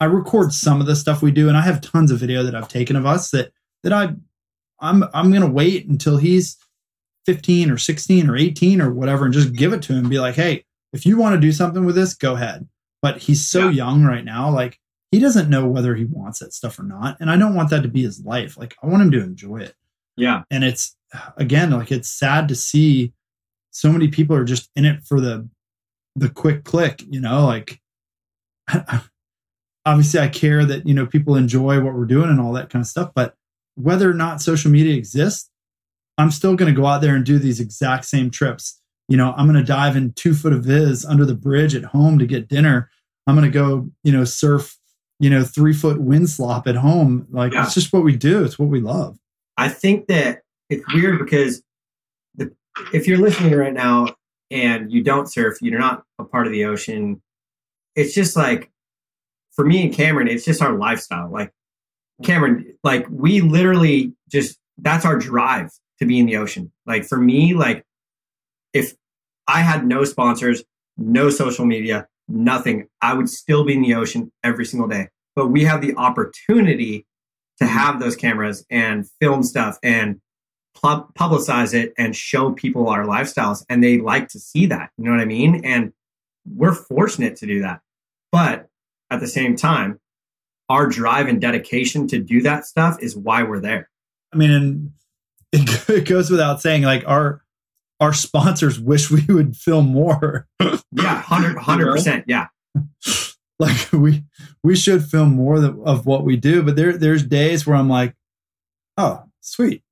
i 0.00 0.04
record 0.04 0.52
some 0.52 0.80
of 0.80 0.86
the 0.86 0.94
stuff 0.96 1.22
we 1.22 1.30
do 1.30 1.48
and 1.48 1.56
i 1.56 1.62
have 1.62 1.80
tons 1.80 2.10
of 2.10 2.18
video 2.18 2.42
that 2.42 2.54
i've 2.54 2.68
taken 2.68 2.96
of 2.96 3.06
us 3.06 3.30
that 3.30 3.50
that 3.82 3.92
i 3.92 4.04
i'm 4.80 5.02
i'm 5.14 5.32
gonna 5.32 5.48
wait 5.62 5.86
until 5.88 6.16
he's 6.18 6.56
15 7.24 7.70
or 7.70 7.78
16 7.78 8.28
or 8.28 8.36
18 8.36 8.80
or 8.80 8.92
whatever 8.92 9.24
and 9.24 9.32
just 9.34 9.54
give 9.54 9.72
it 9.72 9.82
to 9.82 9.92
him 9.92 10.00
and 10.00 10.10
be 10.10 10.18
like 10.18 10.34
hey 10.34 10.64
if 10.92 11.06
you 11.06 11.16
want 11.16 11.34
to 11.34 11.40
do 11.40 11.52
something 11.52 11.84
with 11.86 11.94
this 11.94 12.12
go 12.14 12.34
ahead 12.34 12.68
but 13.02 13.18
he's 13.18 13.46
so 13.46 13.68
Yeah. 13.68 13.70
young 13.86 14.04
right 14.04 14.24
now 14.24 14.50
like 14.50 14.78
he 15.10 15.18
doesn't 15.20 15.48
know 15.48 15.66
whether 15.66 15.94
he 15.94 16.04
wants 16.04 16.40
that 16.40 16.52
stuff 16.52 16.78
or 16.78 16.82
not 16.84 17.16
and 17.20 17.30
i 17.30 17.36
don't 17.36 17.54
want 17.54 17.70
that 17.70 17.82
to 17.82 17.88
be 17.88 18.02
his 18.02 18.20
life 18.24 18.58
like 18.58 18.74
i 18.82 18.86
want 18.86 19.02
him 19.02 19.10
to 19.12 19.22
enjoy 19.22 19.58
it 19.58 19.74
Yeah. 20.16 20.42
and 20.50 20.64
it's 20.64 20.96
again 21.36 21.70
like 21.70 21.90
it's 21.92 22.10
sad 22.10 22.48
to 22.48 22.54
see 22.54 23.12
so 23.70 23.90
many 23.92 24.08
people 24.08 24.34
are 24.36 24.44
just 24.44 24.70
in 24.76 24.84
it 24.84 25.02
for 25.04 25.20
the 25.20 25.48
the 26.16 26.28
quick 26.30 26.64
click 26.64 27.02
you 27.08 27.20
know 27.20 27.44
like 27.46 27.80
obviously 29.86 30.18
i 30.20 30.28
care 30.28 30.64
that 30.64 30.86
you 30.86 30.94
know 30.94 31.06
people 31.06 31.36
enjoy 31.36 31.80
what 31.80 31.94
we're 31.94 32.04
doing 32.06 32.28
and 32.30 32.40
all 32.40 32.52
that 32.52 32.70
kind 32.70 32.82
of 32.82 32.86
stuff 32.88 33.10
but 33.14 33.34
whether 33.74 34.10
or 34.10 34.14
not 34.14 34.40
social 34.42 34.70
media 34.70 34.96
exists 34.96 35.50
i'm 36.18 36.30
still 36.30 36.56
going 36.56 36.72
to 36.74 36.78
go 36.80 36.86
out 36.86 37.00
there 37.00 37.14
and 37.14 37.24
do 37.24 37.38
these 37.38 37.60
exact 37.60 38.04
same 38.04 38.30
trips. 38.30 38.80
You 39.08 39.16
know 39.16 39.34
i'm 39.36 39.46
going 39.46 39.58
to 39.58 39.62
dive 39.64 39.94
in 39.96 40.12
two 40.14 40.34
foot 40.34 40.52
of 40.52 40.64
viz 40.64 41.04
under 41.04 41.24
the 41.24 41.34
bridge 41.34 41.74
at 41.76 41.84
home 41.84 42.18
to 42.18 42.26
get 42.26 42.48
dinner. 42.48 42.90
I'm 43.26 43.36
going 43.36 43.50
to 43.50 43.56
go 43.56 43.88
you 44.02 44.10
know 44.12 44.24
surf 44.24 44.76
you 45.20 45.30
know 45.30 45.44
three 45.44 45.72
foot 45.72 46.00
wind 46.00 46.28
slop 46.28 46.66
at 46.66 46.74
home. 46.76 47.26
Like 47.30 47.52
Yeah. 47.52 47.64
it's 47.64 47.74
just 47.74 47.92
what 47.92 48.02
we 48.02 48.16
do. 48.16 48.44
It's 48.44 48.58
what 48.58 48.68
we 48.68 48.80
love. 48.80 49.16
I 49.56 49.68
think 49.68 50.08
that 50.08 50.40
it's 50.70 50.82
weird 50.92 51.18
because 51.20 51.62
the, 52.34 52.52
if 52.92 53.06
you're 53.06 53.18
listening 53.18 53.54
right 53.54 53.72
now 53.72 54.15
and 54.50 54.92
you 54.92 55.02
don't 55.02 55.30
surf, 55.30 55.58
you're 55.60 55.78
not 55.78 56.04
a 56.18 56.24
part 56.24 56.46
of 56.46 56.52
the 56.52 56.64
ocean. 56.64 57.22
It's 57.94 58.14
just 58.14 58.36
like 58.36 58.70
for 59.52 59.64
me 59.64 59.84
and 59.84 59.92
Cameron, 59.92 60.28
it's 60.28 60.44
just 60.44 60.62
our 60.62 60.76
lifestyle. 60.76 61.30
Like 61.30 61.52
Cameron, 62.22 62.76
like 62.84 63.06
we 63.10 63.40
literally 63.40 64.12
just 64.30 64.58
that's 64.78 65.04
our 65.04 65.18
drive 65.18 65.70
to 65.98 66.06
be 66.06 66.18
in 66.18 66.26
the 66.26 66.36
ocean. 66.36 66.70
Like 66.86 67.04
for 67.04 67.18
me, 67.18 67.54
like 67.54 67.84
if 68.72 68.94
I 69.48 69.60
had 69.60 69.86
no 69.86 70.04
sponsors, 70.04 70.62
no 70.96 71.30
social 71.30 71.64
media, 71.64 72.06
nothing, 72.28 72.88
I 73.00 73.14
would 73.14 73.28
still 73.28 73.64
be 73.64 73.74
in 73.74 73.82
the 73.82 73.94
ocean 73.94 74.32
every 74.44 74.64
single 74.64 74.88
day. 74.88 75.08
But 75.34 75.48
we 75.48 75.64
have 75.64 75.80
the 75.80 75.94
opportunity 75.96 77.06
to 77.58 77.66
have 77.66 78.00
those 78.00 78.16
cameras 78.16 78.64
and 78.70 79.08
film 79.20 79.42
stuff 79.42 79.78
and 79.82 80.20
pu- 80.82 81.06
publicize 81.18 81.74
it 81.74 81.92
and 81.98 82.14
show 82.14 82.52
people 82.52 82.88
our 82.88 83.04
lifestyles 83.04 83.64
and 83.68 83.82
they 83.82 83.98
like 83.98 84.28
to 84.28 84.38
see 84.38 84.66
that 84.66 84.90
you 84.98 85.04
know 85.04 85.10
what 85.10 85.20
i 85.20 85.24
mean? 85.24 85.64
And 85.64 85.92
we're 86.48 86.74
fortunate 86.74 87.34
to 87.36 87.46
do 87.46 87.60
that. 87.62 87.80
But 88.30 88.68
at 89.10 89.20
the 89.20 89.26
same 89.26 89.56
time 89.56 90.00
our 90.68 90.86
drive 90.86 91.28
and 91.28 91.40
dedication 91.40 92.08
to 92.08 92.18
do 92.18 92.42
that 92.42 92.66
stuff 92.66 92.96
is 93.00 93.16
why 93.16 93.42
we're 93.42 93.60
there. 93.60 93.88
I 94.32 94.36
mean, 94.36 94.92
it 95.52 96.08
goes 96.08 96.30
without 96.30 96.60
saying, 96.60 96.82
like 96.82 97.04
our 97.06 97.42
our 98.00 98.12
sponsors 98.12 98.78
wish 98.78 99.10
we 99.10 99.24
would 99.26 99.56
film 99.56 99.86
more. 99.86 100.46
yeah 100.60 101.22
100 101.28 101.92
percent 101.92 102.24
yeah. 102.26 102.46
Like 103.58 103.90
we 103.90 104.22
we 104.62 104.76
should 104.76 105.06
film 105.06 105.30
more 105.30 105.56
of 105.56 106.04
what 106.04 106.24
we 106.24 106.36
do, 106.36 106.62
but 106.62 106.76
there 106.76 106.92
there's 106.98 107.22
days 107.22 107.66
where 107.66 107.74
I'm 107.74 107.88
like, 107.88 108.14
oh, 108.98 109.24
sweet, 109.40 109.82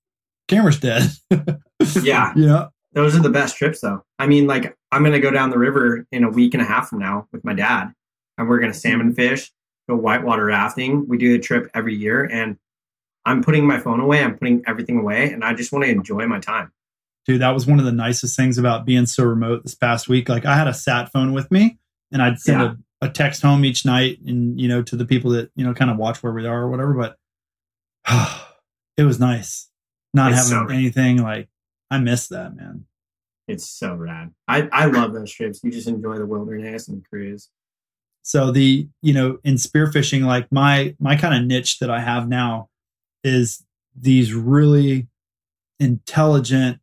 camera's 0.48 0.78
dead. 0.80 1.02
Yeah. 2.02 2.32
you 2.34 2.46
know, 2.46 2.68
those 2.94 3.14
are 3.16 3.20
the 3.20 3.28
best 3.28 3.56
trips 3.58 3.80
though 3.80 4.02
i 4.18 4.26
mean 4.26 4.46
like 4.46 4.74
i'm 4.90 5.02
gonna 5.04 5.18
go 5.20 5.30
down 5.30 5.50
the 5.50 5.58
river 5.58 6.06
in 6.12 6.24
a 6.24 6.30
week 6.30 6.54
and 6.54 6.62
a 6.62 6.66
half 6.66 6.88
from 6.88 7.00
now 7.00 7.26
with 7.32 7.44
my 7.44 7.52
dad 7.52 7.92
and 8.38 8.48
we're 8.48 8.58
gonna 8.60 8.72
salmon 8.72 9.12
fish 9.12 9.50
go 9.88 9.96
whitewater 9.96 10.46
rafting 10.46 11.06
we 11.08 11.18
do 11.18 11.32
the 11.32 11.38
trip 11.38 11.68
every 11.74 11.94
year 11.94 12.24
and 12.24 12.56
i'm 13.26 13.42
putting 13.42 13.66
my 13.66 13.78
phone 13.78 14.00
away 14.00 14.22
i'm 14.22 14.38
putting 14.38 14.62
everything 14.66 14.98
away 14.98 15.30
and 15.32 15.44
i 15.44 15.52
just 15.52 15.72
want 15.72 15.84
to 15.84 15.90
enjoy 15.90 16.26
my 16.26 16.38
time 16.38 16.72
dude, 17.26 17.40
that 17.42 17.50
was 17.50 17.66
one 17.66 17.78
of 17.80 17.84
the 17.84 17.92
nicest 17.92 18.36
things 18.36 18.56
about 18.56 18.86
being 18.86 19.04
so 19.06 19.24
remote 19.24 19.62
this 19.64 19.74
past 19.74 20.08
week. 20.08 20.28
Like 20.28 20.44
I 20.46 20.56
had 20.56 20.68
a 20.68 20.74
sat 20.74 21.10
phone 21.10 21.32
with 21.32 21.50
me, 21.50 21.78
and 22.12 22.20
I'd 22.22 22.38
send 22.38 22.60
Yeah. 22.60 22.74
a, 23.00 23.06
a 23.06 23.08
text 23.10 23.40
home 23.40 23.64
each 23.64 23.86
night, 23.86 24.18
and 24.26 24.60
you 24.60 24.68
know, 24.68 24.82
to 24.82 24.94
the 24.94 25.06
people 25.06 25.30
that 25.30 25.50
you 25.56 25.64
know 25.64 25.72
kind 25.72 25.90
of 25.90 25.96
watch 25.96 26.22
where 26.22 26.34
we 26.34 26.46
are 26.46 26.62
or 26.64 26.68
whatever. 26.70 26.92
But 26.92 27.16
it 28.98 29.04
was 29.04 29.18
nice 29.18 29.70
not 30.14 30.32
It's 30.32 30.48
having 30.50 30.68
so- 30.68 30.74
anything. 30.74 31.18
Like 31.22 31.48
I 31.90 31.98
miss 31.98 32.28
that, 32.28 32.56
man. 32.56 32.86
it's 33.46 33.68
so 33.68 33.94
rad 33.94 34.32
i 34.48 34.66
i 34.72 34.86
love 34.86 35.12
those 35.12 35.30
trips 35.30 35.60
you 35.62 35.70
just 35.70 35.86
enjoy 35.86 36.16
the 36.16 36.24
wilderness 36.24 36.88
and 36.88 37.04
cruise 37.08 37.50
so 38.22 38.50
the 38.50 38.88
you 39.02 39.12
know 39.12 39.38
in 39.44 39.56
spearfishing 39.56 40.24
like 40.24 40.50
my 40.50 40.94
my 40.98 41.14
kind 41.14 41.34
of 41.34 41.44
niche 41.46 41.78
that 41.78 41.90
i 41.90 42.00
have 42.00 42.26
now 42.26 42.70
is 43.22 43.62
these 43.94 44.32
really 44.32 45.06
intelligent, 45.78 46.78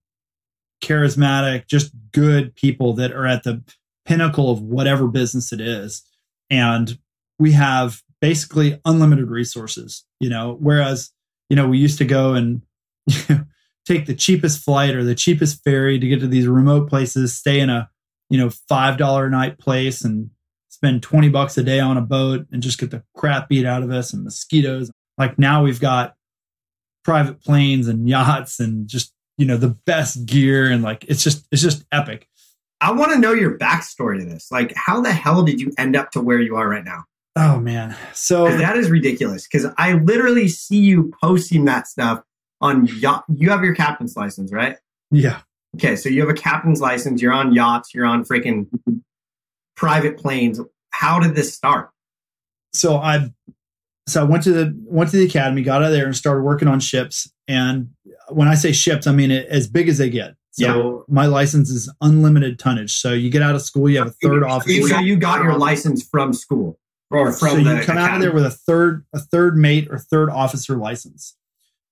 charismatic, 0.83 1.67
just 1.67 1.91
good 2.11 2.55
people 2.55 2.93
that 2.93 3.11
are 3.11 3.25
at 3.25 3.43
the 3.43 3.63
pinnacle 4.05 4.51
of 4.51 4.61
whatever 4.61 5.07
business 5.07 5.51
it 5.53 5.61
is. 5.61 6.03
And 6.49 6.97
we 7.39 7.51
have 7.53 8.01
basically 8.19 8.79
unlimited 8.85 9.29
resources, 9.29 10.05
you 10.19 10.29
know, 10.29 10.57
whereas, 10.59 11.11
you 11.49 11.55
know, 11.55 11.67
we 11.67 11.77
used 11.77 11.97
to 11.99 12.05
go 12.05 12.33
and 12.33 12.61
take 13.85 14.05
the 14.05 14.15
cheapest 14.15 14.63
flight 14.63 14.95
or 14.95 15.03
the 15.03 15.15
cheapest 15.15 15.63
ferry 15.63 15.99
to 15.99 16.07
get 16.07 16.19
to 16.19 16.27
these 16.27 16.47
remote 16.47 16.89
places, 16.89 17.37
stay 17.37 17.59
in 17.59 17.69
a, 17.69 17.89
you 18.29 18.37
know, 18.37 18.49
$5 18.49 19.25
a 19.25 19.29
night 19.29 19.59
place 19.59 20.03
and 20.03 20.29
spend 20.69 21.03
20 21.03 21.29
bucks 21.29 21.57
a 21.57 21.63
day 21.63 21.79
on 21.79 21.97
a 21.97 22.01
boat 22.01 22.45
and 22.51 22.63
just 22.63 22.79
get 22.79 22.91
the 22.91 23.03
crap 23.15 23.49
beat 23.49 23.65
out 23.65 23.83
of 23.83 23.91
us 23.91 24.13
and 24.13 24.23
mosquitoes. 24.23 24.91
Like 25.17 25.37
now 25.37 25.63
we've 25.63 25.79
got 25.79 26.15
private 27.03 27.41
planes 27.41 27.87
and 27.87 28.07
yachts 28.07 28.59
and 28.59 28.87
just, 28.87 29.13
you 29.37 29.45
know, 29.45 29.57
the 29.57 29.75
best 29.85 30.25
gear 30.25 30.71
and 30.71 30.83
like 30.83 31.05
it's 31.07 31.23
just 31.23 31.47
it's 31.51 31.61
just 31.61 31.85
epic. 31.91 32.27
I 32.79 32.91
want 32.91 33.11
to 33.11 33.19
know 33.19 33.33
your 33.33 33.59
backstory 33.59 34.19
to 34.19 34.25
this. 34.25 34.51
Like, 34.51 34.73
how 34.75 35.01
the 35.01 35.11
hell 35.11 35.43
did 35.43 35.61
you 35.61 35.71
end 35.77 35.95
up 35.95 36.09
to 36.11 36.21
where 36.21 36.39
you 36.39 36.55
are 36.55 36.67
right 36.67 36.83
now? 36.83 37.03
Oh 37.35 37.59
man. 37.59 37.95
So 38.13 38.45
that 38.45 38.75
is 38.75 38.89
ridiculous 38.89 39.47
because 39.47 39.71
I 39.77 39.93
literally 39.93 40.47
see 40.47 40.79
you 40.79 41.13
posting 41.21 41.65
that 41.65 41.87
stuff 41.87 42.23
on 42.61 42.87
yacht. 42.99 43.25
You 43.35 43.49
have 43.49 43.63
your 43.63 43.75
captain's 43.75 44.15
license, 44.15 44.51
right? 44.53 44.77
Yeah. 45.09 45.41
Okay, 45.75 45.95
so 45.95 46.09
you 46.09 46.21
have 46.21 46.29
a 46.29 46.39
captain's 46.39 46.81
license. 46.81 47.21
You're 47.21 47.33
on 47.33 47.53
yachts. 47.53 47.93
You're 47.93 48.05
on 48.05 48.23
freaking 48.23 48.67
private 49.75 50.17
planes. 50.17 50.59
How 50.91 51.19
did 51.19 51.35
this 51.35 51.53
start? 51.53 51.89
So 52.73 52.97
I, 52.97 53.29
so 54.07 54.21
I 54.21 54.23
went 54.23 54.43
to 54.43 54.51
the 54.51 54.77
went 54.85 55.09
to 55.11 55.17
the 55.17 55.25
academy, 55.25 55.61
got 55.61 55.81
out 55.81 55.87
of 55.87 55.91
there, 55.91 56.05
and 56.05 56.15
started 56.15 56.43
working 56.43 56.67
on 56.67 56.79
ships. 56.79 57.31
And 57.47 57.89
when 58.29 58.47
I 58.47 58.55
say 58.55 58.71
ships, 58.71 59.07
I 59.07 59.11
mean 59.11 59.31
it, 59.31 59.47
as 59.47 59.67
big 59.67 59.89
as 59.89 59.97
they 59.97 60.09
get. 60.09 60.35
So 60.51 61.05
yeah. 61.07 61.13
my 61.13 61.25
license 61.27 61.69
is 61.69 61.89
unlimited 62.01 62.59
tonnage. 62.59 62.97
So 62.97 63.13
you 63.13 63.29
get 63.29 63.41
out 63.41 63.55
of 63.55 63.61
school, 63.61 63.89
you 63.89 63.99
have 63.99 64.07
a 64.07 64.15
third 64.21 64.43
officer. 64.43 64.87
So 64.87 64.99
you 64.99 65.15
got 65.15 65.43
your 65.43 65.57
license 65.57 66.05
from 66.05 66.33
school 66.33 66.77
or 67.09 67.31
from 67.31 67.49
so 67.49 67.57
you 67.57 67.63
come 67.63 67.97
academy. 67.97 67.99
out 68.01 68.15
of 68.15 68.21
there 68.21 68.33
with 68.33 68.45
a 68.45 68.51
third 68.51 69.05
a 69.13 69.19
third 69.19 69.57
mate 69.57 69.87
or 69.89 69.97
third 69.97 70.29
officer 70.29 70.75
license. 70.75 71.37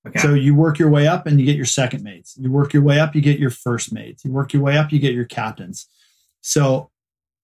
Okay. 0.07 0.19
So 0.19 0.33
you 0.33 0.55
work 0.55 0.79
your 0.79 0.89
way 0.89 1.07
up 1.07 1.27
and 1.27 1.39
you 1.39 1.45
get 1.45 1.57
your 1.57 1.65
second 1.65 2.03
mates. 2.03 2.37
You 2.37 2.51
work 2.51 2.73
your 2.73 2.83
way 2.83 2.99
up, 2.99 3.15
you 3.15 3.21
get 3.21 3.39
your 3.39 3.49
first 3.49 3.91
mates. 3.91 4.23
You 4.23 4.31
work 4.31 4.53
your 4.53 4.61
way 4.61 4.77
up, 4.77 4.91
you 4.91 4.99
get 4.99 5.13
your 5.13 5.25
captains. 5.25 5.87
So 6.41 6.89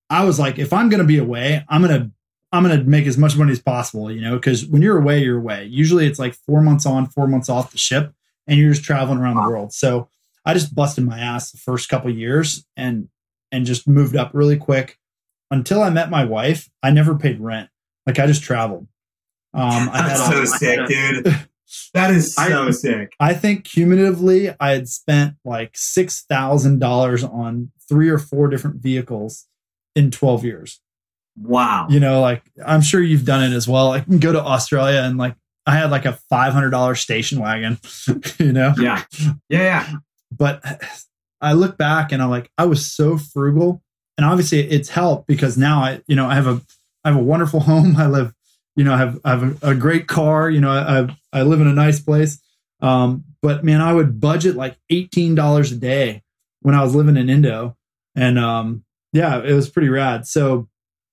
I 0.09 0.23
was 0.23 0.39
like, 0.39 0.57
if 0.57 0.71
I'm 0.71 0.89
going 0.89 1.01
to 1.01 1.07
be 1.07 1.17
away, 1.17 1.65
I'm 1.67 1.81
going 1.81 2.01
to 2.01 2.11
I'm 2.51 2.63
going 2.63 2.77
to 2.77 2.85
make 2.85 3.05
as 3.05 3.17
much 3.17 3.35
money 3.35 3.51
as 3.51 3.61
possible, 3.61 4.09
you 4.09 4.21
know, 4.21 4.35
because 4.35 4.65
when 4.65 4.81
you're 4.81 4.97
away, 4.97 5.21
you're 5.21 5.39
away. 5.39 5.65
Usually 5.65 6.07
it's 6.07 6.19
like 6.19 6.33
four 6.33 6.61
months 6.61 6.85
on, 6.85 7.07
four 7.07 7.27
months 7.27 7.49
off 7.49 7.71
the 7.71 7.77
ship, 7.77 8.13
and 8.47 8.57
you're 8.57 8.71
just 8.71 8.85
traveling 8.85 9.17
around 9.17 9.35
wow. 9.35 9.43
the 9.43 9.49
world. 9.49 9.73
So 9.73 10.07
I 10.45 10.53
just 10.53 10.73
busted 10.73 11.05
my 11.05 11.19
ass 11.19 11.51
the 11.51 11.57
first 11.57 11.89
couple 11.89 12.09
years 12.11 12.65
and 12.77 13.09
and 13.51 13.65
just 13.65 13.87
moved 13.87 14.15
up 14.15 14.31
really 14.33 14.57
quick. 14.57 14.97
Until 15.51 15.83
I 15.83 15.89
met 15.89 16.09
my 16.09 16.23
wife, 16.23 16.69
I 16.81 16.91
never 16.91 17.15
paid 17.15 17.39
rent. 17.39 17.69
Like 18.05 18.19
I 18.19 18.27
just 18.27 18.43
traveled. 18.43 18.87
Um, 19.53 19.89
That's 19.91 20.25
so 20.27 20.45
sick, 20.45 20.87
dude. 20.87 21.47
That 21.93 22.11
is 22.11 22.33
so 22.33 22.67
I, 22.67 22.71
sick. 22.71 23.13
I 23.19 23.33
think 23.33 23.63
cumulatively, 23.63 24.53
I 24.59 24.71
had 24.71 24.87
spent 24.87 25.35
like 25.43 25.71
six 25.75 26.23
thousand 26.23 26.79
dollars 26.79 27.23
on 27.23 27.71
three 27.87 28.09
or 28.09 28.17
four 28.17 28.47
different 28.47 28.81
vehicles 28.81 29.47
in 29.95 30.11
twelve 30.11 30.43
years. 30.43 30.79
Wow. 31.37 31.87
You 31.89 31.99
know, 31.99 32.21
like 32.21 32.43
I'm 32.65 32.81
sure 32.81 33.01
you've 33.01 33.25
done 33.25 33.43
it 33.43 33.55
as 33.55 33.67
well. 33.67 33.91
I 33.91 33.99
can 33.99 34.19
go 34.19 34.31
to 34.31 34.41
Australia 34.41 35.01
and 35.01 35.17
like 35.17 35.35
I 35.65 35.75
had 35.75 35.91
like 35.91 36.05
a 36.05 36.13
five 36.29 36.53
hundred 36.53 36.69
dollar 36.69 36.95
station 36.95 37.39
wagon. 37.39 37.79
you 38.39 38.53
know. 38.53 38.73
Yeah. 38.77 39.03
Yeah. 39.19 39.37
Yeah. 39.49 39.93
But 40.31 40.63
I 41.41 41.53
look 41.53 41.77
back 41.77 42.11
and 42.11 42.21
I'm 42.21 42.29
like, 42.29 42.49
I 42.57 42.65
was 42.65 42.91
so 42.91 43.17
frugal, 43.17 43.81
and 44.17 44.25
obviously 44.25 44.59
it's 44.59 44.89
helped 44.89 45.27
because 45.27 45.57
now 45.57 45.79
I, 45.81 46.01
you 46.07 46.15
know, 46.15 46.27
I 46.27 46.35
have 46.35 46.47
a 46.47 46.61
I 47.03 47.09
have 47.09 47.17
a 47.17 47.23
wonderful 47.23 47.59
home. 47.71 47.95
I 47.97 48.07
live 48.07 48.33
you 48.75 48.83
know, 48.83 48.93
I 48.93 48.97
have, 48.97 49.19
I 49.23 49.29
have 49.31 49.63
a, 49.63 49.71
a 49.71 49.75
great 49.75 50.07
car, 50.07 50.49
you 50.49 50.59
know, 50.59 50.69
I, 50.69 51.15
I 51.37 51.43
live 51.43 51.61
in 51.61 51.67
a 51.67 51.73
nice 51.73 51.99
place. 51.99 52.41
Um, 52.81 53.23
but 53.41 53.63
man, 53.63 53.81
I 53.81 53.93
would 53.93 54.19
budget 54.19 54.55
like 54.55 54.77
$18 54.91 55.71
a 55.71 55.75
day 55.75 56.23
when 56.61 56.75
I 56.75 56.83
was 56.83 56.95
living 56.95 57.17
in 57.17 57.29
Indo. 57.29 57.77
And, 58.15 58.37
um, 58.37 58.83
yeah, 59.13 59.41
it 59.43 59.53
was 59.53 59.69
pretty 59.69 59.89
rad. 59.89 60.27
So 60.27 60.67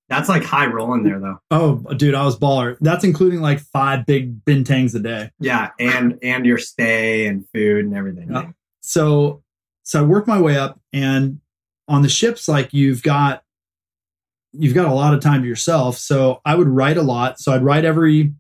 that's 0.09 0.29
like 0.29 0.43
high 0.45 0.67
rolling 0.67 1.05
there 1.05 1.21
though. 1.21 1.39
Oh, 1.51 1.77
dude, 1.95 2.15
I 2.15 2.25
was 2.25 2.39
baller. 2.39 2.77
That's 2.81 3.05
including 3.05 3.41
like 3.41 3.61
five 3.61 4.07
big 4.07 4.45
bintangs 4.45 4.95
a 4.95 4.99
day. 4.99 5.31
Yeah. 5.39 5.71
And, 5.79 6.19
and 6.23 6.45
your 6.45 6.59
stay 6.59 7.27
and 7.27 7.47
food 7.55 7.85
and 7.85 7.97
everything. 7.97 8.33
Yeah. 8.33 8.51
So, 8.81 9.43
so 9.85 10.01
I 10.01 10.03
worked 10.03 10.29
my 10.29 10.41
way 10.41 10.57
up 10.57 10.81
and 10.93 11.41
on 11.89 12.03
the 12.03 12.09
ships, 12.09 12.49
like 12.49 12.73
you've 12.73 13.03
got 13.03 13.43
you've 14.53 14.75
got 14.75 14.89
a 14.89 14.95
lot 14.95 15.15
of 15.15 15.21
time 15.21 15.43
to 15.43 15.49
yourself. 15.49 15.99
So 15.99 16.41
I 16.45 16.55
would 16.55 16.69
write 16.69 16.97
a 16.97 17.03
lot. 17.03 17.41
So 17.41 17.53
I'd 17.53 17.63
write 17.65 17.85
every 17.85 18.35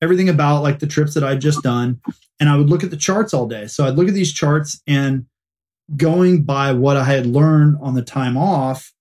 everything 0.00 0.28
about 0.28 0.62
like 0.62 0.78
the 0.78 0.86
trips 0.86 1.14
that 1.14 1.24
I'd 1.24 1.40
just 1.40 1.62
done, 1.62 2.00
and 2.40 2.48
I 2.48 2.56
would 2.56 2.70
look 2.70 2.84
at 2.84 2.90
the 2.90 2.96
charts 2.96 3.34
all 3.34 3.46
day. 3.46 3.66
So 3.66 3.84
I'd 3.84 3.94
look 3.94 4.08
at 4.08 4.14
these 4.14 4.32
charts 4.32 4.80
and 4.86 5.26
going 5.96 6.44
by 6.44 6.72
what 6.72 6.96
I 6.96 7.04
had 7.04 7.26
learned 7.26 7.78
on 7.80 7.94
the 7.94 8.02
time 8.02 8.36
off, 8.36 8.92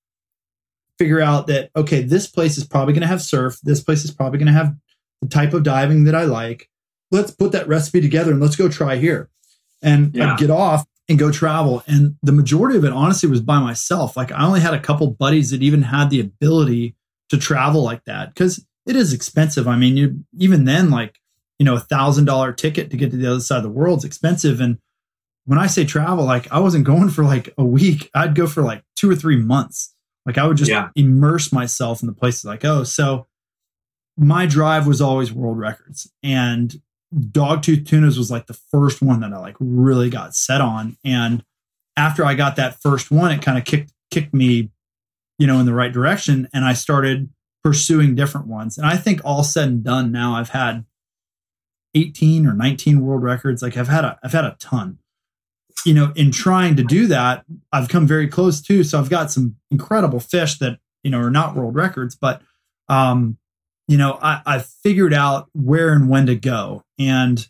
figure 0.98 1.22
out 1.22 1.48
that 1.48 1.70
okay, 1.76 2.02
this 2.02 2.28
place 2.28 2.58
is 2.58 2.66
probably 2.66 2.94
going 2.94 3.02
to 3.02 3.08
have 3.08 3.22
surf. 3.22 3.60
This 3.64 3.84
place 3.84 4.04
is 4.04 4.12
probably 4.12 4.40
going 4.40 4.48
to 4.48 4.54
have 4.54 4.76
the 5.22 5.28
type 5.28 5.54
of 5.54 5.64
diving 5.64 6.04
that 6.06 6.16
I 6.16 6.24
like. 6.24 6.70
Let's 7.12 7.32
put 7.32 7.54
that 7.54 7.68
recipe 7.68 8.02
together 8.02 8.32
and 8.32 8.42
let's 8.42 8.56
go 8.56 8.68
try 8.68 8.98
here. 8.98 9.30
And 9.82 10.14
yeah. 10.14 10.34
I'd 10.34 10.40
get 10.40 10.50
off 10.50 10.86
and 11.10 11.18
go 11.18 11.32
travel. 11.32 11.84
And 11.88 12.16
the 12.22 12.32
majority 12.32 12.78
of 12.78 12.86
it, 12.86 12.92
honestly, 12.92 13.30
was 13.30 13.42
by 13.42 13.60
myself. 13.60 14.18
Like 14.18 14.32
I 14.32 14.46
only 14.46 14.60
had 14.60 14.74
a 14.74 14.80
couple 14.80 15.10
buddies 15.12 15.52
that 15.52 15.64
even 15.64 15.84
had 15.84 16.10
the 16.10 16.20
ability 16.20 16.96
to 17.30 17.38
travel 17.38 17.84
like 17.84 18.04
that 18.06 18.34
because 18.34 18.66
it 18.86 18.96
is 18.96 19.14
expensive. 19.14 19.68
I 19.68 19.76
mean, 19.78 19.98
you 19.98 20.24
even 20.38 20.66
then, 20.66 20.90
like 20.90 21.20
you 21.60 21.66
know, 21.66 21.76
a 21.76 21.80
thousand 21.80 22.26
dollar 22.26 22.52
ticket 22.54 22.92
to 22.92 22.98
get 22.98 23.12
to 23.12 23.18
the 23.18 23.32
other 23.32 23.40
side 23.40 23.58
of 23.58 23.64
the 23.64 23.70
world 23.70 24.00
is 24.00 24.06
expensive. 24.06 24.60
And 24.60 24.78
when 25.46 25.58
I 25.58 25.68
say 25.68 25.86
travel, 25.86 26.26
like 26.26 26.52
I 26.52 26.60
wasn't 26.60 26.86
going 26.86 27.10
for 27.10 27.24
like 27.24 27.54
a 27.58 27.66
week. 27.66 28.10
I'd 28.14 28.36
go 28.36 28.48
for 28.48 28.62
like 28.62 28.84
two 28.96 29.10
or 29.10 29.16
three 29.16 29.38
months. 29.38 29.94
Like 30.26 30.38
I 30.38 30.46
would 30.46 30.58
just 30.58 30.70
yeah. 30.70 30.90
immerse 30.96 31.52
myself 31.54 32.02
in 32.02 32.08
the 32.08 32.14
places 32.14 32.46
like, 32.46 32.66
oh, 32.66 32.84
So 32.84 33.28
my 34.18 34.46
drive 34.46 34.88
was 34.88 35.00
always 35.00 35.32
world 35.32 35.58
records. 35.58 36.12
And 36.22 36.76
dogtooth 37.16 37.88
tunas 37.88 38.18
was 38.18 38.30
like 38.30 38.48
the 38.48 38.54
first 38.54 39.02
one 39.02 39.22
that 39.22 39.34
I 39.34 39.38
like 39.38 39.56
really 39.60 40.10
got 40.10 40.36
set 40.36 40.62
on. 40.62 40.98
And 41.04 41.44
after 41.96 42.26
I 42.26 42.34
got 42.34 42.56
that 42.58 42.82
first 42.82 43.12
one, 43.12 43.32
it 43.32 43.42
kind 43.42 43.58
of 43.58 43.66
kicked 43.66 43.92
kicked 44.12 44.34
me, 44.34 44.72
you 45.38 45.48
know, 45.48 45.60
in 45.60 45.66
the 45.66 45.74
right 45.74 45.92
direction. 45.92 46.48
And 46.54 46.66
I 46.66 46.74
started 46.74 47.30
pursuing 47.64 48.16
different 48.16 48.48
ones. 48.48 48.78
And 48.78 48.88
I 48.88 48.98
think 48.98 49.22
all 49.24 49.44
said 49.44 49.70
and 49.70 49.84
done 49.84 50.12
now 50.12 50.36
I've 50.36 50.50
had 50.50 50.86
18 51.96 52.46
or 52.46 52.54
19 52.54 53.02
world 53.02 53.24
records. 53.24 53.62
Like 53.62 53.78
I've 53.78 53.88
had 53.88 54.06
a 54.06 54.20
I've 54.24 54.34
had 54.34 54.46
a 54.46 54.56
ton. 54.60 55.00
You 55.86 55.94
know, 55.94 56.12
in 56.16 56.32
trying 56.32 56.76
to 56.76 56.84
do 56.84 57.08
that, 57.08 57.46
I've 57.72 57.88
come 57.88 58.08
very 58.08 58.28
close 58.28 58.62
too. 58.62 58.84
So 58.84 59.00
I've 59.00 59.10
got 59.10 59.32
some 59.32 59.56
incredible 59.72 60.20
fish 60.20 60.58
that, 60.60 60.80
you 61.04 61.12
know, 61.12 61.20
are 61.20 61.30
not 61.30 61.56
world 61.56 61.76
records, 61.76 62.16
but 62.16 62.42
um 62.90 63.38
you 63.88 63.98
know, 63.98 64.20
I, 64.22 64.42
I 64.46 64.60
figured 64.60 65.14
out 65.14 65.50
where 65.54 65.94
and 65.94 66.10
when 66.10 66.26
to 66.26 66.36
go. 66.36 66.84
And 67.00 67.48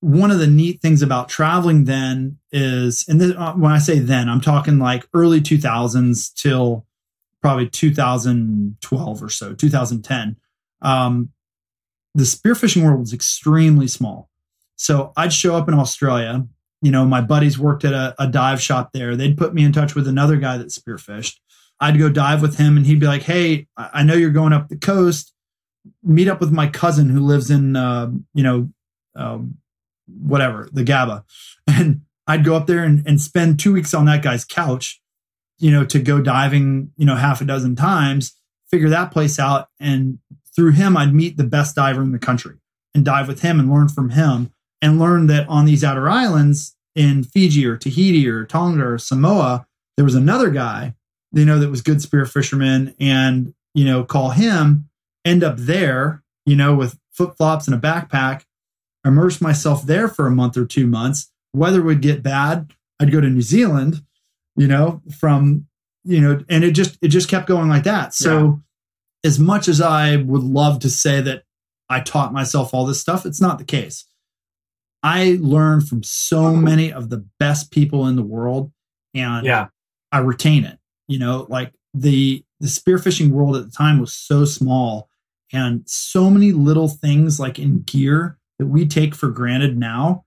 one 0.00 0.30
of 0.30 0.38
the 0.38 0.46
neat 0.46 0.80
things 0.80 1.02
about 1.02 1.28
traveling 1.28 1.84
then 1.84 2.38
is, 2.52 3.04
and 3.08 3.20
this, 3.20 3.34
uh, 3.36 3.54
when 3.54 3.72
I 3.72 3.78
say 3.78 3.98
then, 3.98 4.28
I'm 4.28 4.40
talking 4.40 4.78
like 4.78 5.08
early 5.12 5.40
2000s 5.40 6.32
till 6.34 6.86
probably 7.42 7.68
2012 7.68 9.22
or 9.22 9.28
so, 9.28 9.54
2010. 9.54 10.36
Um, 10.82 11.30
the 12.14 12.24
spearfishing 12.24 12.84
world 12.84 13.00
was 13.00 13.12
extremely 13.12 13.88
small. 13.88 14.30
So 14.76 15.12
I'd 15.16 15.32
show 15.32 15.56
up 15.56 15.68
in 15.68 15.74
Australia. 15.74 16.46
You 16.80 16.90
know, 16.90 17.04
my 17.04 17.20
buddies 17.20 17.58
worked 17.58 17.84
at 17.84 17.92
a, 17.92 18.14
a 18.18 18.28
dive 18.28 18.60
shop 18.60 18.92
there. 18.92 19.16
They'd 19.16 19.38
put 19.38 19.54
me 19.54 19.64
in 19.64 19.72
touch 19.72 19.94
with 19.94 20.06
another 20.06 20.36
guy 20.36 20.58
that 20.58 20.68
spearfished. 20.68 21.38
I'd 21.84 21.98
go 21.98 22.08
dive 22.08 22.40
with 22.40 22.56
him 22.56 22.78
and 22.78 22.86
he'd 22.86 23.00
be 23.00 23.06
like, 23.06 23.22
Hey, 23.22 23.66
I 23.76 24.02
know 24.02 24.14
you're 24.14 24.30
going 24.30 24.54
up 24.54 24.68
the 24.68 24.76
coast. 24.76 25.34
Meet 26.02 26.28
up 26.28 26.40
with 26.40 26.50
my 26.50 26.66
cousin 26.66 27.10
who 27.10 27.20
lives 27.20 27.50
in, 27.50 27.76
uh, 27.76 28.10
you 28.32 28.42
know, 28.42 28.70
um, 29.14 29.58
whatever, 30.06 30.68
the 30.72 30.84
GABA. 30.84 31.24
And 31.66 32.02
I'd 32.26 32.44
go 32.44 32.56
up 32.56 32.66
there 32.66 32.84
and, 32.84 33.06
and 33.06 33.20
spend 33.20 33.58
two 33.58 33.72
weeks 33.72 33.94
on 33.94 34.04
that 34.04 34.22
guy's 34.22 34.44
couch, 34.44 35.00
you 35.58 35.70
know, 35.70 35.84
to 35.86 35.98
go 35.98 36.20
diving, 36.20 36.90
you 36.96 37.06
know, 37.06 37.16
half 37.16 37.40
a 37.40 37.44
dozen 37.44 37.74
times, 37.74 38.34
figure 38.70 38.90
that 38.90 39.10
place 39.10 39.38
out. 39.38 39.68
And 39.80 40.18
through 40.54 40.72
him, 40.72 40.96
I'd 40.96 41.14
meet 41.14 41.36
the 41.36 41.44
best 41.44 41.74
diver 41.74 42.02
in 42.02 42.12
the 42.12 42.18
country 42.18 42.56
and 42.94 43.04
dive 43.04 43.28
with 43.28 43.40
him 43.40 43.58
and 43.58 43.70
learn 43.70 43.88
from 43.88 44.10
him 44.10 44.52
and 44.80 44.98
learn 44.98 45.26
that 45.28 45.48
on 45.48 45.64
these 45.64 45.82
outer 45.82 46.08
islands 46.08 46.76
in 46.94 47.24
Fiji 47.24 47.66
or 47.66 47.76
Tahiti 47.76 48.28
or 48.28 48.44
Tonga 48.44 48.84
or 48.84 48.98
Samoa, 48.98 49.66
there 49.96 50.04
was 50.04 50.14
another 50.14 50.50
guy 50.50 50.94
they 51.34 51.44
know 51.44 51.58
that 51.58 51.70
was 51.70 51.82
good 51.82 52.00
spear 52.00 52.26
fisherman 52.26 52.94
and 52.98 53.54
you 53.74 53.84
know 53.84 54.04
call 54.04 54.30
him 54.30 54.88
end 55.24 55.44
up 55.44 55.56
there 55.56 56.22
you 56.46 56.56
know 56.56 56.74
with 56.74 56.98
flip 57.12 57.36
flops 57.36 57.66
and 57.66 57.74
a 57.74 57.78
backpack 57.78 58.44
immerse 59.04 59.40
myself 59.40 59.84
there 59.84 60.08
for 60.08 60.26
a 60.26 60.30
month 60.30 60.56
or 60.56 60.64
two 60.64 60.86
months 60.86 61.30
weather 61.54 61.80
would 61.80 62.02
get 62.02 62.22
bad, 62.22 62.72
I'd 63.00 63.12
go 63.12 63.20
to 63.20 63.30
New 63.30 63.40
Zealand, 63.40 64.02
you 64.56 64.66
know, 64.66 65.00
from, 65.18 65.66
you 66.02 66.20
know, 66.20 66.44
and 66.50 66.64
it 66.64 66.72
just, 66.72 66.98
it 67.00 67.08
just 67.08 67.30
kept 67.30 67.46
going 67.46 67.68
like 67.68 67.84
that. 67.84 68.12
So 68.12 68.60
as 69.24 69.38
much 69.38 69.68
as 69.68 69.80
I 69.80 70.16
would 70.16 70.42
love 70.42 70.80
to 70.80 70.90
say 70.90 71.20
that 71.22 71.44
I 71.88 72.00
taught 72.00 72.32
myself 72.32 72.74
all 72.74 72.84
this 72.84 73.00
stuff, 73.00 73.24
it's 73.24 73.40
not 73.40 73.58
the 73.58 73.64
case. 73.64 74.04
I 75.02 75.38
learned 75.40 75.88
from 75.88 76.02
so 76.02 76.46
uh-huh. 76.46 76.56
many 76.56 76.92
of 76.92 77.08
the 77.08 77.24
best 77.38 77.70
people 77.70 78.06
in 78.06 78.16
the 78.16 78.22
world 78.22 78.72
and 79.14 79.46
Yeah. 79.46 79.68
I 80.12 80.18
retain 80.18 80.64
it. 80.64 80.78
You 81.08 81.18
know, 81.18 81.46
like 81.48 81.72
the 81.92 82.44
the 82.60 82.68
spearfishing 82.68 83.30
world 83.30 83.56
at 83.56 83.64
the 83.64 83.70
time 83.70 83.98
was 83.98 84.12
so 84.12 84.44
small 84.44 85.08
and 85.52 85.82
so 85.86 86.30
many 86.30 86.52
little 86.52 86.88
things 86.88 87.38
like 87.38 87.58
in 87.58 87.82
gear 87.82 88.38
that 88.58 88.66
we 88.66 88.86
take 88.86 89.14
for 89.14 89.28
granted 89.28 89.76
now 89.76 90.24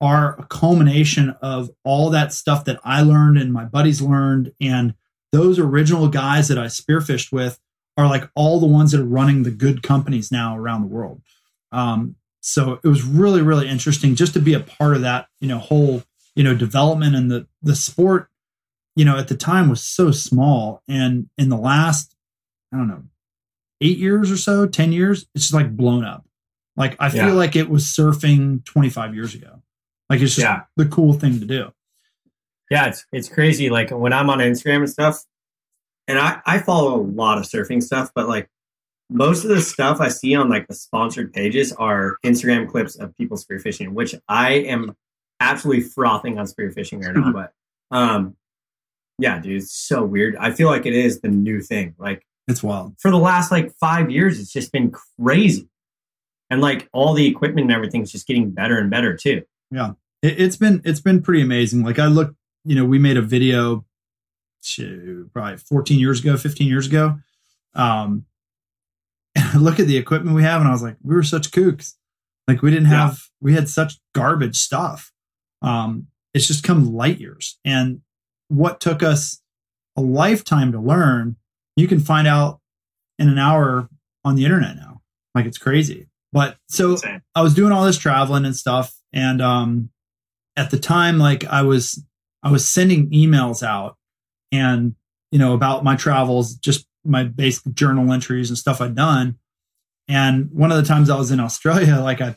are 0.00 0.38
a 0.38 0.46
culmination 0.46 1.30
of 1.42 1.70
all 1.84 2.10
that 2.10 2.32
stuff 2.32 2.64
that 2.64 2.78
I 2.84 3.02
learned 3.02 3.38
and 3.38 3.52
my 3.52 3.64
buddies 3.64 4.02
learned 4.02 4.52
and 4.60 4.94
those 5.32 5.58
original 5.58 6.08
guys 6.08 6.48
that 6.48 6.58
I 6.58 6.66
spearfished 6.66 7.32
with 7.32 7.58
are 7.96 8.06
like 8.06 8.28
all 8.34 8.60
the 8.60 8.66
ones 8.66 8.92
that 8.92 9.00
are 9.00 9.04
running 9.04 9.42
the 9.42 9.50
good 9.50 9.82
companies 9.82 10.30
now 10.30 10.56
around 10.56 10.82
the 10.82 10.88
world. 10.88 11.22
Um, 11.72 12.16
so 12.40 12.78
it 12.84 12.88
was 12.88 13.02
really 13.02 13.40
really 13.40 13.68
interesting 13.68 14.14
just 14.14 14.34
to 14.34 14.40
be 14.40 14.52
a 14.52 14.60
part 14.60 14.94
of 14.94 15.02
that 15.02 15.28
you 15.40 15.48
know 15.48 15.58
whole 15.58 16.02
you 16.36 16.44
know 16.44 16.54
development 16.54 17.16
and 17.16 17.30
the 17.30 17.46
the 17.62 17.74
sport 17.74 18.28
you 18.96 19.04
know 19.04 19.16
at 19.18 19.28
the 19.28 19.36
time 19.36 19.68
was 19.68 19.82
so 19.82 20.10
small 20.10 20.82
and 20.88 21.28
in 21.38 21.48
the 21.48 21.56
last 21.56 22.14
i 22.72 22.76
don't 22.76 22.88
know 22.88 23.02
eight 23.80 23.98
years 23.98 24.30
or 24.30 24.36
so 24.36 24.66
10 24.66 24.92
years 24.92 25.26
it's 25.34 25.44
just 25.44 25.54
like 25.54 25.76
blown 25.76 26.04
up 26.04 26.24
like 26.76 26.96
i 27.00 27.08
feel 27.08 27.28
Yeah. 27.28 27.32
like 27.32 27.56
it 27.56 27.68
was 27.68 27.84
surfing 27.84 28.64
25 28.64 29.14
years 29.14 29.34
ago 29.34 29.62
like 30.08 30.20
it's 30.20 30.34
just 30.34 30.44
Yeah. 30.44 30.62
the 30.76 30.86
cool 30.86 31.12
thing 31.12 31.40
to 31.40 31.46
do 31.46 31.72
Yeah, 32.70 32.86
it's 32.88 33.04
it's 33.12 33.28
crazy. 33.28 33.68
Like 33.70 33.90
when 33.90 34.12
I'm 34.12 34.30
on 34.30 34.38
Instagram 34.38 34.76
and 34.78 34.90
stuff, 34.90 35.22
and 36.08 36.18
I 36.18 36.40
I 36.46 36.58
follow 36.58 36.94
a 36.98 37.02
lot 37.02 37.36
of 37.38 37.44
surfing 37.44 37.82
stuff, 37.82 38.10
but 38.14 38.26
like 38.26 38.48
most 39.10 39.44
of 39.44 39.50
the 39.50 39.60
stuff 39.60 40.00
I 40.00 40.08
see 40.08 40.34
on 40.34 40.48
like 40.48 40.66
the 40.66 40.74
sponsored 40.74 41.32
pages 41.32 41.72
are 41.74 42.16
Instagram 42.24 42.66
clips 42.68 42.96
of 42.96 43.14
people 43.18 43.36
spearfishing, 43.36 43.90
which 43.90 44.14
I 44.28 44.52
am 44.74 44.96
absolutely 45.40 45.82
frothing 45.84 46.38
on 46.38 46.46
spearfishing 46.46 47.04
right 47.04 47.14
now. 47.14 47.32
But 47.32 47.52
um, 47.90 48.34
yeah, 49.18 49.38
dude, 49.38 49.62
it's 49.62 49.72
so 49.72 50.04
weird. 50.04 50.36
I 50.36 50.50
feel 50.52 50.68
like 50.68 50.86
it 50.86 50.94
is 50.94 51.20
the 51.20 51.28
new 51.28 51.60
thing. 51.60 51.94
Like 51.98 52.26
it's 52.48 52.62
wild 52.62 52.94
for 52.98 53.10
the 53.10 53.18
last 53.18 53.50
like 53.50 53.72
five 53.80 54.10
years, 54.10 54.38
it's 54.40 54.52
just 54.52 54.72
been 54.72 54.92
crazy, 55.20 55.68
and 56.50 56.60
like 56.60 56.88
all 56.92 57.14
the 57.14 57.26
equipment 57.26 57.66
and 57.66 57.72
everything's 57.72 58.12
just 58.12 58.26
getting 58.26 58.50
better 58.50 58.78
and 58.78 58.90
better 58.90 59.16
too. 59.16 59.42
it, 59.72 59.88
it's 60.22 60.56
been 60.56 60.80
it's 60.84 61.00
been 61.00 61.20
pretty 61.22 61.42
amazing 61.42 61.82
like 61.82 61.98
i 61.98 62.06
look, 62.06 62.34
you 62.64 62.74
know 62.74 62.84
we 62.84 62.98
made 62.98 63.16
a 63.16 63.22
video 63.22 63.84
to 64.62 65.28
probably 65.34 65.58
14 65.58 65.98
years 66.00 66.20
ago 66.20 66.36
15 66.38 66.66
years 66.68 66.86
ago 66.86 67.18
um 67.74 68.24
and 69.36 69.44
i 69.52 69.58
look 69.58 69.78
at 69.78 69.86
the 69.86 69.96
equipment 69.98 70.34
we 70.34 70.42
have 70.42 70.60
and 70.60 70.68
i 70.68 70.72
was 70.72 70.82
like 70.82 70.96
we 71.02 71.14
were 71.14 71.22
such 71.22 71.50
kooks 71.50 71.94
like 72.48 72.62
we 72.62 72.70
didn't 72.70 72.90
Yeah. 72.90 73.08
have 73.08 73.20
we 73.40 73.52
had 73.54 73.68
such 73.68 73.98
garbage 74.14 74.56
stuff 74.56 75.12
um 75.60 76.06
it's 76.32 76.46
just 76.46 76.64
come 76.64 76.94
light 76.94 77.20
years 77.20 77.58
and 77.64 78.00
what 78.48 78.80
took 78.80 79.02
us 79.02 79.40
a 79.96 80.00
lifetime 80.00 80.72
to 80.72 80.80
learn 80.80 81.36
you 81.76 81.88
can 81.88 82.00
find 82.00 82.26
out 82.26 82.60
in 83.18 83.28
an 83.28 83.38
hour 83.38 83.88
on 84.24 84.34
the 84.34 84.44
internet 84.44 84.76
now 84.76 85.00
like 85.34 85.46
it's 85.46 85.58
crazy 85.58 86.08
but 86.34 86.56
so. 86.68 86.96
I 87.36 87.42
was 87.42 87.54
doing 87.54 87.70
all 87.70 87.84
this 87.84 87.96
traveling 87.96 88.44
and 88.44 88.56
stuff, 88.56 88.92
and 89.12 89.40
um, 89.40 89.90
at 90.56 90.72
the 90.72 90.78
time, 90.80 91.16
like 91.16 91.44
I 91.44 91.62
was, 91.62 92.04
I 92.42 92.50
was 92.50 92.66
sending 92.66 93.08
emails 93.10 93.62
out, 93.62 93.96
and 94.50 94.96
you 95.30 95.38
know 95.38 95.54
about 95.54 95.84
my 95.84 95.94
travels, 95.94 96.56
just 96.56 96.86
my 97.04 97.22
basic 97.22 97.72
journal 97.74 98.12
entries 98.12 98.50
and 98.50 98.58
stuff 98.58 98.80
I'd 98.80 98.96
done. 98.96 99.38
And 100.08 100.50
one 100.50 100.72
of 100.72 100.76
the 100.76 100.88
times 100.88 101.08
I 101.08 101.16
was 101.16 101.30
in 101.30 101.38
Australia, 101.38 102.00
like 102.02 102.20
I, 102.20 102.36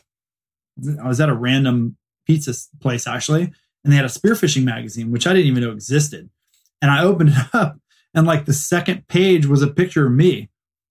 I 1.02 1.08
was 1.08 1.20
at 1.20 1.28
a 1.28 1.34
random 1.34 1.96
pizza 2.24 2.54
place 2.80 3.08
actually, 3.08 3.52
and 3.88 3.92
they 3.94 3.96
had 3.96 4.04
a 4.04 4.08
spearfishing 4.08 4.64
magazine, 4.64 5.10
which 5.10 5.26
I 5.26 5.32
didn't 5.32 5.46
even 5.46 5.62
know 5.62 5.70
existed. 5.70 6.28
And 6.82 6.90
I 6.90 7.02
opened 7.02 7.30
it 7.30 7.38
up, 7.54 7.78
and 8.14 8.26
like 8.26 8.44
the 8.44 8.52
second 8.52 9.08
page 9.08 9.46
was 9.46 9.62
a 9.62 9.66
picture 9.66 10.06
of 10.06 10.12
me 10.12 10.50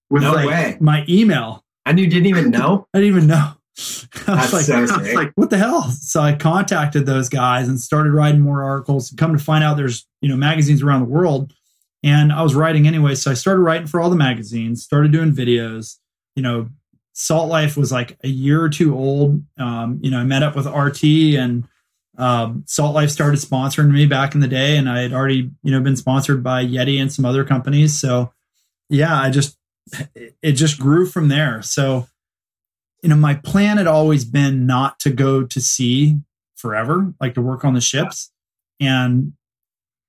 with 0.10 0.24
No 0.24 0.32
like 0.34 0.48
way. 0.48 0.78
my 0.80 1.06
email. 1.08 1.64
And 1.86 2.00
you 2.00 2.08
didn't 2.08 2.26
even 2.26 2.50
know. 2.50 2.88
I 2.96 3.02
didn't 3.02 3.16
even 3.16 3.28
know. 3.28 3.52
I 4.28 4.42
was 4.42 4.52
like, 4.54 4.64
so 4.64 4.78
I 4.78 4.82
was 4.82 5.14
like, 5.14 5.32
what 5.36 5.52
the 5.52 5.60
hell? 5.60 5.84
So 5.92 6.22
I 6.22 6.34
contacted 6.34 7.06
those 7.06 7.30
guys 7.30 7.68
and 7.68 7.80
started 7.80 8.14
writing 8.14 8.42
more 8.42 8.64
articles. 8.64 9.14
Come 9.16 9.38
to 9.38 9.44
find 9.44 9.64
out, 9.64 9.78
there's 9.78 10.08
you 10.22 10.30
know 10.30 10.36
magazines 10.36 10.82
around 10.82 11.02
the 11.02 11.06
world, 11.06 11.54
and 12.02 12.34
I 12.34 12.42
was 12.42 12.56
writing 12.56 12.88
anyway. 12.88 13.14
So 13.14 13.30
I 13.30 13.36
started 13.36 13.62
writing 13.62 13.86
for 13.86 14.02
all 14.02 14.10
the 14.10 14.16
magazines. 14.16 14.84
Started 14.84 15.12
doing 15.12 15.32
videos. 15.34 15.98
You 16.36 16.42
know, 16.42 16.70
Salt 17.14 17.48
Life 17.50 17.78
was 17.78 17.92
like 17.92 18.18
a 18.24 18.28
year 18.28 18.60
or 18.60 18.70
two 18.70 18.96
old. 18.98 19.44
Um, 19.60 20.00
you 20.02 20.10
know, 20.10 20.18
I 20.18 20.24
met 20.24 20.42
up 20.42 20.56
with 20.56 20.66
RT 20.66 21.04
and 21.38 21.64
um, 22.18 22.64
Salt 22.66 22.96
Life 22.96 23.10
started 23.12 23.40
sponsoring 23.40 23.92
me 23.92 24.06
back 24.06 24.34
in 24.34 24.42
the 24.42 24.48
day, 24.48 24.78
and 24.78 24.90
I 24.90 25.02
had 25.02 25.14
already 25.14 25.52
you 25.64 25.72
know 25.72 25.82
been 25.82 25.96
sponsored 25.96 26.44
by 26.44 26.66
Yeti 26.66 27.00
and 27.00 27.12
some 27.12 27.26
other 27.26 27.44
companies. 27.44 28.00
So 28.00 28.34
yeah, 28.90 29.20
I 29.20 29.30
just 29.30 29.58
it- 30.16 30.54
just 30.54 30.80
grew 30.80 31.06
from 31.06 31.28
there. 31.28 31.62
So 31.62 32.08
you 33.04 33.10
know, 33.10 33.16
my 33.16 33.36
plan 33.36 33.78
had 33.78 33.88
always 33.88 34.26
been 34.26 34.66
not 34.66 35.00
to 35.02 35.12
go 35.12 35.44
to 35.44 35.62
sea 35.62 36.18
forever, 36.56 37.14
like 37.22 37.36
to 37.36 37.42
work 37.42 37.64
on 37.64 37.74
the 37.74 37.82
ships. 37.82 38.32
And 38.80 39.34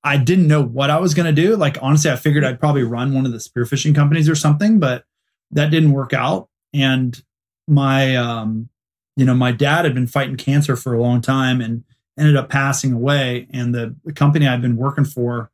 I 0.03 0.17
didn't 0.17 0.49
know 0.49 0.63
what 0.63 0.91
I 0.91 0.99
was 0.99 1.13
going 1.13 1.33
to 1.33 1.43
do. 1.43 1.55
Like, 1.57 1.77
honestly, 1.83 2.11
I 2.11 2.17
figured 2.17 2.45
I'd 2.45 2.59
probably 2.61 2.85
run 2.85 3.15
one 3.15 3.27
of 3.27 3.33
the 3.33 3.39
spearfishing 3.39 3.95
companies 3.95 4.29
or 4.29 4.35
something, 4.35 4.79
but 4.79 5.05
that 5.51 5.71
didn't 5.71 5.93
work 5.93 6.13
out. 6.15 6.49
And 6.73 7.23
my, 7.67 8.17
um, 8.17 8.71
you 9.17 9.25
know, 9.27 9.35
my 9.35 9.53
dad 9.53 9.85
had 9.85 9.95
been 9.95 10.07
fighting 10.07 10.37
cancer 10.37 10.75
for 10.75 10.95
a 10.95 11.01
long 11.03 11.21
time 11.21 11.61
and 11.61 11.85
ended 12.19 12.37
up 12.37 12.49
passing 12.49 12.93
away. 12.93 13.47
And 13.53 13.75
the, 13.75 13.95
the 14.05 14.12
company 14.12 14.47
I'd 14.47 14.62
been 14.62 14.77
working 14.77 15.05
for, 15.05 15.51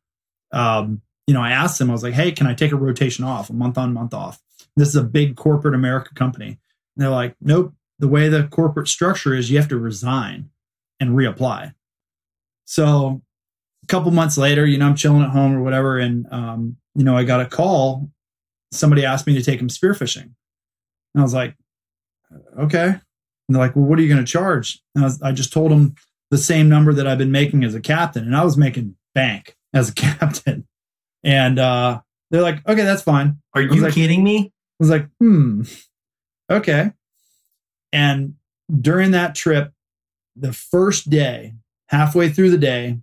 um, 0.53 1.03
you 1.27 1.35
know, 1.35 1.43
I 1.43 1.51
asked 1.51 1.79
them, 1.79 1.91
I 1.91 1.93
was 1.93 2.03
like, 2.03 2.15
hey, 2.15 2.33
can 2.33 2.47
I 2.47 2.55
take 2.55 2.73
a 2.73 2.77
rotation 2.77 3.25
off, 3.25 3.51
a 3.51 3.53
month 3.53 3.79
on, 3.79 3.93
month 3.93 4.15
off? 4.15 4.41
This 4.77 4.89
is 4.89 4.97
a 4.97 5.05
big 5.05 5.37
corporate 5.37 5.75
America 5.75 6.15
company. 6.15 6.49
And 6.49 6.59
they're 6.97 7.11
like, 7.11 7.37
nope. 7.41 7.75
The 8.01 8.09
way 8.09 8.29
the 8.29 8.45
corporate 8.45 8.89
structure 8.89 9.35
is, 9.35 9.51
you 9.51 9.59
have 9.59 9.69
to 9.69 9.79
resign 9.79 10.51
and 10.99 11.11
reapply. 11.11 11.75
So 12.65 13.23
a 13.83 13.87
couple 13.87 14.11
months 14.11 14.39
later, 14.39 14.67
you 14.67 14.79
know, 14.79 14.87
I'm 14.87 14.97
chilling 14.97 15.23
at 15.23 15.31
home 15.31 15.55
or 15.55 15.62
whatever, 15.62 15.99
and 15.99 16.27
um, 16.33 16.77
you 16.95 17.05
know, 17.05 17.17
I 17.17 17.25
got 17.25 17.41
a 17.41 17.47
call. 17.47 18.11
Somebody 18.73 19.05
asked 19.05 19.27
me 19.27 19.35
to 19.35 19.43
take 19.43 19.59
them 19.59 19.69
spearfishing, 19.69 20.23
and 20.23 20.35
I 21.17 21.23
was 21.23 21.35
like, 21.35 21.55
okay. 22.59 22.87
And 22.87 23.01
they're 23.49 23.61
like, 23.61 23.77
well, 23.77 23.85
what 23.85 23.99
are 23.99 24.03
you 24.03 24.09
going 24.09 24.25
to 24.25 24.31
charge? 24.31 24.81
And 24.95 25.05
I, 25.05 25.07
was, 25.07 25.23
I 25.23 25.33
just 25.33 25.53
told 25.53 25.71
them 25.71 25.95
the 26.35 26.39
same 26.39 26.68
number 26.68 26.93
that 26.93 27.07
I've 27.07 27.16
been 27.18 27.30
making 27.30 27.62
as 27.62 27.76
a 27.76 27.80
captain, 27.80 28.24
and 28.24 28.37
I 28.37 28.43
was 28.45 28.57
making 28.57 28.97
bank 29.14 29.57
as 29.72 29.91
a 29.91 29.95
captain. 29.95 30.66
And 31.22 31.61
uh, 31.61 32.01
they're 32.32 32.43
like, 32.43 32.66
okay, 32.68 32.82
that's 32.82 33.03
fine. 33.03 33.39
Are 33.55 33.62
you 33.62 33.82
like- 33.82 33.95
kidding 33.95 34.24
me? 34.24 34.47
I 34.49 34.51
was 34.80 34.91
like, 34.91 35.07
hmm, 35.20 35.62
okay. 36.51 36.91
And 37.93 38.35
during 38.80 39.12
that 39.12 39.37
trip, 39.37 39.72
the 40.35 40.53
first 40.53 41.09
day, 41.09 41.55
halfway 41.91 42.28
through 42.28 42.51
the 42.51 42.59
day, 42.59 42.99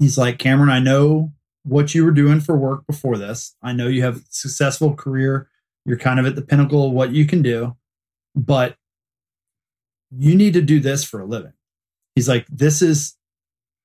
he's 0.00 0.18
like, 0.18 0.40
Cameron, 0.40 0.70
I 0.70 0.80
know 0.80 1.32
what 1.62 1.94
you 1.94 2.04
were 2.04 2.10
doing 2.10 2.40
for 2.40 2.56
work 2.56 2.84
before 2.88 3.16
this. 3.16 3.54
I 3.62 3.72
know 3.72 3.86
you 3.86 4.02
have 4.02 4.16
a 4.16 4.22
successful 4.30 4.94
career. 4.94 5.48
You're 5.86 5.98
kind 5.98 6.18
of 6.18 6.26
at 6.26 6.34
the 6.34 6.42
pinnacle 6.42 6.88
of 6.88 6.92
what 6.92 7.12
you 7.12 7.26
can 7.26 7.42
do, 7.42 7.76
but 8.34 8.74
you 10.10 10.34
need 10.34 10.54
to 10.54 10.62
do 10.62 10.80
this 10.80 11.04
for 11.04 11.20
a 11.20 11.24
living. 11.24 11.52
He's 12.14 12.28
like, 12.28 12.46
this 12.48 12.82
is 12.82 13.16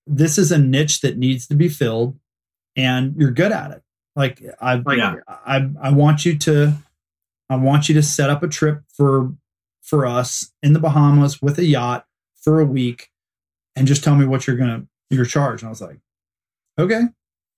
this 0.06 0.38
is 0.38 0.52
a 0.52 0.58
niche 0.58 1.02
that 1.02 1.18
needs 1.18 1.48
to 1.48 1.56
be 1.56 1.70
filled 1.70 2.18
and 2.76 3.16
you're 3.16 3.32
good 3.32 3.52
at 3.52 3.72
it. 3.72 3.84
Like 4.16 4.42
I 4.60 4.76
like 4.76 4.98
Yeah. 4.98 5.16
I 5.28 5.70
I 5.82 5.92
want 5.92 6.26
you 6.26 6.38
to 6.40 6.74
I 7.50 7.56
want 7.56 7.90
you 7.90 7.96
to 7.96 8.04
set 8.04 8.30
up 8.30 8.44
a 8.44 8.48
trip 8.48 8.82
for 8.94 9.34
for 9.82 10.06
us 10.06 10.52
in 10.62 10.74
the 10.74 10.80
Bahamas 10.80 11.42
with 11.42 11.58
a 11.58 11.66
yacht 11.66 12.06
for 12.36 12.60
a 12.60 12.66
week 12.66 13.10
and 13.76 13.88
just 13.88 14.04
tell 14.04 14.16
me 14.16 14.26
what 14.26 14.48
you're 14.48 14.58
gonna 14.58 14.86
your 15.10 15.26
charge. 15.26 15.62
And 15.62 15.68
I 15.68 15.70
was 15.70 15.82
like, 15.82 16.00
okay. 16.78 17.04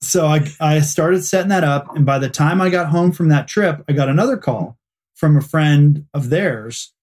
So 0.02 0.26
I 0.26 0.48
I 0.60 0.80
started 0.80 1.24
setting 1.24 1.50
that 1.50 1.64
up, 1.64 1.96
and 1.96 2.06
by 2.06 2.18
the 2.18 2.30
time 2.30 2.60
I 2.60 2.70
got 2.70 2.90
home 2.90 3.12
from 3.12 3.30
that 3.30 3.48
trip, 3.48 3.84
I 3.88 3.94
got 3.94 4.10
another 4.10 4.36
call 4.36 4.78
from 5.14 5.38
a 5.38 5.42
friend 5.42 6.08
of 6.14 6.30
theirs, 6.30 6.94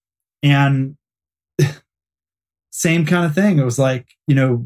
and 0.42 0.96
same 2.78 3.04
kind 3.04 3.26
of 3.26 3.34
thing. 3.34 3.58
It 3.58 3.64
was 3.64 3.78
like, 3.78 4.06
you 4.28 4.36
know, 4.36 4.64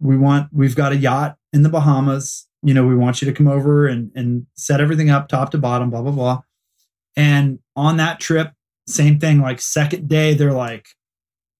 we 0.00 0.18
want 0.18 0.50
we've 0.52 0.76
got 0.76 0.92
a 0.92 0.96
yacht 0.96 1.38
in 1.54 1.62
the 1.62 1.70
Bahamas. 1.70 2.46
You 2.62 2.74
know, 2.74 2.86
we 2.86 2.94
want 2.94 3.22
you 3.22 3.26
to 3.26 3.32
come 3.32 3.48
over 3.48 3.86
and 3.86 4.12
and 4.14 4.46
set 4.54 4.82
everything 4.82 5.08
up 5.08 5.28
top 5.28 5.50
to 5.52 5.58
bottom, 5.58 5.88
blah 5.88 6.02
blah 6.02 6.12
blah. 6.12 6.42
And 7.16 7.60
on 7.74 7.96
that 7.96 8.20
trip, 8.20 8.52
same 8.86 9.18
thing. 9.18 9.40
Like 9.40 9.62
second 9.62 10.08
day, 10.08 10.34
they're 10.34 10.52
like, 10.52 10.88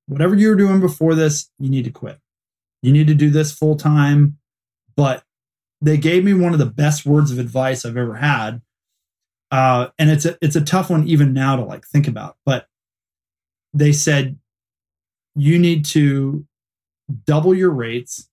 whatever 0.06 0.34
you 0.34 0.50
were 0.50 0.56
doing 0.56 0.80
before 0.80 1.14
this, 1.14 1.50
you 1.58 1.70
need 1.70 1.84
to 1.86 1.90
quit. 1.90 2.20
You 2.82 2.92
need 2.92 3.06
to 3.06 3.14
do 3.14 3.30
this 3.30 3.50
full 3.50 3.76
time. 3.76 4.36
But 4.94 5.24
they 5.80 5.96
gave 5.96 6.22
me 6.22 6.34
one 6.34 6.52
of 6.52 6.58
the 6.58 6.66
best 6.66 7.06
words 7.06 7.30
of 7.30 7.38
advice 7.38 7.86
I've 7.86 7.96
ever 7.96 8.16
had. 8.16 8.60
Uh, 9.50 9.88
and 9.98 10.10
it's 10.10 10.26
a 10.26 10.36
it's 10.42 10.56
a 10.56 10.60
tough 10.60 10.90
one 10.90 11.08
even 11.08 11.32
now 11.32 11.56
to 11.56 11.64
like 11.64 11.86
think 11.86 12.06
about. 12.06 12.36
But 12.44 12.66
they 13.72 13.92
said 13.92 14.38
you 15.38 15.58
need 15.58 15.84
to 15.84 16.44
double 17.24 17.54
your 17.54 17.70
rates 17.70 18.28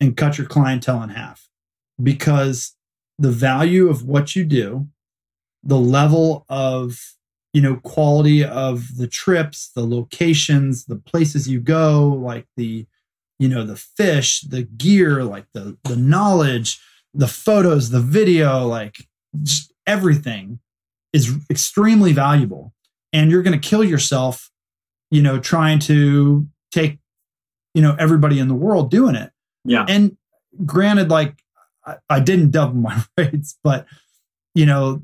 and 0.00 0.16
cut 0.16 0.38
your 0.38 0.46
clientele 0.46 1.02
in 1.02 1.08
half 1.08 1.48
because 2.00 2.76
the 3.18 3.30
value 3.30 3.88
of 3.88 4.04
what 4.04 4.36
you 4.36 4.44
do, 4.44 4.86
the 5.62 5.78
level 5.78 6.44
of 6.48 7.14
you 7.52 7.62
know 7.62 7.76
quality 7.76 8.44
of 8.44 8.96
the 8.96 9.08
trips, 9.08 9.70
the 9.74 9.84
locations, 9.84 10.84
the 10.84 10.96
places 10.96 11.48
you 11.48 11.60
go, 11.60 12.08
like 12.08 12.46
the 12.56 12.86
you 13.38 13.48
know 13.48 13.64
the 13.64 13.76
fish, 13.76 14.42
the 14.42 14.62
gear, 14.62 15.24
like 15.24 15.46
the 15.54 15.76
the 15.84 15.96
knowledge, 15.96 16.80
the 17.14 17.26
photos, 17.26 17.90
the 17.90 18.00
video, 18.00 18.66
like 18.66 19.08
everything 19.86 20.60
is 21.12 21.34
extremely 21.50 22.12
valuable. 22.12 22.74
And 23.12 23.30
you're 23.30 23.42
going 23.42 23.58
to 23.58 23.68
kill 23.68 23.82
yourself 23.82 24.50
you 25.10 25.22
know 25.22 25.38
trying 25.38 25.78
to 25.78 26.46
take 26.72 26.98
you 27.74 27.82
know 27.82 27.96
everybody 27.98 28.38
in 28.38 28.48
the 28.48 28.54
world 28.54 28.90
doing 28.90 29.14
it 29.14 29.30
Yeah. 29.64 29.84
and 29.88 30.16
granted 30.66 31.10
like 31.10 31.42
I, 31.86 31.96
I 32.10 32.20
didn't 32.20 32.50
double 32.50 32.74
my 32.76 33.02
rates 33.18 33.58
but 33.62 33.86
you 34.54 34.66
know 34.66 35.02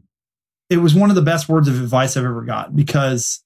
it 0.70 0.78
was 0.78 0.94
one 0.94 1.10
of 1.10 1.16
the 1.16 1.22
best 1.22 1.48
words 1.48 1.68
of 1.68 1.80
advice 1.80 2.16
i've 2.16 2.24
ever 2.24 2.42
got 2.42 2.74
because 2.74 3.42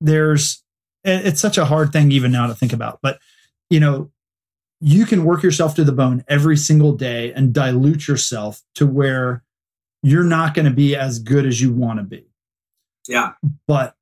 there's 0.00 0.62
it- 1.04 1.26
it's 1.26 1.40
such 1.40 1.58
a 1.58 1.64
hard 1.64 1.92
thing 1.92 2.10
even 2.12 2.32
now 2.32 2.46
to 2.46 2.54
think 2.54 2.72
about 2.72 2.98
but 3.02 3.18
you 3.70 3.80
know 3.80 4.10
you 4.80 5.06
can 5.06 5.24
work 5.24 5.42
yourself 5.42 5.74
to 5.76 5.84
the 5.84 5.92
bone 5.92 6.24
every 6.28 6.56
single 6.56 6.92
day 6.94 7.32
and 7.32 7.54
dilute 7.54 8.06
yourself 8.06 8.62
to 8.74 8.86
where 8.86 9.42
you're 10.02 10.24
not 10.24 10.52
going 10.52 10.66
to 10.66 10.70
be 10.74 10.94
as 10.94 11.18
good 11.18 11.46
as 11.46 11.60
you 11.62 11.72
want 11.72 11.98
to 11.98 12.02
be 12.04 12.26
Yeah. 13.08 13.32
but 13.66 13.94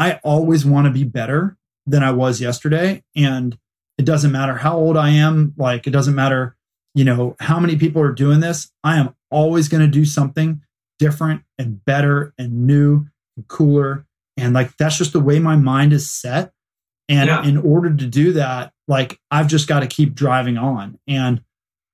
I 0.00 0.14
always 0.24 0.64
want 0.66 0.86
to 0.86 0.90
be 0.90 1.04
better 1.04 1.56
than 1.86 2.02
I 2.02 2.10
was 2.10 2.40
yesterday. 2.40 3.04
And 3.14 3.56
it 3.98 4.04
doesn't 4.04 4.32
matter 4.32 4.56
how 4.56 4.76
old 4.76 4.96
I 4.96 5.10
am. 5.10 5.54
Like, 5.56 5.86
it 5.86 5.90
doesn't 5.90 6.14
matter, 6.14 6.56
you 6.94 7.04
know, 7.04 7.36
how 7.38 7.60
many 7.60 7.76
people 7.76 8.00
are 8.02 8.12
doing 8.12 8.40
this. 8.40 8.72
I 8.82 8.98
am 8.98 9.14
always 9.30 9.68
going 9.68 9.82
to 9.82 9.86
do 9.88 10.04
something 10.04 10.62
different 10.98 11.42
and 11.58 11.84
better 11.84 12.32
and 12.38 12.66
new 12.66 13.06
and 13.36 13.46
cooler. 13.46 14.06
And 14.36 14.54
like, 14.54 14.76
that's 14.78 14.96
just 14.96 15.12
the 15.12 15.20
way 15.20 15.38
my 15.38 15.56
mind 15.56 15.92
is 15.92 16.10
set. 16.10 16.52
And 17.08 17.28
Yeah. 17.28 17.44
in 17.44 17.58
order 17.58 17.94
to 17.94 18.06
do 18.06 18.32
that, 18.32 18.72
like, 18.88 19.20
I've 19.30 19.48
just 19.48 19.68
got 19.68 19.80
to 19.80 19.86
keep 19.86 20.14
driving 20.14 20.56
on. 20.56 20.98
And 21.06 21.42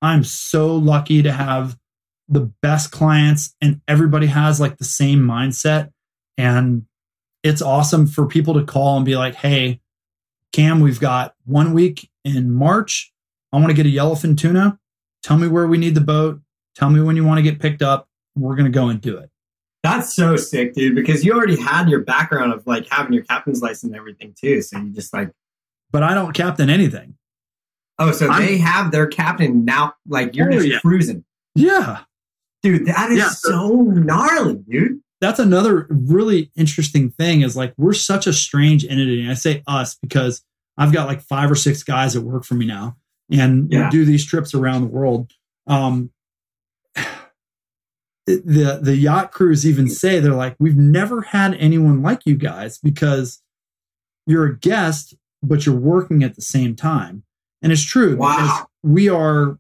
I'm 0.01 0.23
so 0.25 0.77
lucky 0.77 1.23
to 1.23 1.33
have 1.33 1.77
the 2.29 2.53
best 2.63 2.91
clients, 2.91 3.55
and 3.61 3.81
everybody 3.89 4.27
has 4.27 4.61
like 4.61 4.79
the 4.79 4.85
same 4.85 5.21
mindset. 5.21 5.91
And 6.37 6.87
it's 7.47 7.63
awesome 7.63 8.07
for 8.07 8.27
people 8.27 8.55
to 8.55 8.65
call 8.65 8.97
and 8.97 9.05
be 9.07 9.17
like, 9.17 9.35
hey, 9.35 9.81
Cam, 10.53 10.81
we've 10.81 11.01
got 11.01 11.35
one 11.45 11.73
week 11.75 12.11
in 12.25 12.53
March. 12.53 13.13
I 13.53 13.57
want 13.57 13.69
to 13.69 13.75
get 13.75 13.87
a 13.87 13.89
yellowfin 13.89 14.37
tuna. 14.37 14.79
Tell 15.23 15.37
me 15.39 15.49
where 15.49 15.67
we 15.67 15.79
need 15.79 15.95
the 15.95 16.01
boat. 16.01 16.41
Tell 16.75 16.91
me 16.91 17.01
when 17.01 17.17
you 17.17 17.25
want 17.25 17.39
to 17.39 17.43
get 17.43 17.61
picked 17.61 17.83
up. 17.83 18.09
We're 18.35 18.55
going 18.57 18.71
to 18.71 18.77
go 18.77 18.89
and 18.89 19.01
do 19.01 19.17
it. 19.17 19.31
That's 19.83 20.15
so 20.15 20.37
sick, 20.37 20.75
dude, 20.75 20.95
because 20.95 21.25
you 21.25 21.33
already 21.33 21.57
had 21.61 21.89
your 21.89 22.01
background 22.01 22.53
of 22.53 22.67
like 22.67 22.87
having 22.91 23.13
your 23.13 23.23
captain's 23.25 23.63
license 23.63 23.85
and 23.85 23.97
everything 23.97 24.35
too. 24.39 24.61
So 24.63 24.79
you 24.79 24.91
just 24.91 25.13
like, 25.15 25.31
But 25.91 26.03
I 26.03 26.13
don't 26.15 26.33
captain 26.33 26.69
anything. 26.69 27.15
oh, 27.99 28.11
so 28.13 28.29
I'm- 28.29 28.43
they 28.45 28.59
have 28.59 28.91
their 28.91 29.07
captain 29.07 29.65
now. 29.65 29.95
Like 30.09 30.35
you're 30.35 30.49
Oh, 30.49 30.53
just 30.53 30.67
yeah. 30.67 30.79
cruising. 30.81 31.25
Yeah. 31.55 32.01
Dude, 32.63 32.87
that 32.87 33.11
is 33.13 33.19
Yeah. 33.19 33.29
so 33.29 33.83
gnarly, 33.83 34.57
dude. 34.69 35.01
That's 35.21 35.39
another 35.39 35.87
really 35.91 36.51
interesting 36.57 37.11
thing 37.11 37.41
is 37.43 37.57
like 37.57 37.73
we're 37.79 37.95
such 37.95 38.27
a 38.27 38.33
strange 38.33 38.85
entity. 38.85 39.23
And 39.23 39.31
I 39.31 39.35
say 39.35 39.63
us 39.67 39.95
because 39.95 40.43
I've 40.77 40.93
got 40.93 41.07
like 41.07 41.23
five 41.23 41.51
or 41.51 41.55
six 41.55 41.83
guys 41.83 42.13
that 42.15 42.21
work 42.21 42.45
for 42.45 42.55
me 42.55 42.67
now 42.67 42.97
and 43.31 43.73
Yeah. 43.73 43.89
do 43.91 44.05
these 44.05 44.27
trips 44.27 44.55
around 44.55 44.83
the 44.83 44.89
world. 44.89 45.33
Um, 45.67 46.11
the 48.27 48.81
the 48.83 48.97
yacht 48.97 49.31
crews 49.33 49.65
even 49.67 49.89
say 49.89 50.19
they're 50.19 50.33
like 50.35 50.57
we've 50.59 50.77
never 50.77 51.23
had 51.23 51.55
anyone 51.55 52.03
like 52.03 52.23
you 52.27 52.35
guys 52.37 52.79
because 52.79 53.41
you're 54.27 54.47
a 54.47 54.59
guest 54.59 55.15
but 55.43 55.65
you're 55.65 55.77
working 55.79 56.25
at 56.25 56.35
the 56.35 56.43
same 56.43 56.75
time 56.75 57.23
and 57.63 57.71
it's 57.71 57.85
true 57.85 58.17
Wow. 58.17 58.37
because 58.37 58.67
we 58.83 59.09
are 59.09 59.59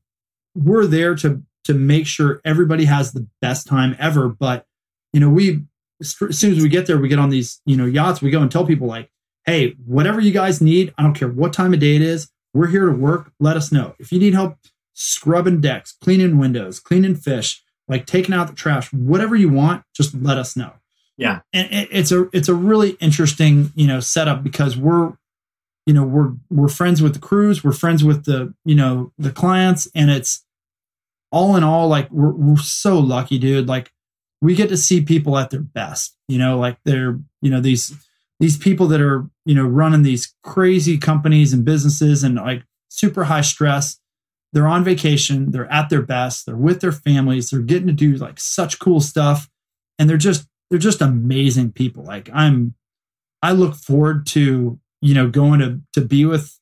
we're 0.56 0.86
there 0.86 1.14
to 1.16 1.42
to 1.64 1.74
make 1.74 2.06
sure 2.08 2.40
everybody 2.44 2.86
has 2.86 3.12
the 3.12 3.26
best 3.40 3.68
time 3.68 3.94
ever 4.00 4.28
but 4.28 4.66
you 5.12 5.20
know 5.20 5.28
we 5.28 5.62
as 6.00 6.16
soon 6.30 6.52
as 6.52 6.62
we 6.62 6.68
get 6.68 6.86
there 6.86 6.98
we 6.98 7.08
get 7.08 7.18
on 7.18 7.30
these 7.30 7.60
you 7.64 7.76
know 7.76 7.86
yachts 7.86 8.20
we 8.20 8.30
go 8.30 8.42
and 8.42 8.50
tell 8.50 8.66
people 8.66 8.86
like 8.86 9.10
hey 9.44 9.74
whatever 9.86 10.20
you 10.20 10.30
guys 10.30 10.60
need 10.60 10.92
i 10.98 11.02
don't 11.02 11.14
care 11.14 11.28
what 11.28 11.52
time 11.52 11.72
of 11.72 11.80
day 11.80 11.96
it 11.96 12.02
is 12.02 12.30
we're 12.56 12.68
here 12.68 12.86
to 12.86 12.92
work 12.92 13.32
let 13.38 13.56
us 13.56 13.70
know. 13.70 13.94
If 13.98 14.10
you 14.10 14.18
need 14.18 14.32
help 14.34 14.56
scrubbing 14.94 15.60
decks 15.60 15.92
cleaning 16.02 16.38
windows 16.38 16.80
cleaning 16.80 17.14
fish 17.14 17.62
like 17.86 18.06
taking 18.06 18.34
out 18.34 18.48
the 18.48 18.54
trash 18.54 18.92
whatever 18.92 19.36
you 19.36 19.50
want 19.50 19.84
just 19.94 20.14
let 20.14 20.38
us 20.38 20.56
know. 20.56 20.72
Yeah. 21.18 21.40
and 21.52 21.70
it, 21.70 21.88
it's 21.90 22.12
a 22.12 22.28
it's 22.32 22.48
a 22.48 22.54
really 22.54 22.90
interesting 22.92 23.72
you 23.74 23.86
know 23.86 24.00
setup 24.00 24.42
because 24.42 24.76
we're 24.76 25.12
you 25.84 25.92
know 25.94 26.02
we're 26.02 26.32
we're 26.50 26.68
friends 26.68 27.02
with 27.02 27.12
the 27.12 27.20
crews 27.20 27.62
we're 27.62 27.72
friends 27.72 28.02
with 28.02 28.24
the 28.24 28.54
you 28.64 28.74
know 28.74 29.12
the 29.18 29.30
clients 29.30 29.88
and 29.94 30.10
it's 30.10 30.44
all 31.30 31.56
in 31.56 31.64
all 31.64 31.88
like 31.88 32.10
we're, 32.10 32.30
we're 32.30 32.56
so 32.56 32.98
lucky 32.98 33.38
dude. 33.38 33.68
Like 33.68 33.92
we 34.46 34.54
get 34.54 34.68
to 34.68 34.76
see 34.76 35.00
people 35.00 35.36
at 35.36 35.50
their 35.50 35.60
best 35.80 36.16
you 36.28 36.38
know 36.38 36.58
like 36.58 36.76
they're 36.84 37.18
you 37.42 37.50
know 37.50 37.60
these 37.60 37.92
these 38.40 38.56
people 38.58 38.86
that 38.86 39.00
are 39.00 39.28
you 39.44 39.54
know 39.54 39.66
running 39.66 40.02
these 40.02 40.34
crazy 40.42 40.96
companies 40.98 41.52
and 41.52 41.64
businesses 41.64 42.22
and 42.24 42.34
like 42.36 42.62
super 42.88 43.24
high 43.24 43.40
stress. 43.42 43.98
They're 44.52 44.66
on 44.68 44.84
vacation 44.84 45.50
they're 45.50 45.70
at 45.72 45.90
their 45.90 46.02
best 46.02 46.46
they're 46.46 46.56
with 46.68 46.80
their 46.80 46.92
families 46.92 47.50
they're 47.50 47.60
getting 47.72 47.88
to 47.88 47.92
do 47.92 48.14
like 48.16 48.38
such 48.40 48.78
cool 48.78 49.00
stuff 49.00 49.48
and 49.98 50.08
they're 50.08 50.16
just 50.28 50.46
they're 50.70 50.78
just 50.90 51.02
amazing 51.02 51.72
people. 51.72 52.04
Like 52.04 52.30
i'm 52.32 52.74
i 53.42 53.52
look 53.52 53.74
forward 53.74 54.26
to 54.28 54.78
you 55.02 55.14
know 55.14 55.28
going 55.28 55.60
to 55.60 55.80
to 55.94 56.00
be 56.06 56.24
with 56.24 56.58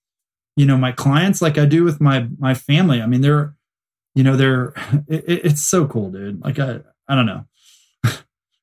you 0.56 0.66
know 0.66 0.76
my 0.76 0.92
clients 0.92 1.40
like 1.42 1.56
i 1.58 1.66
do 1.66 1.84
with 1.84 2.00
my 2.00 2.26
my 2.38 2.54
family. 2.54 3.00
I 3.02 3.06
mean 3.06 3.20
they're 3.20 3.54
you 4.16 4.24
know 4.24 4.36
they're 4.36 4.72
it, 5.08 5.24
it- 5.28 5.44
it's 5.46 5.62
so 5.62 5.86
cool 5.86 6.10
dude. 6.10 6.42
Like 6.42 6.58
i 6.58 6.80
i 7.08 7.14
don't 7.14 7.26
know 7.26 7.44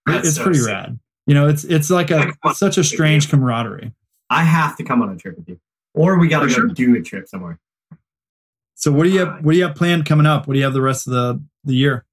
That's 0.06 0.28
it's 0.30 0.38
so 0.38 0.44
pretty 0.44 0.60
sick. 0.60 0.68
rad 0.74 1.00
you 1.28 1.34
know 1.36 1.48
it's 1.48 1.64
it's 1.64 1.90
like 1.90 2.10
a 2.12 2.34
such 2.54 2.78
a 2.78 2.84
strange 2.84 3.30
camaraderie 3.30 3.94
I 4.30 4.44
have 4.44 4.78
to 4.78 4.84
come 4.84 5.02
on 5.02 5.10
a 5.10 5.18
trip 5.18 5.38
with 5.38 5.50
you, 5.50 5.60
or 5.94 6.18
we 6.18 6.28
got 6.30 6.40
to 6.42 6.48
go 6.48 6.54
sure. 6.54 6.68
do 6.68 6.96
a 6.96 7.02
trip 7.02 7.28
somewhere. 7.28 7.60
so 8.76 8.92
what 8.92 9.04
do 9.04 9.10
you 9.10 9.20
have 9.20 9.44
what 9.46 9.52
do 9.54 9.58
you 9.58 9.66
have 9.66 9.76
planned 9.76 10.06
coming 10.06 10.26
up 10.26 10.48
what 10.48 10.54
do 10.54 10.60
you 10.60 10.66
have 10.66 10.74
the 10.74 10.82
rest 10.82 11.08
of 11.08 11.14
the 11.14 11.42
the 11.66 11.76
year 11.76 12.06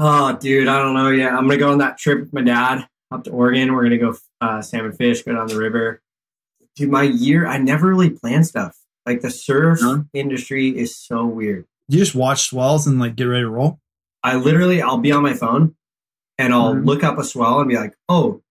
Oh, 0.00 0.36
dude, 0.36 0.68
I 0.68 0.78
don't 0.78 0.94
know 0.94 1.08
yet. 1.10 1.32
I'm 1.32 1.48
gonna 1.48 1.56
go 1.56 1.72
on 1.72 1.78
that 1.78 1.98
trip 1.98 2.20
with 2.20 2.32
my 2.32 2.42
dad 2.42 2.86
up 3.10 3.24
to 3.24 3.30
Oregon. 3.30 3.72
We're 3.74 3.82
gonna 3.82 3.98
go 3.98 4.14
uh, 4.40 4.62
salmon 4.62 4.92
fish, 4.92 5.22
go 5.24 5.34
down 5.34 5.48
the 5.48 5.58
river. 5.58 6.00
Dude, 6.76 6.88
my 6.88 7.02
year, 7.02 7.48
I 7.48 7.58
never 7.58 7.88
really 7.88 8.10
plan 8.10 8.44
stuff. 8.44 8.76
Like 9.06 9.22
the 9.22 9.30
surf 9.30 9.80
Huh? 9.82 10.02
industry 10.14 10.68
is 10.68 10.96
so 10.96 11.26
weird. 11.26 11.64
you 11.88 11.98
just 11.98 12.14
watch 12.14 12.48
swells 12.48 12.86
and 12.86 13.00
like 13.00 13.16
get 13.16 13.24
ready 13.24 13.42
to 13.42 13.50
roll 13.50 13.80
I 14.22 14.36
literally, 14.36 14.80
I'll 14.82 14.98
be 14.98 15.10
on 15.10 15.24
my 15.24 15.34
phone 15.34 15.74
and 16.38 16.52
I'll 16.54 16.74
Mhm. 16.74 16.86
look 16.86 17.02
up 17.04 17.18
a 17.18 17.24
swell 17.24 17.60
and 17.60 17.68
be 17.68 17.76
like, 17.76 17.94
"Oh, 18.08 18.42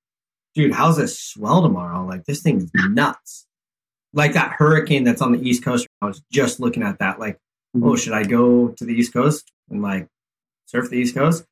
dude, 0.56 0.74
how's 0.74 0.98
this 0.98 1.20
swell 1.20 1.62
tomorrow? 1.62 2.06
Like 2.06 2.26
this 2.26 2.42
thing's 2.42 2.70
nuts." 2.74 3.46
Like 4.14 4.34
that 4.34 4.54
hurricane 4.54 5.04
that's 5.04 5.22
on 5.22 5.32
the 5.34 5.48
East 5.48 5.64
Coast. 5.64 5.88
I 6.02 6.06
was 6.08 6.22
just 6.32 6.60
looking 6.60 6.84
at 6.84 7.00
that. 7.00 7.20
Like, 7.20 7.40
oh, 7.82 7.96
should 7.96 8.14
I 8.14 8.24
go 8.24 8.70
to 8.70 8.86
the 8.86 8.94
East 8.94 9.14
Coast 9.14 9.52
and 9.70 9.82
like 9.82 10.08
surf 10.66 10.90
the 10.90 10.98
East 10.98 11.16
Coast? 11.16 11.46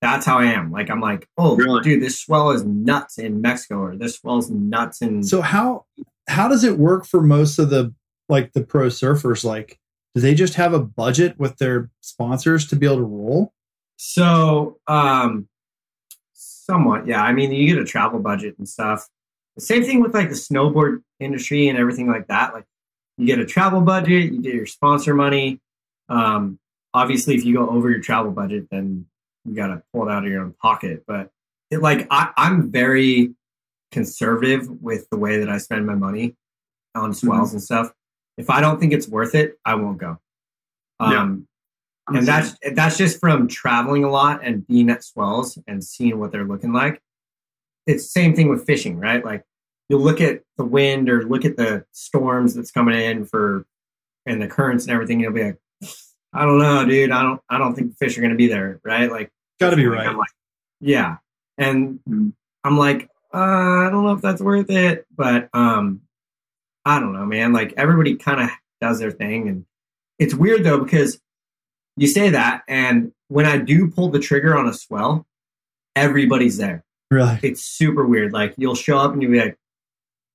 That's 0.00 0.24
how 0.24 0.38
I 0.38 0.44
am. 0.46 0.70
Like, 0.70 0.90
I'm 0.90 1.00
like, 1.00 1.26
oh, 1.36 1.56
Really? 1.56 1.82
dude, 1.82 2.02
this 2.02 2.20
swell 2.20 2.50
is 2.52 2.64
nuts 2.64 3.18
in 3.18 3.40
Mexico, 3.40 3.78
or 3.80 3.96
this 3.96 4.16
swell's 4.16 4.48
nuts 4.50 5.02
in. 5.02 5.22
So 5.24 5.40
how 5.42 5.86
how 6.28 6.46
does 6.48 6.62
it 6.64 6.78
work 6.78 7.04
for 7.06 7.20
most 7.22 7.58
of 7.58 7.70
the 7.70 7.94
like 8.28 8.52
the 8.52 8.62
pro 8.62 8.86
surfers? 8.88 9.44
Like, 9.44 9.78
do 10.14 10.20
they 10.20 10.34
just 10.34 10.54
have 10.54 10.72
a 10.74 10.78
budget 10.80 11.38
with 11.38 11.56
their 11.58 11.90
sponsors 12.00 12.66
to 12.68 12.76
be 12.76 12.86
able 12.86 12.96
to 12.98 13.02
roll? 13.04 13.52
So, 13.96 14.78
um, 14.86 15.48
somewhat, 16.68 17.06
yeah. 17.06 17.22
I 17.22 17.32
mean, 17.32 17.52
you 17.52 17.66
get 17.66 17.82
a 17.82 17.86
travel 17.86 18.20
budget 18.20 18.56
and 18.58 18.68
stuff. 18.68 19.08
The 19.56 19.62
same 19.62 19.84
thing 19.84 20.00
with 20.00 20.14
like 20.14 20.28
the 20.28 20.34
snowboard 20.34 21.02
industry 21.18 21.68
and 21.68 21.78
everything 21.78 22.08
like 22.08 22.28
that. 22.28 22.54
Like, 22.54 22.64
you 23.16 23.26
get 23.26 23.40
a 23.40 23.46
travel 23.46 23.80
budget, 23.80 24.32
you 24.32 24.40
get 24.40 24.54
your 24.54 24.66
sponsor 24.66 25.14
money. 25.14 25.60
Um, 26.08 26.58
obviously, 26.94 27.34
if 27.34 27.44
you 27.44 27.54
go 27.54 27.68
over 27.68 27.90
your 27.90 28.00
travel 28.00 28.30
budget, 28.30 28.68
then 28.70 29.06
you 29.44 29.54
got 29.54 29.68
to 29.68 29.82
pull 29.92 30.08
it 30.08 30.12
out 30.12 30.24
of 30.24 30.30
your 30.30 30.42
own 30.42 30.54
pocket. 30.62 31.02
But 31.06 31.30
it, 31.70 31.82
like, 31.82 32.06
I, 32.10 32.30
I'm 32.36 32.70
very 32.70 33.34
conservative 33.90 34.68
with 34.68 35.08
the 35.10 35.16
way 35.16 35.38
that 35.38 35.48
I 35.48 35.58
spend 35.58 35.86
my 35.86 35.96
money 35.96 36.36
on 36.94 37.12
swells 37.12 37.52
and 37.52 37.62
stuff. 37.62 37.92
if 38.38 38.48
I 38.48 38.60
don't 38.60 38.78
think 38.78 38.92
it's 38.92 39.08
worth 39.08 39.34
it, 39.34 39.58
I 39.64 39.74
won't 39.74 39.98
go. 39.98 40.18
Um, 41.00 41.47
and 42.08 42.26
that's 42.26 42.56
that's 42.74 42.96
just 42.98 43.20
from 43.20 43.48
traveling 43.48 44.04
a 44.04 44.10
lot 44.10 44.40
and 44.44 44.66
being 44.66 44.90
at 44.90 45.04
swells 45.04 45.58
and 45.66 45.82
seeing 45.84 46.18
what 46.18 46.32
they're 46.32 46.44
looking 46.46 46.72
like. 46.72 47.00
It's 47.86 48.04
the 48.04 48.10
same 48.10 48.34
thing 48.34 48.48
with 48.48 48.66
fishing, 48.66 48.98
right? 48.98 49.24
Like 49.24 49.44
you'll 49.88 50.00
look 50.02 50.20
at 50.20 50.42
the 50.56 50.64
wind 50.64 51.08
or 51.08 51.26
look 51.26 51.44
at 51.44 51.56
the 51.56 51.84
storms 51.92 52.54
that's 52.54 52.70
coming 52.70 52.98
in 52.98 53.24
for 53.24 53.66
and 54.26 54.42
the 54.42 54.48
currents 54.48 54.84
and 54.84 54.92
everything. 54.92 55.20
You'll 55.20 55.32
be 55.32 55.44
like, 55.44 55.58
I 56.32 56.44
don't 56.44 56.58
know, 56.58 56.84
dude. 56.84 57.10
I 57.10 57.22
don't 57.22 57.40
I 57.48 57.58
don't 57.58 57.74
think 57.74 57.96
fish 57.96 58.16
are 58.18 58.20
going 58.20 58.32
to 58.32 58.36
be 58.36 58.48
there, 58.48 58.80
right? 58.84 59.10
Like, 59.10 59.30
Got 59.60 59.70
to 59.70 59.76
be 59.76 59.86
right. 59.86 60.06
I'm 60.06 60.16
like, 60.18 60.30
yeah, 60.80 61.16
and 61.56 62.00
Mhm. 62.08 62.32
I'm 62.64 62.76
like, 62.76 63.08
uh, 63.32 63.38
I 63.38 63.88
don't 63.90 64.04
know 64.04 64.12
if 64.12 64.20
that's 64.20 64.40
worth 64.42 64.70
it, 64.70 65.06
but 65.16 65.48
um, 65.54 66.02
I 66.84 67.00
don't 67.00 67.12
know, 67.12 67.24
man. 67.26 67.52
Like 67.52 67.74
everybody 67.76 68.16
kind 68.16 68.40
of 68.40 68.50
does 68.80 68.98
their 68.98 69.10
thing, 69.10 69.48
and 69.48 69.64
it's 70.18 70.34
weird 70.34 70.64
though 70.64 70.78
because 70.82 71.20
you 71.98 72.06
say 72.06 72.30
that, 72.30 72.62
and 72.68 73.12
when 73.28 73.44
I 73.46 73.58
do 73.58 73.90
pull 73.90 74.08
the 74.10 74.18
trigger 74.18 74.56
on 74.56 74.68
a 74.68 74.72
swell, 74.72 75.26
everybody's 75.96 76.56
there. 76.56 76.84
Right. 77.10 77.40
It's 77.42 77.62
super 77.62 78.06
weird. 78.06 78.32
Like 78.32 78.54
you'll 78.56 78.74
show 78.74 78.98
up 78.98 79.12
and 79.12 79.22
you'll 79.22 79.32
be 79.32 79.40
like, 79.40 79.56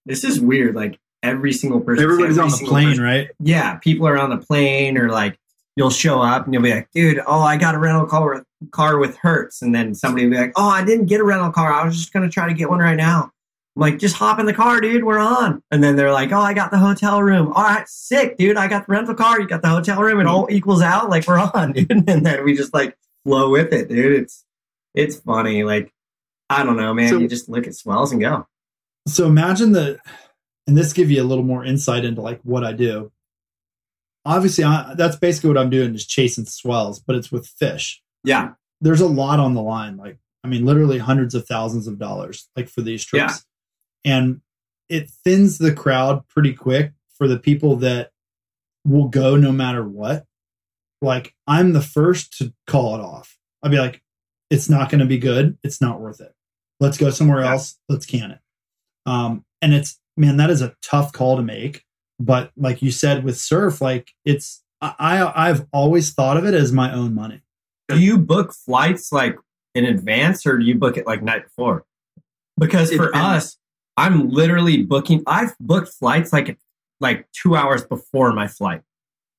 "This 0.06 0.24
is 0.24 0.40
weird." 0.40 0.76
Like 0.76 1.00
every 1.22 1.54
single 1.54 1.80
person, 1.80 2.04
Everybody's 2.04 2.38
every 2.38 2.52
on 2.52 2.60
the 2.60 2.66
plane, 2.66 2.88
person- 2.90 3.04
right? 3.04 3.30
yeah, 3.40 3.76
people 3.76 4.08
are 4.08 4.18
on 4.18 4.30
the 4.30 4.38
plane 4.38 4.98
or 4.98 5.10
like 5.10 5.38
you'll 5.76 5.90
show 5.90 6.22
up 6.22 6.46
and 6.46 6.54
you'll 6.54 6.62
be 6.62 6.72
like, 6.72 6.88
dude, 6.94 7.20
oh, 7.26 7.40
I 7.42 7.58
got 7.58 7.74
a 7.74 7.80
rental 7.80 8.06
car, 8.06 8.46
car 8.72 9.00
with 9.00 9.18
Hertz. 9.18 9.62
And 9.64 9.74
then 9.74 9.96
somebody 9.96 10.26
will 10.26 10.32
be 10.34 10.38
like, 10.38 10.52
oh, 10.56 10.70
I 10.70 10.84
didn't 10.86 11.08
get 11.08 11.20
a 11.20 11.24
rental 11.24 11.52
car. 11.52 11.74
I 11.74 11.84
was 11.84 11.96
just 11.98 12.14
going 12.14 12.30
to 12.30 12.32
try 12.32 12.48
to 12.48 12.54
get 12.54 12.70
one 12.70 12.78
right 12.78 12.96
now. 12.96 13.32
I'm 13.76 13.82
like, 13.82 13.98
just 13.98 14.16
hop 14.16 14.40
in 14.40 14.46
the 14.46 14.54
car, 14.54 14.80
dude. 14.82 15.04
We're 15.04 15.18
on. 15.20 15.64
And 15.72 15.84
then 15.84 15.96
they're 15.96 16.12
like, 16.12 16.32
oh, 16.32 16.40
I 16.40 16.54
got 16.54 16.70
the 16.70 16.78
hotel 16.78 17.24
room. 17.24 17.52
All 17.54 17.64
right, 17.64 17.88
sick, 17.88 18.38
dude. 18.38 18.56
I 18.56 18.68
got 18.68 18.86
the 18.86 18.92
rental 18.92 19.16
car. 19.16 19.42
You 19.42 19.48
got 19.48 19.64
the 19.64 19.70
hotel 19.70 20.00
room. 20.00 20.20
It 20.20 20.28
all 20.28 20.48
equals 20.52 20.82
out. 20.84 21.10
Like 21.10 21.28
we're 21.28 21.40
on, 21.40 21.72
dude. 21.74 21.90
And 22.08 22.26
then 22.26 22.44
we 22.44 22.56
just 22.56 22.74
like 22.74 22.96
flow 23.26 23.50
with 23.50 23.74
it, 23.74 23.90
dude. 23.90 24.22
It's, 24.22 24.46
it's 24.94 25.16
funny. 25.22 25.64
Like, 25.64 25.92
I 26.50 26.64
don't 26.64 26.78
know, 26.78 26.94
man. 26.94 27.10
So- 27.10 27.18
you 27.18 27.28
just 27.28 27.50
look 27.50 27.66
at 27.66 27.74
swells 27.74 28.12
and 28.12 28.22
go. 28.22 28.48
So 29.08 29.26
imagine 29.26 29.72
the, 29.72 29.98
and 30.68 30.78
this 30.78 30.94
give 30.94 31.10
you 31.10 31.22
a 31.22 31.26
little 31.26 31.44
more 31.44 31.66
insight 31.66 32.06
into 32.06 32.22
like 32.22 32.40
what 32.44 32.64
I 32.64 32.74
do. 32.74 33.12
Obviously, 34.26 34.64
I, 34.64 34.94
that's 34.96 35.18
basically 35.18 35.50
what 35.50 35.58
I'm 35.58 35.70
doing 35.70 35.94
is 35.96 36.06
chasing 36.06 36.46
swells, 36.46 37.00
but 37.00 37.16
it's 37.16 37.32
with 37.32 37.48
fish. 37.48 38.02
Yeah. 38.24 38.52
There's 38.80 39.02
a 39.02 39.08
lot 39.08 39.40
on 39.40 39.56
the 39.56 39.62
line. 39.62 39.98
Like, 39.98 40.18
I 40.44 40.48
mean, 40.48 40.64
literally 40.66 41.00
hundreds 41.00 41.36
of 41.36 41.46
thousands 41.46 41.88
of 41.88 41.98
dollars, 42.00 42.48
like 42.56 42.70
for 42.70 42.82
these 42.82 43.04
trips. 43.04 43.46
And 44.06 44.42
it 44.90 45.10
thins 45.10 45.58
the 45.58 45.74
crowd 45.74 46.28
pretty 46.28 46.54
quick 46.54 46.92
for 47.18 47.28
the 47.28 47.40
people 47.40 47.78
that 47.78 48.12
will 48.86 49.08
go 49.08 49.36
no 49.38 49.52
matter 49.52 49.84
what. 49.88 50.26
Like, 51.02 51.34
I'm 51.48 51.74
the 51.74 51.82
first 51.82 52.38
to 52.40 52.54
call 52.68 52.96
it 52.96 53.02
off. 53.02 53.38
I'd 53.62 53.72
be 53.72 53.80
like, 53.80 54.02
it's 54.50 54.70
not 54.70 54.90
going 54.90 55.00
to 55.00 55.06
be 55.06 55.18
good. 55.18 55.58
It's 55.64 55.82
not 55.82 56.00
worth 56.00 56.22
it. 56.22 56.34
Let's 56.80 56.98
go 56.98 57.10
somewhere 57.10 57.42
Yeah. 57.42 57.52
else. 57.52 57.78
Let's 57.90 58.06
can 58.06 58.32
it. 58.32 58.40
Um, 59.06 59.46
and 59.62 59.74
it's, 59.74 60.00
man, 60.18 60.38
that 60.38 60.50
is 60.50 60.62
a 60.62 60.76
tough 60.82 61.12
call 61.14 61.38
to 61.38 61.44
make. 61.44 61.84
But 62.20 62.52
like 62.56 62.82
you 62.82 62.92
said 62.92 63.24
with 63.24 63.38
surf, 63.38 63.82
like 63.82 64.12
it's, 64.26 64.64
I, 64.82 64.94
I 65.00 65.50
I've 65.50 65.66
always 65.74 66.14
thought 66.14 66.38
of 66.38 66.46
it 66.46 66.54
as 66.54 66.72
my 66.72 66.94
own 66.94 67.16
money. 67.16 67.42
do 67.90 68.00
you 68.00 68.18
book 68.18 68.54
flights 68.54 69.12
like 69.12 69.38
in 69.76 69.86
advance 69.86 70.46
or 70.46 70.58
do 70.58 70.66
you 70.66 70.76
book 70.76 70.98
it 70.98 71.08
like 71.08 71.24
night 71.24 71.44
before? 71.46 71.86
Because 72.60 72.92
It 72.92 72.98
for 72.98 73.08
depends. 73.08 73.46
us, 73.46 73.58
I'm 73.98 74.30
literally 74.30 74.84
booking. 74.84 75.24
I've 75.28 75.56
booked 75.60 75.90
flights 75.90 76.34
like 76.34 76.58
like 77.00 77.28
two 77.32 77.56
hours 77.56 77.84
before 77.84 78.32
my 78.34 78.48
flight 78.48 78.82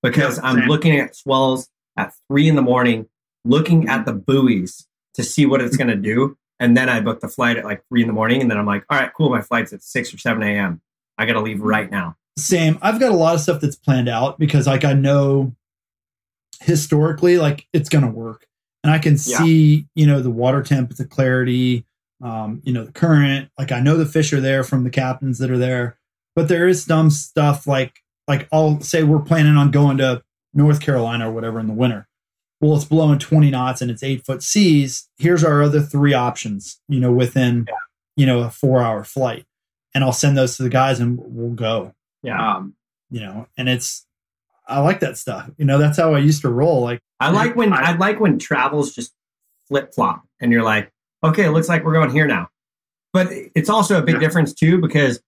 because 0.02 0.36
Yeah, 0.38 0.44
I'm 0.48 0.57
same. 0.61 0.68
looking 0.68 0.98
at 1.00 1.16
swells 1.16 1.68
at 1.96 2.12
three 2.28 2.48
in 2.48 2.57
the 2.57 2.62
morning, 2.62 3.07
looking 3.44 3.88
at 3.88 4.05
the 4.07 4.12
buoys 4.12 4.86
to 5.14 5.22
see 5.22 5.46
what 5.46 5.61
it's 5.61 5.76
going 5.76 5.88
to 5.88 5.96
do, 5.96 6.36
and 6.61 6.76
then 6.76 6.88
I 6.88 7.00
book 7.00 7.20
the 7.20 7.28
flight 7.28 7.57
at 7.57 7.64
like 7.64 7.82
three 7.88 8.02
in 8.02 8.07
the 8.09 8.12
morning, 8.12 8.40
and 8.42 8.50
then 8.50 8.59
I'm 8.59 8.66
like, 8.66 8.84
all 8.90 8.98
right, 8.98 9.11
cool, 9.16 9.30
my 9.30 9.40
flight's 9.40 9.72
at 9.72 9.82
six 9.82 10.12
or 10.12 10.18
seven 10.18 10.42
a.m. 10.42 10.80
I 11.18 11.24
got 11.26 11.34
to 11.34 11.40
leave 11.40 11.61
right 11.61 11.90
now. 11.90 12.16
Same. 12.36 12.78
I've 12.82 12.98
got 12.98 13.12
a 13.12 13.16
lot 13.16 13.34
of 13.36 13.40
stuff 13.40 13.61
that's 13.61 13.76
planned 13.76 14.09
out 14.09 14.38
because 14.40 14.66
like 14.66 14.84
I 14.84 14.92
know 14.92 15.55
historically 16.61 17.38
like 17.38 17.66
it's 17.72 17.88
going 17.88 18.05
to 18.05 18.11
work. 18.11 18.46
And 18.82 18.92
I 18.92 18.98
can 18.98 19.12
Yeah. 19.14 19.38
see, 19.38 19.86
you 19.94 20.07
know, 20.07 20.20
the 20.20 20.30
water 20.30 20.62
temp, 20.62 20.94
the 20.96 21.05
clarity, 21.05 21.84
um, 22.24 22.60
you 22.64 22.72
know, 22.72 22.84
the 22.84 22.92
current. 22.92 23.50
Like 23.58 23.70
I 23.70 23.80
know 23.80 23.96
the 23.96 24.06
fish 24.06 24.32
are 24.32 24.40
there 24.40 24.64
from 24.64 24.82
the 24.82 24.90
captains 24.90 25.38
that 25.38 25.50
are 25.50 25.58
there, 25.58 25.98
but 26.34 26.48
there 26.48 26.66
is 26.66 26.84
some 26.84 27.10
stuff 27.10 27.66
like 27.66 28.00
like 28.26 28.48
I'll 28.52 28.80
say 28.80 29.04
we're 29.04 29.20
planning 29.20 29.56
on 29.56 29.70
going 29.70 29.98
to 29.98 30.22
North 30.52 30.80
Carolina 30.80 31.30
or 31.30 31.32
whatever 31.32 31.60
in 31.60 31.66
the 31.66 31.74
winter. 31.74 32.08
Well, 32.60 32.76
it's 32.76 32.84
blowing 32.84 33.18
20 33.18 33.50
knots 33.50 33.82
and 33.82 33.90
it's 33.90 34.02
eight 34.02 34.24
foot 34.24 34.42
seas. 34.42 35.08
Here's 35.18 35.44
our 35.44 35.62
other 35.62 35.80
three 35.82 36.14
options, 36.14 36.80
you 36.88 36.98
know, 36.98 37.12
within, 37.12 37.66
you 38.16 38.24
know, 38.24 38.40
a 38.40 38.50
four 38.50 38.82
hour 38.82 39.04
flight. 39.04 39.44
And 39.94 40.02
I'll 40.02 40.12
send 40.12 40.36
those 40.36 40.56
to 40.56 40.62
the 40.62 40.70
guys 40.70 40.98
and 40.98 41.18
we'll 41.20 41.50
go 41.50 41.94
Yeah, 42.22 42.56
Um, 42.56 42.74
you 43.10 43.20
know 43.20 43.46
and 43.58 43.68
it's 43.68 44.06
i 44.66 44.80
like 44.80 45.00
that 45.00 45.18
stuff 45.18 45.50
you 45.58 45.64
know 45.64 45.76
that's 45.76 45.98
how 45.98 46.14
i 46.14 46.18
used 46.18 46.40
to 46.40 46.48
roll 46.48 46.80
like 46.80 47.02
I 47.20 47.30
like 47.30 47.56
when 47.56 47.72
I 47.72 47.96
like 47.96 48.20
when 48.20 48.38
travels 48.38 48.94
just 48.94 49.14
flip 49.66 49.94
flop 49.94 50.24
and 50.40 50.52
you're 50.52 50.62
like, 50.62 50.92
okay, 51.24 51.44
it 51.46 51.50
looks 51.50 51.68
like 51.68 51.84
we're 51.84 51.92
going 51.94 52.10
here 52.10 52.26
now. 52.26 52.48
But 53.12 53.28
it's 53.54 53.68
also 53.68 53.98
a 53.98 54.02
big 54.02 54.16
Yeah. 54.16 54.20
difference 54.20 54.52
too 54.52 54.78
because 54.80 55.20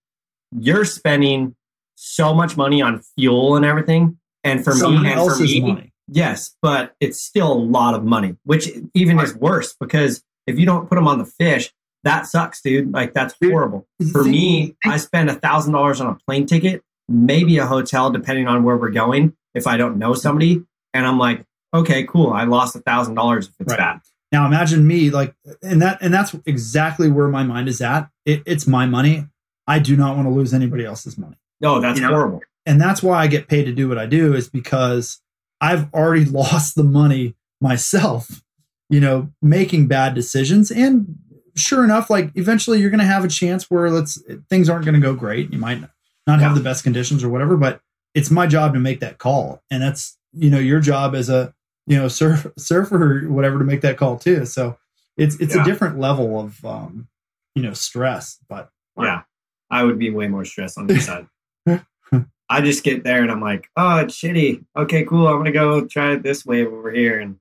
you're 0.58 0.84
spending 0.84 1.54
so 1.94 2.34
much 2.34 2.56
money 2.56 2.82
on 2.82 3.00
fuel 3.18 3.56
and 3.56 3.64
everything. 3.64 4.18
And 4.44 4.62
for 4.62 4.72
someone 4.72 5.02
me, 5.04 5.12
and 5.12 5.20
for 5.32 5.42
me, 5.42 5.60
money 5.60 5.92
yes, 6.08 6.54
but 6.62 6.94
it's 7.00 7.20
still 7.20 7.52
a 7.52 7.54
lot 7.54 7.94
of 7.94 8.04
money, 8.04 8.36
which 8.44 8.68
even 8.94 9.18
is 9.20 9.34
worse 9.34 9.74
because 9.78 10.22
if 10.46 10.58
you 10.58 10.66
don't 10.66 10.88
put 10.88 10.94
them 10.94 11.08
on 11.08 11.18
the 11.18 11.24
fish, 11.24 11.72
that 12.04 12.26
sucks, 12.26 12.60
dude. 12.62 12.92
Like 12.92 13.12
that's 13.14 13.34
Dude, 13.40 13.50
horrible. 13.50 13.86
For 14.12 14.22
me, 14.22 14.76
I 14.84 14.96
spend 14.98 15.28
a 15.30 15.34
thousand 15.34 15.72
dollars 15.72 16.00
on 16.00 16.06
a 16.08 16.14
plane 16.26 16.46
ticket, 16.46 16.82
maybe 17.08 17.58
a 17.58 17.66
hotel, 17.66 18.10
depending 18.10 18.46
on 18.46 18.62
where 18.62 18.76
we're 18.76 18.90
going. 18.90 19.36
If 19.54 19.66
I 19.66 19.76
don't 19.76 19.96
know 19.98 20.14
somebody, 20.14 20.62
and 20.94 21.06
I'm 21.06 21.18
like, 21.18 21.44
okay, 21.74 22.04
cool, 22.04 22.30
I 22.32 22.44
lost 22.44 22.76
a 22.76 22.80
thousand 22.80 23.14
dollars 23.14 23.48
if 23.48 23.54
it's 23.60 23.70
Right. 23.72 23.78
bad. 23.78 24.00
Now 24.32 24.46
imagine 24.46 24.86
me 24.86 25.10
like 25.10 25.34
and 25.62 25.80
that 25.82 25.98
and 26.00 26.12
that's 26.12 26.34
exactly 26.46 27.10
where 27.10 27.28
my 27.28 27.42
mind 27.44 27.68
is 27.68 27.80
at. 27.80 28.08
It, 28.24 28.42
it's 28.46 28.66
my 28.66 28.86
money. 28.86 29.26
I 29.66 29.78
do 29.78 29.96
not 29.96 30.16
want 30.16 30.26
to 30.28 30.34
lose 30.34 30.52
anybody 30.54 30.84
else's 30.84 31.16
money. 31.18 31.36
No, 31.60 31.80
that's 31.80 31.98
You 31.98 32.06
know- 32.06 32.12
horrible. 32.14 32.40
and 32.66 32.80
that's 32.80 33.02
why 33.02 33.20
i 33.22 33.26
get 33.26 33.48
paid 33.48 33.64
to 33.64 33.72
do 33.72 33.88
what 33.88 33.96
i 33.98 34.06
do 34.06 34.34
is 34.34 34.48
because 34.48 35.20
i've 35.60 35.92
already 35.94 36.24
lost 36.40 36.74
the 36.74 36.84
money 36.84 37.34
myself 37.60 38.42
you 38.90 39.00
know 39.00 39.30
making 39.42 39.86
bad 39.88 40.14
decisions. 40.14 40.70
And 40.70 41.16
sure 41.56 41.82
enough 41.82 42.10
like 42.10 42.30
eventually 42.34 42.80
you're 42.80 42.90
going 42.90 43.00
to 43.00 43.06
have 43.06 43.24
a 43.24 43.28
chance 43.28 43.70
where 43.70 43.90
let's 43.90 44.22
things 44.50 44.68
aren't 44.68 44.84
going 44.84 44.94
to 44.94 45.00
go 45.00 45.14
great. 45.14 45.52
You 45.52 45.58
might 45.58 45.80
not 46.26 46.40
have 46.40 46.54
the 46.54 46.60
best 46.60 46.84
conditions 46.84 47.24
or 47.24 47.28
whatever 47.28 47.56
but 47.56 47.80
it's 48.14 48.30
my 48.30 48.46
job 48.46 48.74
to 48.74 48.78
make 48.80 49.00
that 49.00 49.18
call. 49.18 49.62
And 49.70 49.82
that's 49.82 50.16
you 50.32 50.50
know 50.50 50.58
your 50.58 50.80
job 50.80 51.14
as 51.14 51.28
a 51.30 51.54
you 51.86 51.96
know 51.96 52.08
surf, 52.08 52.46
surfer 52.58 53.24
or 53.26 53.30
whatever 53.30 53.58
to 53.58 53.64
make 53.64 53.80
that 53.82 53.96
call 53.96 54.18
too 54.18 54.44
so 54.46 54.76
it's 55.16 55.36
it's 55.40 55.54
Yeah. 55.54 55.62
a 55.62 55.64
different 55.64 55.98
level 55.98 56.38
of 56.40 56.64
um 56.64 57.08
you 57.54 57.62
know 57.62 57.72
stress 57.72 58.38
but 58.48 58.70
Yeah, 58.98 59.22
I 59.70 59.82
would 59.84 59.98
be 59.98 60.10
way 60.10 60.28
more 60.28 60.44
stressed 60.44 60.78
on 60.78 60.86
this 60.86 61.06
side. 61.06 61.26
I 62.48 62.60
just 62.60 62.84
get 62.84 63.02
there 63.02 63.22
and 63.22 63.30
I'm 63.32 63.40
like, 63.40 63.68
oh, 63.76 63.96
it's 63.98 64.14
shitty. 64.14 64.64
Okay, 64.76 65.04
cool. 65.04 65.26
I'm 65.26 65.38
gonna 65.38 65.50
go 65.50 65.84
try 65.84 66.12
it 66.12 66.22
this 66.22 66.46
wave 66.46 66.68
over 66.68 66.92
here, 66.92 67.18
and 67.18 67.38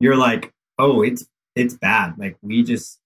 you're 0.00 0.16
like, 0.16 0.52
oh, 0.78 1.02
it's 1.02 1.26
it's 1.54 1.74
bad. 1.74 2.14
Like 2.16 2.36
we 2.40 2.62
just 2.62 2.98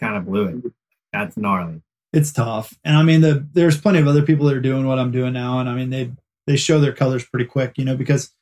kind 0.00 0.16
of 0.16 0.26
blew 0.26 0.46
it. 0.48 0.72
That's 1.12 1.36
gnarly. 1.36 1.82
it's 2.12 2.32
tough 2.32 2.74
and 2.84 2.96
i 2.96 3.02
mean 3.04 3.20
the 3.20 3.46
there's 3.52 3.80
plenty 3.80 3.98
of 4.00 4.08
other 4.08 4.22
people 4.22 4.46
that 4.46 4.56
are 4.56 4.60
doing 4.60 4.84
what 4.86 4.98
i'm 4.98 5.10
doing 5.12 5.32
now 5.32 5.60
and 5.60 5.68
i 5.68 5.74
mean 5.76 5.90
they 5.90 6.10
they 6.48 6.56
show 6.56 6.80
their 6.80 6.92
colors 6.92 7.24
pretty 7.24 7.44
quick 7.46 7.76
you 7.78 7.84
know 7.84 7.96
because 7.96 8.32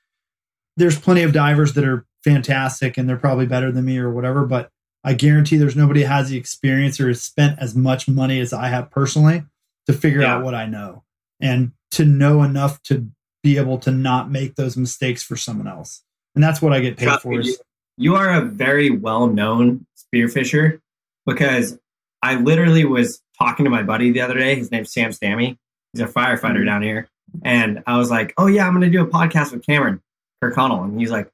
there's 0.79 0.99
plenty 0.99 1.23
of 1.23 1.33
divers 1.33 1.75
that 1.75 1.85
are 1.85 2.07
fantastic 2.25 2.97
and 2.97 3.09
they're 3.09 3.17
probably 3.17 3.47
better 3.47 3.71
than 3.71 3.85
me 3.85 3.99
or 3.99 4.11
whatever 4.11 4.45
but 4.47 4.71
i 5.05 5.15
guarantee 5.15 5.57
there's 5.57 5.77
nobody 5.77 6.03
has 6.03 6.31
the 6.31 6.37
experience 6.37 7.01
or 7.01 7.09
has 7.09 7.23
spent 7.23 7.59
as 7.61 7.75
much 7.75 8.09
money 8.09 8.41
as 8.41 8.53
i 8.53 8.69
have 8.69 8.91
personally 8.91 9.45
to 9.87 9.93
figure 9.93 10.23
Yeah. 10.23 10.37
out 10.37 10.45
what 10.45 10.55
i 10.55 10.67
know 10.67 11.05
and 11.41 11.73
to 11.93 12.05
know 12.05 12.43
enough 12.43 12.83
to 12.85 13.09
be 13.43 13.57
able 13.57 13.79
to 13.79 13.91
not 13.91 14.31
make 14.31 14.57
those 14.57 14.77
mistakes 14.77 15.23
for 15.23 15.37
someone 15.37 15.69
else 15.69 16.03
and 16.35 16.43
that's 16.43 16.61
what 16.61 16.73
i 16.73 16.81
get 16.81 16.97
paid 16.97 17.07
Trust 17.07 17.23
for 17.23 17.41
is 17.41 17.61
You 17.97 18.17
are 18.17 18.33
a 18.33 18.43
very 18.43 18.91
well 18.91 19.27
known 19.27 19.87
spearfisher 19.97 20.81
because 21.27 21.79
I 22.23 22.37
literally 22.37 22.85
was 22.85 23.23
talking 23.39 23.65
to 23.65 23.71
my 23.71 23.83
buddy 23.83 24.11
the 24.11 24.21
other 24.21 24.35
day. 24.35 24.57
His 24.57 24.71
name's 24.71 24.93
Sam 24.93 25.11
Stammy. 25.11 25.57
He's 25.93 26.03
a 26.03 26.07
firefighter 26.07 26.57
mm-hmm. 26.57 26.65
down 26.67 26.83
here. 26.83 27.09
And 27.45 27.83
I 27.87 27.99
was 27.99 28.11
like, 28.11 28.35
oh, 28.39 28.47
yeah, 28.47 28.67
I'm 28.67 28.73
going 28.73 28.91
to 28.91 28.91
do 28.91 29.03
a 29.03 29.07
podcast 29.07 29.53
with 29.53 29.65
Cameron 29.65 30.01
Kirkconnell. 30.43 30.85
And 30.85 31.01
he's 31.01 31.11
like, 31.11 31.31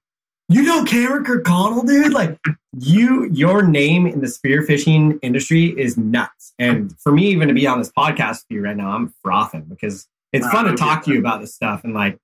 you 0.48 0.62
know 0.62 0.84
Cameron 0.84 1.24
Kirkconnell, 1.24 1.86
dude? 1.86 2.12
Like, 2.12 2.38
you, 2.78 3.30
your 3.32 3.62
name 3.62 4.06
in 4.06 4.20
the 4.20 4.26
spearfishing 4.26 5.18
industry 5.22 5.66
is 5.78 5.96
nuts. 5.96 6.52
And 6.58 6.98
for 7.00 7.12
me, 7.12 7.28
even 7.28 7.48
to 7.48 7.54
be 7.54 7.66
on 7.66 7.78
this 7.78 7.90
podcast 7.90 8.42
with 8.42 8.46
you 8.50 8.62
right 8.62 8.76
now, 8.76 8.90
I'm 8.90 9.14
frothing 9.22 9.64
because 9.64 10.06
it's 10.32 10.46
fun 10.48 10.66
to 10.66 10.76
talk 10.76 11.04
to 11.04 11.12
you 11.12 11.18
about 11.18 11.40
this 11.40 11.54
stuff 11.54 11.84
and 11.84 11.94
like 11.94 12.18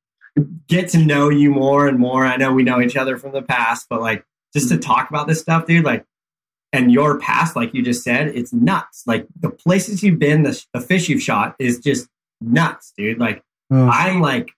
get 0.68 0.88
to 0.90 0.98
know 0.98 1.28
you 1.28 1.50
more 1.50 1.86
and 1.86 1.98
more. 1.98 2.26
I 2.26 2.36
know 2.36 2.52
we 2.52 2.62
know 2.62 2.80
each 2.80 2.96
other 2.96 3.16
from 3.16 3.32
the 3.32 3.42
past, 3.42 3.86
but 3.88 4.00
like 4.00 4.24
just 4.52 4.68
to 4.68 4.74
mm-hmm. 4.74 4.82
talk 4.82 5.08
about 5.08 5.28
this 5.28 5.40
stuff, 5.40 5.66
dude, 5.66 5.84
like, 5.84 6.04
and 6.72 6.92
your 6.92 7.18
past, 7.18 7.56
like 7.56 7.74
you 7.74 7.82
just 7.82 8.04
said, 8.04 8.28
it's 8.28 8.52
nuts. 8.52 9.04
Like 9.06 9.26
the 9.38 9.50
places 9.50 10.02
you've 10.02 10.18
been, 10.18 10.42
the, 10.42 10.62
the 10.72 10.80
fish 10.80 11.08
you've 11.08 11.22
shot 11.22 11.56
is 11.58 11.78
just 11.80 12.08
nuts, 12.40 12.92
dude. 12.96 13.18
Like 13.18 13.42
Oh. 13.70 13.88
I'm 13.88 14.20
like 14.20 14.50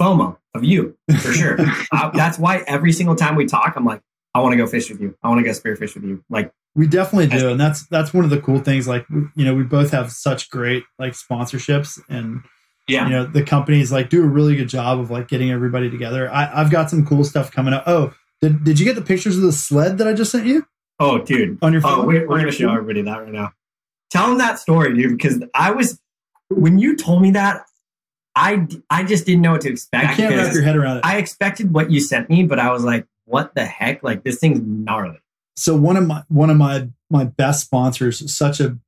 FOMO 0.00 0.36
of 0.54 0.64
you 0.64 0.96
for 1.20 1.32
sure. 1.32 1.56
uh, 1.92 2.10
that's 2.10 2.38
why 2.38 2.64
every 2.66 2.92
single 2.92 3.14
time 3.14 3.36
we 3.36 3.46
talk, 3.46 3.74
I'm 3.76 3.84
like, 3.84 4.00
I 4.34 4.40
want 4.40 4.52
to 4.52 4.56
go 4.56 4.66
fish 4.66 4.90
with 4.90 5.00
you. 5.00 5.16
I 5.22 5.28
want 5.28 5.40
to 5.40 5.44
go 5.44 5.50
spearfish 5.50 5.94
with 5.94 6.04
you. 6.04 6.24
Like, 6.30 6.52
We 6.74 6.86
definitely 6.86 7.26
do, 7.26 7.48
and 7.50 7.60
that's 7.60 7.86
that's 7.88 8.14
one 8.14 8.24
of 8.24 8.30
the 8.30 8.40
cool 8.40 8.60
things. 8.60 8.86
Like 8.88 9.04
you 9.10 9.44
know, 9.44 9.54
we 9.54 9.64
both 9.64 9.90
have 9.90 10.10
such 10.12 10.50
great 10.50 10.84
like 10.98 11.12
sponsorships, 11.14 12.00
and 12.08 12.42
yeah, 12.88 13.04
you 13.04 13.10
know 13.10 13.24
the 13.26 13.42
companies 13.42 13.90
like 13.92 14.08
do 14.08 14.22
a 14.22 14.26
really 14.26 14.56
good 14.56 14.68
job 14.68 15.00
of 15.00 15.10
like 15.10 15.28
getting 15.28 15.50
everybody 15.50 15.90
together. 15.90 16.30
I, 16.30 16.60
I've 16.60 16.70
got 16.70 16.90
some 16.90 17.04
cool 17.04 17.24
stuff 17.24 17.50
coming 17.50 17.74
up. 17.74 17.84
Oh, 17.86 18.14
did 18.40 18.64
did 18.64 18.78
you 18.78 18.84
get 18.84 18.94
the 18.94 19.02
pictures 19.02 19.36
of 19.36 19.42
the 19.42 19.52
sled 19.52 19.98
that 19.98 20.06
I 20.08 20.12
just 20.14 20.30
sent 20.32 20.46
you 20.46 20.64
oh, 21.00 21.18
dude. 21.18 21.58
on 21.62 21.72
your 21.72 21.82
Oh, 21.84 21.96
phone? 21.96 22.06
we're, 22.06 22.28
we're 22.28 22.38
gonna 22.38 22.52
show 22.52 22.70
everybody 22.70 23.02
that 23.02 23.18
right 23.18 23.32
now. 23.32 23.52
Tell 24.10 24.28
them 24.28 24.38
that 24.38 24.58
story, 24.58 24.94
dude, 24.94 25.16
because 25.16 25.42
I 25.54 25.72
was 25.72 26.00
when 26.48 26.78
you 26.78 26.96
told 26.96 27.20
me 27.22 27.32
that, 27.32 27.62
I 28.34 28.66
I 28.88 29.02
just 29.04 29.26
didn't 29.26 29.42
know 29.42 29.52
what 29.52 29.62
to 29.62 29.70
expect. 29.70 30.06
I 30.06 30.14
can't 30.14 30.34
wrap 30.34 30.52
your 30.52 30.62
head 30.62 30.76
around 30.76 30.98
it. 30.98 31.04
I 31.04 31.18
expected 31.18 31.72
what 31.72 31.90
you 31.90 32.00
sent 32.00 32.30
me, 32.30 32.44
but 32.44 32.58
I 32.58 32.72
was 32.72 32.84
like, 32.84 33.06
what 33.24 33.54
the 33.54 33.64
heck? 33.64 34.02
Like 34.02 34.24
this 34.24 34.38
thing's 34.38 34.60
gnarly. 34.60 35.18
so 35.56 35.76
one 35.76 35.96
of 35.96 36.06
my 36.06 36.22
one 36.28 36.50
of 36.50 36.56
my 36.56 36.88
my 37.10 37.24
best 37.24 37.64
sponsors, 37.64 38.34
such 38.34 38.60
a 38.60 38.78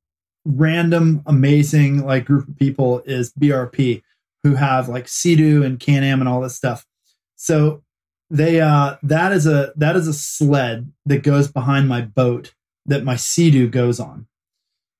random, 0.45 1.23
amazing 1.25 2.05
like 2.05 2.25
group 2.25 2.47
of 2.47 2.57
people 2.57 3.01
is 3.05 3.33
BRP, 3.33 4.01
who 4.43 4.55
have 4.55 4.89
like 4.89 5.07
Sea-Doo 5.07 5.63
and 5.63 5.79
Can-Am 5.79 6.19
and 6.19 6.27
all 6.29 6.41
this 6.41 6.55
stuff. 6.55 6.85
So 7.35 7.83
they 8.29 8.61
uh 8.61 8.95
that 9.03 9.31
is 9.31 9.45
a 9.45 9.73
that 9.75 9.95
is 9.95 10.07
a 10.07 10.13
sled 10.13 10.91
that 11.05 11.23
goes 11.23 11.47
behind 11.47 11.87
my 11.87 12.01
boat 12.01 12.53
that 12.85 13.03
my 13.03 13.15
Sea-Doo 13.15 13.67
goes 13.69 13.99
on. 13.99 14.27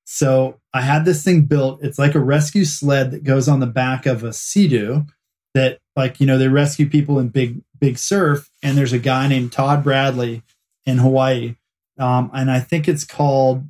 So 0.06 0.60
I 0.74 0.82
had 0.82 1.06
this 1.06 1.24
thing 1.24 1.44
built. 1.44 1.84
It's 1.84 2.00
like 2.00 2.16
a 2.16 2.20
rescue 2.20 2.66
sled 2.66 3.12
that 3.12 3.24
goes 3.24 3.48
on 3.48 3.60
the 3.60 3.68
back 3.68 4.06
of 4.06 4.24
a 4.24 4.34
Sea-Doo 4.34 5.06
that 5.54 5.80
like 5.96 6.20
you 6.20 6.26
know 6.26 6.38
they 6.38 6.48
rescue 6.48 6.90
people 6.90 7.20
in 7.20 7.30
big 7.30 7.62
big 7.80 7.98
surf 7.98 8.50
and 8.64 8.78
there's 8.78 8.94
a 8.94 9.00
guy 9.00 9.28
named 9.28 9.52
Todd 9.52 9.84
Bradley 9.84 10.42
in 10.86 10.98
Hawaii 10.98 11.56
um, 12.00 12.32
and 12.34 12.50
I 12.50 12.60
think 12.60 12.88
it's 12.88 13.06
called 13.06 13.68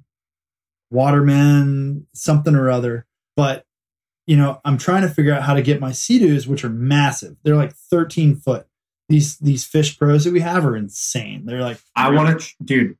Waterman 0.91 2.08
something 2.14 2.56
or 2.56 2.70
other. 2.70 3.06
But 3.36 3.66
you 4.26 4.38
know, 4.38 4.62
I'm 4.64 4.78
trying 4.78 5.01
to 5.01 5.10
figure 5.10 5.34
out 5.34 5.43
how 5.43 5.54
to 5.54 5.62
get 5.62 5.82
my 5.82 5.91
Sea-Doos, 5.91 6.47
which 6.47 6.64
are 6.64 6.70
massive. 6.70 7.36
They're 7.43 7.58
like 7.58 7.74
13 7.74 8.38
foot. 8.38 8.68
These 9.10 9.38
these 9.39 9.66
fish 9.66 9.97
pros 9.97 10.24
that 10.24 10.32
we 10.32 10.39
have 10.39 10.66
are 10.66 10.78
insane. 10.78 11.45
They're 11.45 11.62
like 11.62 11.80
I 11.95 12.10
want 12.12 12.39
to, 12.39 12.54
dude. 12.64 12.97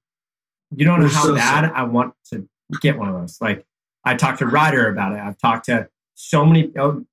You 0.76 0.86
don't 0.86 1.00
know 1.00 1.08
how 1.08 1.24
so 1.24 1.36
bad 1.36 1.72
I 1.72 1.84
want 1.84 2.14
to 2.32 2.48
get 2.82 2.98
one 2.98 3.08
of 3.08 3.16
those. 3.16 3.38
Like 3.40 3.66
I 4.06 4.16
talked 4.16 4.40
to 4.40 4.46
Ryder 4.48 4.90
about 4.90 5.14
it. 5.14 5.20
I've 5.20 5.38
talked 5.38 5.66
to 5.66 5.90
so 6.16 6.46
many. 6.46 6.72
Oh, 6.78 7.06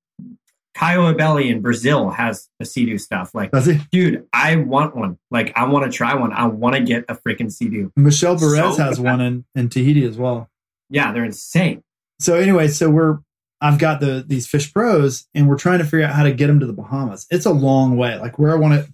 Caio 0.74 1.12
Ibelli 1.12 1.51
in 1.51 1.61
Brazil 1.61 2.11
has 2.11 2.49
a 2.61 2.64
Sea-Doo 2.64 2.97
stuff. 2.99 3.34
Like, 3.34 3.51
that's 3.51 3.66
it. 3.66 3.80
dude, 3.91 4.26
I 4.32 4.57
want 4.57 4.97
one. 4.97 5.18
Like, 5.30 5.53
I 5.57 5.64
want 5.66 5.84
to 5.91 5.97
try 5.97 6.14
one. 6.14 6.32
I 6.32 6.47
want 6.47 6.76
to 6.76 6.80
get 6.82 7.05
a 7.09 7.14
freaking 7.16 7.51
Sea-Doo. 7.53 7.93
Michel 7.97 8.36
Bourez 8.36 8.76
So 8.76 8.82
has 8.84 8.99
bad. 8.99 9.05
one 9.05 9.20
in, 9.20 9.45
in 9.55 9.68
Tahiti 9.68 10.05
as 10.05 10.16
well. 10.16 10.49
Yeah, 10.88 11.12
they're 11.12 11.24
insane. 11.24 11.82
So 12.20 12.34
anyway, 12.36 12.68
so 12.68 12.88
we're 12.91 13.18
I've 13.61 13.78
got 13.78 14.01
the 14.01 14.24
these 14.26 14.47
fish 14.47 14.72
pros 14.72 15.26
and 15.34 15.49
we're 15.49 15.59
trying 15.59 15.78
to 15.80 15.84
figure 15.84 16.07
out 16.07 16.14
how 16.14 16.22
to 16.22 16.32
get 16.32 16.47
them 16.47 16.61
to 16.61 16.66
the 16.66 16.72
Bahamas. 16.72 17.26
It's 17.30 17.47
a 17.47 17.51
long 17.53 17.97
way. 17.97 18.16
Like 18.18 18.38
where 18.38 18.51
I 18.53 18.55
want 18.57 18.74
to 18.86 18.93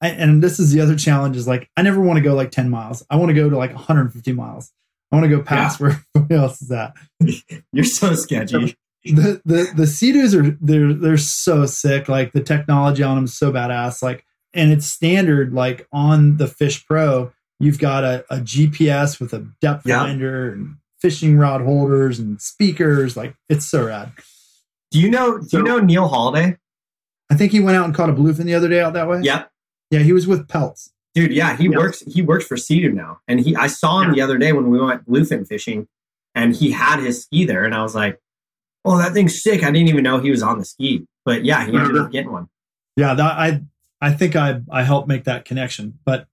I, 0.00 0.08
and 0.10 0.42
this 0.42 0.58
is 0.60 0.72
the 0.72 0.80
other 0.80 0.96
challenge 0.96 1.36
is 1.36 1.46
like 1.48 1.68
I 1.76 1.82
never 1.82 2.00
want 2.00 2.16
to 2.18 2.20
go 2.22 2.34
like 2.34 2.50
10 2.50 2.68
miles. 2.68 3.04
I 3.10 3.16
want 3.16 3.28
to 3.30 3.34
go 3.34 3.48
to 3.48 3.56
like 3.56 3.72
150 3.74 4.32
miles. 4.32 4.72
I 5.10 5.16
want 5.16 5.24
to 5.24 5.36
go 5.36 5.42
past 5.42 5.80
where 5.80 6.00
everybody 6.14 6.34
else 6.34 6.60
is 6.62 6.70
at. 6.70 6.92
You're 7.72 7.84
so 7.84 8.14
sketchy. 8.14 8.76
The 9.04 9.40
the 9.44 9.72
the 9.74 9.86
Sea-Doos 9.86 10.34
are 10.34 10.50
they're 10.60 10.92
they're 10.92 11.16
so 11.16 11.64
sick. 11.66 12.08
Like 12.08 12.32
the 12.32 12.42
technology 12.42 13.02
on 13.02 13.14
them 13.14 13.24
is 13.24 13.38
so 13.38 13.50
badass. 13.52 14.02
Like 14.02 14.24
and 14.52 14.72
it's 14.72 14.86
standard 14.86 15.54
like 15.54 15.86
on 15.92 16.36
the 16.36 16.48
Fish 16.48 16.84
Pro, 16.84 17.32
you've 17.60 17.78
got 17.78 18.02
a, 18.04 18.24
a 18.28 18.38
GPS 18.38 19.18
with 19.20 19.32
a 19.32 19.48
depth 19.62 19.86
Yeah. 19.86 20.00
finder 20.00 20.52
and 20.52 20.76
fishing 21.00 21.38
rod 21.38 21.62
holders 21.62 22.18
and 22.18 22.42
speakers. 22.42 23.16
Like 23.16 23.34
it's 23.48 23.64
so 23.66 23.86
rad. 23.86 24.12
Do 24.90 24.98
you 25.00 25.08
know? 25.10 25.38
Do 25.38 25.58
you 25.58 25.62
know 25.62 25.78
Neil 25.78 26.08
Holiday? 26.08 26.58
I 27.30 27.34
think 27.36 27.52
he 27.52 27.60
went 27.60 27.76
out 27.78 27.84
and 27.86 27.94
caught 27.94 28.10
a 28.10 28.12
bluefin 28.12 28.44
the 28.44 28.54
other 28.56 28.68
day 28.68 28.80
out 28.80 28.94
that 28.94 29.08
way. 29.08 29.20
Yeah, 29.22 29.44
Yeah, 29.90 30.00
he 30.00 30.12
was 30.12 30.26
with 30.26 30.48
Pelts. 30.48 30.92
Dude, 31.18 31.32
yeah, 31.32 31.56
he 31.56 31.64
Yeah. 31.64 31.78
works. 31.78 32.02
He 32.06 32.22
works 32.22 32.46
for 32.46 32.56
Sea-Doo 32.56 32.92
now, 32.92 33.18
and 33.26 33.40
he. 33.40 33.56
I 33.56 33.66
saw 33.66 34.00
him 34.02 34.12
the 34.12 34.20
other 34.20 34.38
day 34.38 34.52
when 34.52 34.70
we 34.70 34.78
went 34.78 35.04
bluefin 35.04 35.46
fishing, 35.48 35.88
and 36.34 36.54
he 36.54 36.70
had 36.70 37.00
his 37.00 37.22
ski 37.22 37.44
there, 37.44 37.64
and 37.64 37.74
I 37.74 37.82
was 37.82 37.94
like, 37.96 38.20
"Oh, 38.84 38.98
that 38.98 39.14
thing's 39.14 39.42
sick!" 39.42 39.64
I 39.64 39.72
didn't 39.72 39.88
even 39.88 40.04
know 40.04 40.20
he 40.20 40.30
was 40.30 40.42
on 40.42 40.58
the 40.60 40.64
ski, 40.64 41.06
but 41.24 41.44
yeah, 41.44 41.66
he 41.66 41.76
ended 41.76 41.96
up 41.96 42.12
getting 42.12 42.30
one. 42.30 42.48
Yeah, 42.96 43.14
that 43.14 43.38
I 43.38 43.62
I 44.00 44.12
think 44.12 44.36
I 44.36 44.60
I 44.70 44.84
helped 44.84 45.08
make 45.08 45.24
that 45.24 45.44
connection. 45.44 45.98
But 46.04 46.28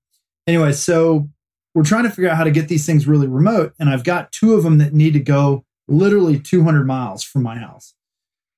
anyway, 0.45 0.71
so 0.73 1.29
we're 1.73 1.83
trying 1.83 2.03
to 2.03 2.09
figure 2.11 2.29
out 2.29 2.37
how 2.37 2.43
to 2.43 2.51
get 2.51 2.67
these 2.67 2.85
things 2.85 3.07
really 3.07 3.27
remote, 3.27 3.73
and 3.79 3.89
I've 3.89 4.03
got 4.03 4.31
two 4.31 4.53
of 4.53 4.61
them 4.63 4.77
that 4.77 4.93
need 4.93 5.13
to 5.13 5.19
go 5.19 5.65
literally 5.87 6.39
200 6.39 6.85
miles 6.85 7.23
from 7.23 7.41
my 7.41 7.57
house. 7.57 7.95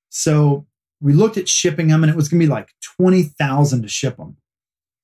So 0.09 0.65
we 0.99 1.13
looked 1.13 1.37
at 1.37 1.47
shipping 1.47 1.87
them, 1.87 2.03
and 2.03 2.09
it 2.09 2.15
was 2.15 2.27
going 2.27 2.39
to 2.41 2.45
be 2.45 2.51
like 2.51 2.69
20,000 2.97 3.81
to 3.83 3.87
ship 3.87 4.17
them. 4.17 4.37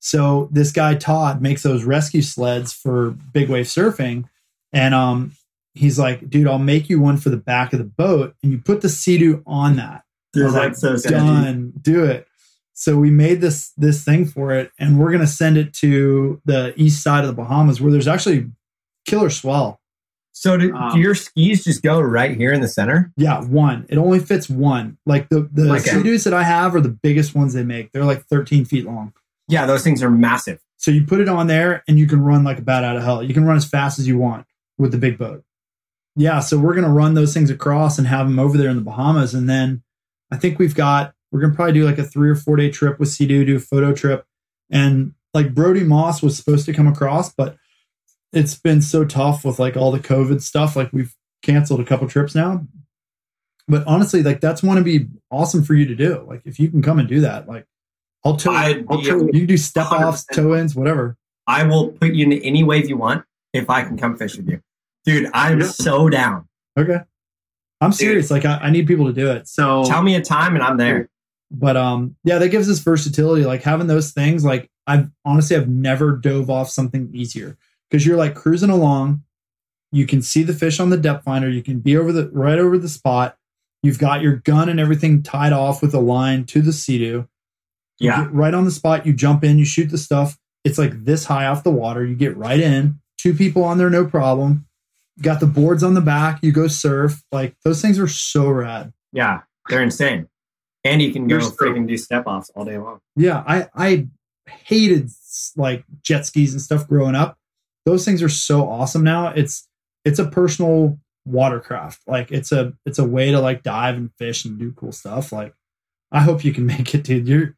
So 0.04 0.50
this 0.52 0.70
guy 0.70 0.96
Todd 0.96 1.40
makes 1.40 1.62
those 1.62 1.84
rescue 1.84 2.20
sleds 2.20 2.74
for 2.74 3.12
big 3.32 3.48
wave 3.48 3.64
surfing, 3.64 4.24
and 4.70 4.94
um, 4.94 5.32
he's 5.72 5.98
like, 5.98 6.28
"Dude, 6.28 6.46
I'll 6.46 6.58
make 6.58 6.90
you 6.90 7.00
one 7.00 7.16
for 7.16 7.30
the 7.30 7.38
back 7.38 7.72
of 7.72 7.78
the 7.78 7.86
boat, 7.86 8.34
and 8.42 8.52
you 8.52 8.58
put 8.58 8.82
the 8.82 8.90
Sea-Doo 8.90 9.42
on 9.46 9.76
that." 9.76 10.04
I 10.36 10.40
was 10.44 10.54
like, 10.54 10.76
so 10.76 10.96
done. 10.98 11.72
Do 11.80 12.04
it. 12.04 12.26
So 12.74 12.98
we 12.98 13.10
made 13.10 13.40
this 13.40 13.70
this 13.78 14.04
thing 14.04 14.26
for 14.26 14.52
it 14.52 14.72
and 14.80 14.98
we're 14.98 15.10
going 15.12 15.20
to 15.20 15.26
send 15.28 15.56
it 15.56 15.72
to 15.74 16.42
the 16.44 16.74
east 16.76 17.02
side 17.04 17.20
of 17.22 17.28
the 17.28 17.32
bahamas 17.42 17.80
where 17.80 17.92
there's 17.92 18.08
actually 18.08 18.50
killer 19.06 19.30
swell. 19.30 19.80
So 20.32 20.56
do, 20.58 20.74
Um, 20.74 20.92
do 20.92 20.98
your 21.00 21.14
skis 21.14 21.62
just 21.62 21.82
go 21.84 22.00
right 22.00 22.36
here 22.36 22.52
in 22.52 22.60
the 22.60 22.66
center? 22.68 23.12
yeah 23.16 23.40
one. 23.44 23.86
It 23.88 23.96
only 23.96 24.18
fits 24.18 24.50
one. 24.50 24.98
Like 25.06 25.28
the 25.28 25.48
the 25.52 25.70
Okay. 25.74 25.90
Sea-Doos 25.92 26.24
that 26.24 26.34
i 26.34 26.42
have 26.42 26.74
are 26.74 26.80
the 26.80 26.88
biggest 26.88 27.34
ones 27.34 27.54
they 27.54 27.62
make. 27.62 27.92
They're 27.92 28.04
like 28.04 28.24
13 28.26 28.64
feet 28.64 28.84
long 28.84 29.12
Yeah, 29.48 29.66
those 29.66 29.84
things 29.84 30.02
are 30.02 30.10
massive. 30.10 30.60
so 30.76 30.90
you 30.90 31.04
put 31.06 31.20
it 31.20 31.28
on 31.28 31.46
there 31.46 31.82
and 31.88 31.98
you 31.98 32.06
can 32.06 32.20
run 32.20 32.44
like 32.44 32.58
a 32.58 32.62
bat 32.62 32.84
out 32.84 32.96
of 32.96 33.02
hell. 33.02 33.22
You 33.22 33.34
can 33.34 33.44
run 33.44 33.56
as 33.56 33.64
fast 33.64 33.98
as 33.98 34.06
you 34.06 34.18
want 34.18 34.46
with 34.78 34.90
the 34.92 34.98
big 34.98 35.18
boat. 35.18 35.44
Yeah 36.16 36.40
so 36.40 36.58
we're 36.58 36.74
going 36.74 36.86
to 36.86 36.92
run 36.92 37.14
those 37.14 37.34
things 37.34 37.50
across 37.50 37.98
and 37.98 38.06
have 38.06 38.26
them 38.26 38.38
over 38.38 38.56
there 38.56 38.70
in 38.70 38.76
the 38.76 38.82
bahamas. 38.82 39.34
And 39.34 39.48
then 39.48 39.82
i 40.30 40.36
think 40.36 40.58
we've 40.58 40.74
got 40.74 41.14
we're 41.30 41.40
going 41.40 41.52
to 41.52 41.56
probably 41.56 41.74
do 41.74 41.84
like 41.84 41.98
a 41.98 42.04
three 42.04 42.30
or 42.30 42.34
four 42.36 42.56
day 42.56 42.70
trip 42.70 42.98
with 43.00 43.08
Sea-Doo, 43.08 43.44
do 43.44 43.56
a 43.56 43.60
photo 43.60 43.92
trip. 43.92 44.24
And 44.70 45.14
like 45.32 45.54
brody 45.54 45.84
moss 45.84 46.22
was 46.22 46.36
supposed 46.36 46.66
to 46.66 46.72
come 46.72 46.86
across 46.86 47.32
but 47.32 47.56
it's 48.32 48.54
been 48.56 48.82
so 48.82 49.04
tough 49.04 49.44
with 49.44 49.58
like 49.58 49.76
all 49.76 49.92
the 49.92 50.00
covid 50.00 50.42
stuff. 50.42 50.76
Like 50.76 50.92
we've 50.92 51.14
canceled 51.42 51.80
a 51.80 51.84
couple 51.84 52.08
trips 52.08 52.34
now. 52.34 52.66
But 53.68 53.86
honestly 53.86 54.22
like 54.22 54.40
that's 54.40 54.62
want 54.62 54.78
to 54.78 54.84
be 54.84 55.08
awesome 55.30 55.64
for 55.64 55.74
you 55.74 55.86
to 55.86 55.94
do. 55.94 56.24
Like 56.28 56.42
if 56.44 56.58
you 56.58 56.70
can 56.70 56.82
come 56.82 56.98
and 56.98 57.08
do 57.08 57.20
that 57.20 57.48
like 57.48 57.66
i'll 58.24 58.36
tow 58.36 58.52
I'd 58.52 58.84
I'll 58.90 58.98
be- 58.98 59.04
tow- 59.06 59.26
you 59.26 59.40
can 59.40 59.46
do 59.46 59.56
step 59.56 59.90
offs 59.92 60.24
100%. 60.32 60.34
toe 60.36 60.54
ins 60.56 60.74
whatever 60.74 61.16
I 61.46 61.64
will 61.64 61.88
put 61.88 62.14
you 62.14 62.24
in 62.24 62.32
any 62.32 62.64
wave 62.64 62.88
you 62.88 62.96
want 62.96 63.24
if 63.52 63.68
I 63.68 63.82
can 63.82 63.96
come 63.98 64.16
fish 64.16 64.36
with 64.36 64.48
you, 64.48 64.60
dude. 65.04 65.30
I'm 65.34 65.60
Yeah. 65.60 65.66
so 65.66 66.08
down. 66.08 66.48
Okay. 66.78 67.00
I'm 67.82 67.92
serious. 67.92 68.30
Like 68.30 68.46
I, 68.46 68.56
I 68.62 68.70
need 68.70 68.86
people 68.86 69.06
to 69.06 69.12
do 69.12 69.30
it. 69.30 69.46
So, 69.46 69.84
Tell 69.84 70.02
me 70.02 70.14
a 70.14 70.22
time 70.22 70.54
and 70.54 70.64
I'm 70.64 70.78
there. 70.78 71.10
but 71.50 71.76
um, 71.76 72.16
yeah, 72.24 72.38
that 72.38 72.48
gives 72.48 72.70
us 72.70 72.78
versatility. 72.78 73.44
Like 73.44 73.62
having 73.62 73.88
those 73.88 74.12
things. 74.12 74.42
Like 74.42 74.70
I've 74.86 75.10
honestly, 75.26 75.54
I've 75.54 75.68
never 75.68 76.16
dove 76.16 76.48
off 76.48 76.70
something 76.70 77.10
easier 77.12 77.58
because 77.90 78.06
you're 78.06 78.16
like 78.16 78.34
cruising 78.34 78.70
along. 78.70 79.22
You 79.92 80.06
can 80.06 80.22
see 80.22 80.42
the 80.44 80.54
fish 80.54 80.80
on 80.80 80.88
the 80.88 80.96
depth 80.96 81.24
finder. 81.24 81.48
You 81.50 81.62
can 81.62 81.80
be 81.80 81.94
over 81.96 82.10
the 82.10 82.30
right 82.30 82.58
over 82.58 82.78
the 82.78 82.88
spot. 82.88 83.36
You've 83.82 83.98
got 83.98 84.22
your 84.22 84.36
gun 84.36 84.70
and 84.70 84.80
everything 84.80 85.22
tied 85.22 85.52
off 85.52 85.82
with 85.82 85.92
a 85.94 86.00
line 86.00 86.44
to 86.46 86.62
the 86.62 86.72
Sea-Doo. 86.72 87.28
Yeah, 87.98 88.28
right 88.30 88.54
on 88.54 88.64
the 88.64 88.70
spot. 88.70 89.06
You 89.06 89.12
jump 89.12 89.44
in. 89.44 89.58
You 89.58 89.64
shoot 89.64 89.90
the 89.90 89.98
stuff. 89.98 90.36
It's 90.64 90.78
like 90.78 91.04
this 91.04 91.26
high 91.26 91.46
off 91.46 91.62
the 91.62 91.70
water. 91.70 92.04
You 92.04 92.14
get 92.14 92.36
right 92.36 92.60
in. 92.60 93.00
Two 93.18 93.34
people 93.34 93.64
on 93.64 93.78
there, 93.78 93.90
no 93.90 94.04
problem. 94.04 94.66
Got 95.22 95.40
the 95.40 95.46
boards 95.46 95.82
on 95.82 95.94
the 95.94 96.00
back. 96.00 96.40
You 96.42 96.52
go 96.52 96.66
surf. 96.68 97.22
Like 97.30 97.54
those 97.64 97.80
things 97.80 97.98
are 97.98 98.08
so 98.08 98.48
rad. 98.48 98.92
yeah, 99.12 99.42
they're 99.68 99.82
insane. 99.82 100.28
And 100.84 101.00
you 101.00 101.12
can 101.12 101.26
go 101.26 101.38
You're 101.38 101.50
freaking 101.50 101.86
do 101.86 101.96
step 101.96 102.26
offs 102.26 102.50
all 102.54 102.64
day 102.64 102.76
long. 102.76 103.00
Yeah, 103.16 103.42
I 103.46 103.68
I 103.74 104.08
hated 104.46 105.10
like 105.56 105.84
jet 106.02 106.26
skis 106.26 106.52
and 106.52 106.60
stuff 106.60 106.86
growing 106.86 107.14
up. 107.14 107.38
Those 107.86 108.04
things 108.04 108.22
are 108.22 108.28
so 108.28 108.68
awesome 108.68 109.04
now. 109.04 109.28
It's 109.28 109.68
it's 110.04 110.18
a 110.18 110.26
personal 110.26 110.98
watercraft. 111.24 112.00
Like 112.06 112.30
it's 112.32 112.52
a 112.52 112.74
it's 112.84 112.98
a 112.98 113.04
way 113.04 113.30
to 113.30 113.40
like 113.40 113.62
dive 113.62 113.96
and 113.96 114.10
fish 114.18 114.44
and 114.44 114.58
do 114.58 114.72
cool 114.72 114.92
stuff. 114.92 115.32
Like 115.32 115.54
I 116.12 116.20
hope 116.20 116.44
you 116.44 116.52
can 116.52 116.66
make 116.74 116.94
it, 116.94 117.04
dude. 117.04 117.28
You're 117.28 117.56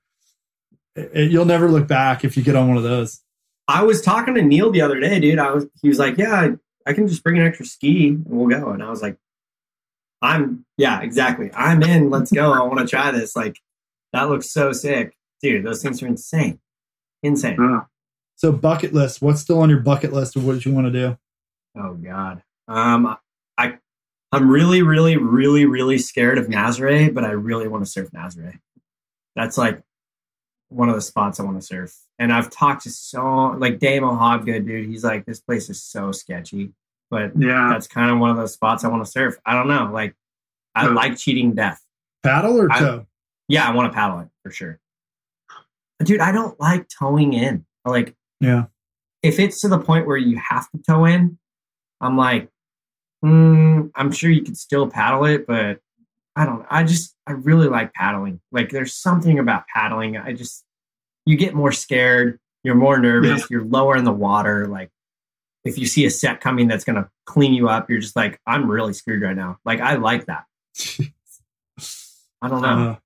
it, 0.96 1.30
you'll 1.30 1.44
never 1.44 1.68
look 1.68 1.86
back 1.86 2.24
if 2.24 2.36
you 2.36 2.42
get 2.42 2.56
on 2.56 2.68
one 2.68 2.76
of 2.76 2.82
those. 2.82 3.20
I 3.68 3.82
was 3.82 4.00
talking 4.00 4.34
to 4.34 4.42
Neil 4.42 4.70
the 4.70 4.80
other 4.82 5.00
day, 5.00 5.18
dude. 5.20 5.38
I 5.38 5.50
was 5.52 5.66
he 5.82 5.88
was 5.88 5.98
like, 5.98 6.18
"Yeah, 6.18 6.32
I, 6.32 6.50
I 6.88 6.92
can 6.92 7.08
just 7.08 7.22
bring 7.22 7.38
an 7.38 7.46
extra 7.46 7.66
ski 7.66 8.08
and 8.08 8.24
we'll 8.26 8.48
go." 8.48 8.70
And 8.70 8.82
I 8.82 8.90
was 8.90 9.02
like, 9.02 9.16
"I'm 10.22 10.64
yeah, 10.76 11.00
exactly. 11.00 11.50
I'm 11.54 11.82
in. 11.82 12.10
Let's 12.10 12.30
go. 12.32 12.52
I 12.52 12.62
want 12.62 12.78
to 12.80 12.86
try 12.86 13.10
this. 13.10 13.34
Like, 13.36 13.58
that 14.12 14.28
looks 14.28 14.50
so 14.50 14.72
sick, 14.72 15.16
dude. 15.42 15.64
Those 15.64 15.82
things 15.82 16.02
are 16.02 16.06
insane, 16.06 16.60
insane." 17.22 17.60
Uh, 17.60 17.84
So 18.36 18.52
bucket 18.52 18.92
list. 18.92 19.20
What's 19.20 19.40
still 19.40 19.58
on 19.60 19.70
your 19.70 19.80
bucket 19.80 20.12
list 20.12 20.36
of 20.36 20.46
what 20.46 20.64
you 20.64 20.72
want 20.72 20.86
to 20.86 20.92
do? 20.92 21.18
Oh 21.76 21.94
God. 21.94 22.42
Um, 22.68 23.16
I 23.58 23.78
I'm 24.32 24.48
really, 24.48 24.82
really, 24.82 25.16
really, 25.16 25.66
really 25.66 25.98
scared 25.98 26.38
of 26.38 26.46
Nazare, 26.46 27.12
but 27.12 27.24
I 27.24 27.30
really 27.30 27.68
want 27.68 27.84
to 27.84 27.90
surf 27.90 28.10
Nazare. 28.12 28.60
That's 29.34 29.58
like 29.58 29.82
one 30.68 30.88
of 30.88 30.94
the 30.94 31.00
spots 31.00 31.38
I 31.38 31.44
want 31.44 31.60
to 31.60 31.66
surf. 31.66 31.96
And 32.18 32.32
I've 32.32 32.50
talked 32.50 32.82
to 32.84 32.90
so 32.90 33.56
like 33.58 33.78
Damo 33.78 34.12
Hobgood, 34.12 34.66
dude. 34.66 34.88
He's 34.88 35.04
like, 35.04 35.24
this 35.26 35.40
place 35.40 35.70
is 35.70 35.82
so 35.82 36.12
sketchy, 36.12 36.72
but 37.10 37.32
yeah. 37.38 37.68
that's 37.72 37.86
kind 37.86 38.10
of 38.10 38.18
one 38.18 38.30
of 38.30 38.36
those 38.36 38.52
spots 38.52 38.84
I 38.84 38.88
want 38.88 39.04
to 39.04 39.10
surf. 39.10 39.36
I 39.44 39.54
don't 39.54 39.68
know. 39.68 39.90
Like, 39.92 40.14
I 40.74 40.86
like 40.88 41.16
cheating 41.16 41.54
death. 41.54 41.80
Paddle 42.22 42.60
or 42.60 42.70
I- 42.72 42.78
toe? 42.78 43.06
Yeah, 43.48 43.68
I 43.68 43.72
want 43.72 43.92
to 43.92 43.94
paddle 43.94 44.20
it 44.20 44.28
for 44.42 44.50
sure. 44.50 44.80
But 45.98 46.08
dude, 46.08 46.20
I 46.20 46.32
don't 46.32 46.58
like 46.60 46.88
towing 46.88 47.32
in. 47.32 47.64
Like, 47.84 48.16
Yeah. 48.40 48.64
if 49.22 49.38
it's 49.38 49.60
to 49.60 49.68
the 49.68 49.78
point 49.78 50.06
where 50.06 50.16
you 50.16 50.36
have 50.50 50.68
to 50.72 50.78
tow 50.78 51.04
in, 51.04 51.38
I'm 52.00 52.16
like, 52.16 52.50
mm, 53.24 53.90
I'm 53.94 54.10
sure 54.12 54.30
you 54.30 54.42
could 54.42 54.56
still 54.56 54.88
paddle 54.88 55.24
it, 55.24 55.46
but 55.46 55.78
I 56.36 56.44
don't 56.44 56.60
know. 56.60 56.66
I 56.70 56.84
just, 56.84 57.14
I 57.26 57.32
really 57.32 57.66
like 57.66 57.94
paddling. 57.94 58.40
Like, 58.52 58.70
there's 58.70 58.94
something 58.94 59.38
about 59.38 59.64
paddling. 59.74 60.16
I 60.18 60.32
just, 60.34 60.64
you 61.24 61.36
get 61.36 61.54
more 61.54 61.72
scared. 61.72 62.38
You're 62.62 62.74
more 62.74 62.98
nervous. 62.98 63.48
You're 63.50 63.64
lower 63.64 63.96
in 63.96 64.04
the 64.04 64.12
water. 64.12 64.66
Like, 64.66 64.90
if 65.64 65.78
you 65.78 65.86
see 65.86 66.04
a 66.04 66.10
set 66.10 66.40
coming 66.40 66.68
that's 66.68 66.84
going 66.84 66.96
to 66.96 67.08
clean 67.24 67.54
you 67.54 67.68
up, 67.68 67.88
you're 67.88 68.00
just 68.00 68.14
like, 68.16 68.38
I'm 68.46 68.70
really 68.70 68.92
screwed 68.92 69.22
right 69.22 69.34
now. 69.34 69.58
Like, 69.64 69.80
I 69.80 69.96
like 69.96 70.26
that. 70.26 70.44
I 72.42 72.48
don't 72.48 72.62
know. 72.62 72.90
Uh, 72.90 72.96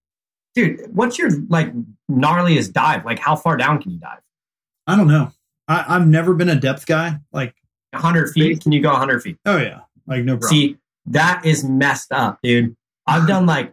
Dude, 0.55 0.81
what's 0.93 1.17
your 1.17 1.31
like 1.49 1.73
gnarliest 2.11 2.73
dive? 2.73 3.05
Like, 3.05 3.21
how 3.21 3.37
far 3.37 3.57
down 3.57 3.81
can 3.81 3.93
you 3.93 3.99
dive? 3.99 4.19
I 4.87 4.97
don't 4.97 5.07
know. 5.07 5.31
I, 5.69 5.85
I've 5.87 6.07
never 6.09 6.35
been 6.35 6.49
a 6.49 6.57
depth 6.57 6.87
guy. 6.87 7.21
Like, 7.33 7.55
100 7.93 8.33
feet? 8.33 8.61
Can 8.61 8.73
you 8.73 8.81
go 8.83 8.91
100 8.91 9.23
feet? 9.23 9.37
oh 9.47 9.59
yeah, 9.59 9.81
like 10.07 10.25
no 10.25 10.37
problem. 10.37 10.51
See, 10.51 10.79
that 11.07 11.45
is 11.45 11.63
messed 11.65 12.11
up, 12.13 12.41
dude. 12.43 12.77
I've 13.11 13.27
done 13.29 13.47
like, 13.47 13.73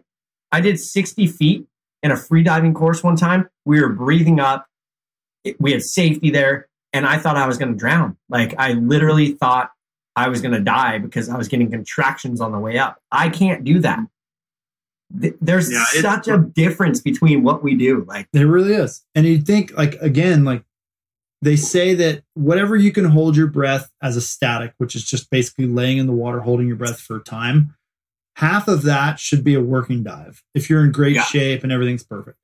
I 0.52 0.60
did 0.60 0.78
60 0.80 1.26
feet 1.28 1.66
in 2.02 2.10
a 2.10 2.16
free 2.16 2.42
diving 2.42 2.74
course 2.74 3.02
one 3.02 3.16
time. 3.16 3.48
We 3.64 3.80
were 3.80 3.90
breathing 3.90 4.40
up. 4.40 4.66
It- 5.44 5.60
we 5.60 5.72
had 5.72 5.82
safety 5.82 6.30
there, 6.30 6.68
and 6.92 7.06
I 7.06 7.18
thought 7.18 7.36
I 7.36 7.46
was 7.46 7.58
going 7.58 7.72
to 7.72 7.78
drown. 7.78 8.16
Like, 8.28 8.54
I 8.58 8.72
literally 8.74 9.32
thought 9.32 9.70
I 10.16 10.28
was 10.28 10.40
going 10.40 10.54
to 10.54 10.60
die 10.60 10.98
because 10.98 11.28
I 11.28 11.36
was 11.36 11.48
getting 11.48 11.70
contractions 11.70 12.40
on 12.40 12.52
the 12.52 12.58
way 12.58 12.78
up. 12.78 12.98
I 13.12 13.28
can't 13.28 13.62
do 13.64 13.78
that. 13.80 14.00
Th- 15.20 15.34
There's 15.40 15.70
Yeah, 15.70 15.84
such 16.00 16.28
a 16.28 16.38
difference 16.38 17.00
between 17.00 17.42
what 17.42 17.62
we 17.62 17.74
do. 17.76 18.04
Like, 18.06 18.28
There 18.32 18.46
really 18.46 18.74
is. 18.74 19.04
And 19.14 19.26
you'd 19.26 19.46
think, 19.46 19.76
like, 19.76 19.94
again, 20.00 20.44
like 20.44 20.64
they 21.40 21.54
say 21.56 21.94
that 21.94 22.24
whatever 22.34 22.74
you 22.76 22.90
can 22.90 23.04
hold 23.04 23.36
your 23.36 23.46
breath 23.46 23.90
as 24.02 24.16
a 24.16 24.20
static, 24.20 24.74
which 24.78 24.96
is 24.96 25.04
just 25.04 25.30
basically 25.30 25.66
laying 25.66 25.98
in 25.98 26.06
the 26.08 26.12
water, 26.12 26.40
holding 26.40 26.66
your 26.66 26.76
breath 26.76 27.00
for 27.00 27.16
a 27.16 27.22
time, 27.22 27.74
half 28.38 28.68
of 28.68 28.82
that 28.82 29.18
should 29.18 29.42
be 29.42 29.54
a 29.54 29.60
working 29.60 30.04
dive 30.04 30.44
if 30.54 30.70
you're 30.70 30.84
in 30.84 30.92
great 30.92 31.16
Yeah. 31.16 31.24
shape 31.24 31.64
and 31.64 31.72
everything's 31.72 32.04
perfect. 32.04 32.38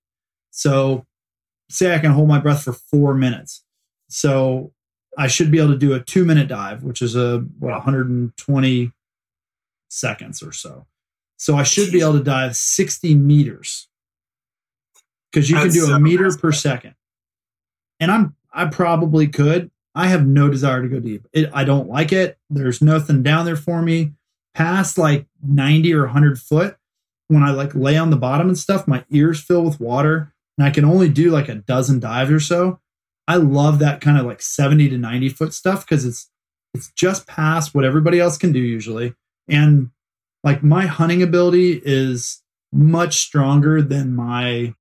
So, 0.50 1.06
say 1.70 1.94
I 1.94 1.98
can 2.00 2.10
hold 2.10 2.26
my 2.28 2.40
breath 2.40 2.64
for 2.64 2.72
four 2.72 3.14
minutes. 3.14 3.62
So, 4.08 4.72
I 5.16 5.28
should 5.28 5.52
be 5.52 5.58
able 5.58 5.70
to 5.72 5.78
do 5.78 5.92
a 5.94 6.00
two 6.00 6.24
minute 6.24 6.48
dive, 6.48 6.82
which 6.82 7.00
is 7.00 7.14
a 7.14 7.38
what 7.60 7.70
120 7.72 8.92
seconds 9.88 10.42
or 10.42 10.50
so. 10.52 10.86
So, 11.36 11.56
I 11.56 11.62
should 11.62 11.92
be 11.92 12.00
able 12.00 12.14
to 12.18 12.24
dive 12.24 12.56
60 12.56 13.14
meters 13.14 13.86
because 15.30 15.48
you 15.48 15.56
can 15.56 15.68
That's 15.68 15.86
do 15.86 15.92
a 15.92 16.00
meter 16.00 16.36
per 16.36 16.50
second. 16.52 16.94
And 18.00 18.10
I'm 18.10 18.34
I 18.52 18.66
probably 18.66 19.28
could. 19.28 19.70
I 19.94 20.08
have 20.08 20.26
no 20.26 20.48
desire 20.50 20.82
to 20.82 20.88
go 20.88 20.98
deep. 20.98 21.26
It, 21.32 21.50
I 21.54 21.62
don't 21.62 21.88
like 21.88 22.12
it. 22.12 22.36
There's 22.50 22.82
nothing 22.82 23.22
down 23.22 23.44
there 23.46 23.54
for 23.56 23.80
me. 23.80 24.12
Past 24.54 24.98
like 24.98 25.26
90 25.42 25.92
or 25.94 26.04
100 26.04 26.38
foot, 26.38 26.76
when 27.28 27.42
I 27.42 27.50
like 27.50 27.74
lay 27.74 27.96
on 27.96 28.10
the 28.10 28.16
bottom 28.16 28.48
and 28.48 28.58
stuff, 28.58 28.86
my 28.86 29.04
ears 29.10 29.40
fill 29.40 29.62
with 29.62 29.80
water, 29.80 30.32
and 30.56 30.66
I 30.66 30.70
can 30.70 30.84
only 30.84 31.08
do 31.08 31.30
like 31.30 31.48
a 31.48 31.56
dozen 31.56 32.00
dives 32.00 32.30
or 32.30 32.40
so. 32.40 32.80
I 33.26 33.36
love 33.36 33.78
that 33.78 34.00
kind 34.00 34.18
of 34.18 34.26
like 34.26 34.42
70 34.42 34.90
to 34.90 34.98
90 34.98 35.28
foot 35.30 35.54
stuff 35.54 35.86
because 35.86 36.04
it's 36.04 36.30
it's 36.74 36.92
just 36.92 37.26
past 37.26 37.74
what 37.74 37.84
everybody 37.84 38.18
else 38.18 38.36
can 38.36 38.52
do 38.52 38.58
usually. 38.58 39.14
And 39.48 39.90
like 40.42 40.62
my 40.62 40.86
hunting 40.86 41.22
ability 41.22 41.80
is 41.84 42.42
much 42.72 43.16
stronger 43.18 43.80
than 43.80 44.14
my 44.14 44.74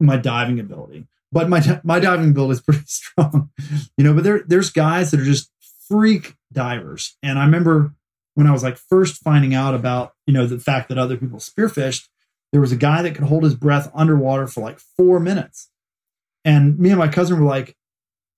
my 0.00 0.16
diving 0.16 0.60
ability. 0.60 1.06
But 1.30 1.48
my 1.48 1.80
my 1.82 1.98
diving 1.98 2.30
ability 2.30 2.52
is 2.52 2.60
pretty 2.62 2.84
strong, 2.86 3.50
you 3.98 4.04
know. 4.04 4.14
But 4.14 4.24
there 4.24 4.42
there's 4.46 4.70
guys 4.70 5.10
that 5.10 5.20
are 5.20 5.24
just 5.24 5.50
freak 5.88 6.36
divers, 6.52 7.16
and 7.22 7.38
I 7.38 7.44
remember 7.44 7.94
when 8.34 8.46
I 8.46 8.52
was 8.52 8.62
like 8.62 8.76
first 8.76 9.22
finding 9.22 9.54
out 9.54 9.74
about 9.74 10.14
you 10.26 10.34
know 10.34 10.46
the 10.46 10.58
fact 10.58 10.88
that 10.88 10.98
other 10.98 11.16
people 11.16 11.38
spearfished, 11.38 12.08
there 12.52 12.60
was 12.60 12.72
a 12.72 12.76
guy 12.76 13.02
that 13.02 13.14
could 13.14 13.24
hold 13.24 13.44
his 13.44 13.54
breath 13.54 13.90
underwater 13.94 14.46
for 14.46 14.60
like 14.60 14.78
four 14.78 15.20
minutes, 15.20 15.70
and 16.44 16.78
me 16.78 16.90
and 16.90 16.98
my 16.98 17.08
cousin 17.08 17.38
were 17.38 17.46
like, 17.46 17.76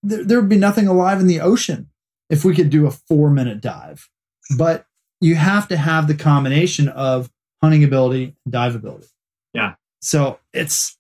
there, 0.03 0.24
there 0.24 0.40
would 0.40 0.49
be 0.49 0.57
nothing 0.57 0.86
alive 0.86 1.20
in 1.20 1.26
the 1.26 1.40
ocean 1.40 1.90
if 2.30 2.44
we 2.44 2.55
could 2.55 2.70
do 2.70 2.86
a 2.86 2.90
four 2.90 3.30
minute 3.30 3.61
dive. 3.61 4.09
But 4.57 4.86
you 5.20 5.34
have 5.34 5.68
to 5.68 5.76
have 5.76 6.09
the 6.09 6.14
combination 6.14 6.88
of 6.88 7.30
hunting 7.62 7.84
ability 7.84 8.36
and 8.44 8.53
dive 8.53 8.74
ability. 8.74 9.09
Yeah. 9.55 9.74
So 10.01 10.38
it's 10.53 10.97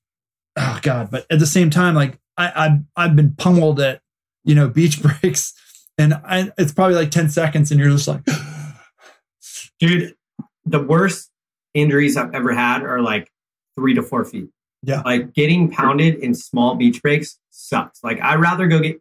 oh 0.56 0.78
god, 0.82 1.10
but 1.10 1.26
at 1.30 1.38
the 1.38 1.46
same 1.46 1.70
time, 1.70 1.94
like 1.94 2.18
I, 2.36 2.52
I've 2.54 2.80
I've 2.96 3.16
been 3.16 3.34
pummeled 3.34 3.80
at 3.80 4.00
you 4.44 4.54
know 4.54 4.68
beach 4.68 5.02
breaks, 5.22 5.52
and 5.98 6.14
I, 6.14 6.50
it's 6.58 6.72
probably 6.72 6.96
like 6.96 7.10
ten 7.10 7.28
seconds, 7.28 7.70
and 7.70 7.78
you're 7.78 7.90
just 7.90 8.08
like, 8.08 8.22
dude, 9.78 10.14
the 10.64 10.82
worst 10.82 11.30
injuries 11.74 12.16
I've 12.16 12.34
ever 12.34 12.52
had 12.52 12.82
are 12.82 13.00
like 13.00 13.30
three 13.78 13.94
to 13.94 14.02
four 14.02 14.24
feet. 14.24 14.48
Yeah. 14.82 15.02
Like 15.04 15.34
getting 15.34 15.70
pounded 15.70 16.16
in 16.16 16.34
small 16.34 16.74
beach 16.74 17.02
breaks 17.02 17.38
sucks. 17.50 18.02
Like 18.02 18.20
I'd 18.20 18.40
rather 18.40 18.66
go 18.66 18.80
get 18.80 19.00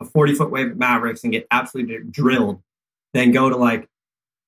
a 0.00 0.04
40 0.04 0.34
foot 0.34 0.50
wave 0.50 0.70
at 0.70 0.76
Mavericks 0.76 1.24
and 1.24 1.32
get 1.32 1.46
absolutely 1.50 1.98
drilled 2.10 2.62
than 3.14 3.32
go 3.32 3.50
to 3.50 3.56
like 3.56 3.88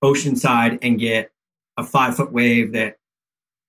Oceanside 0.03 0.79
and 0.83 0.99
get 0.99 1.31
a 1.77 1.85
five 1.85 2.17
foot 2.17 2.33
wave 2.33 2.73
that 2.73 2.97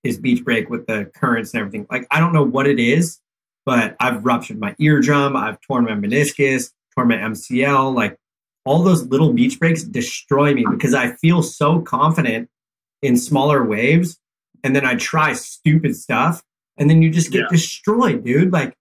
is 0.04 0.18
beach 0.18 0.44
break 0.44 0.70
with 0.70 0.88
the 0.88 1.10
currents 1.16 1.54
and 1.54 1.62
everything. 1.62 1.88
Like 1.90 2.08
I 2.12 2.20
don't 2.20 2.34
know 2.34 2.44
what 2.44 2.68
it 2.68 2.80
is, 2.80 3.20
but 3.66 3.96
I've 4.00 4.26
ruptured 4.26 4.60
my 4.60 4.76
eardrum, 4.80 5.36
I've 5.36 5.62
torn 5.62 5.86
my 5.86 5.92
meniscus, 5.92 6.72
torn 6.96 7.10
my 7.10 7.18
MCL, 7.18 7.96
like 7.96 8.18
all 8.66 8.84
those 8.84 9.04
little 9.08 9.34
beach 9.34 9.60
breaks 9.60 9.84
destroy 9.84 10.54
me 10.54 10.66
because 10.70 10.94
I 10.94 11.14
feel 11.16 11.44
so 11.44 11.82
confident 11.82 12.50
in 13.02 13.18
smaller 13.18 13.64
waves. 13.64 14.20
And 14.64 14.74
then 14.76 14.86
I 14.86 14.96
try 14.96 15.34
stupid 15.34 15.96
stuff 15.96 16.42
and 16.78 16.90
then 16.90 17.02
you 17.02 17.10
just 17.10 17.32
get 17.32 17.42
Yeah. 17.42 17.48
destroyed, 17.50 18.24
dude. 18.24 18.54
Like 18.54 18.78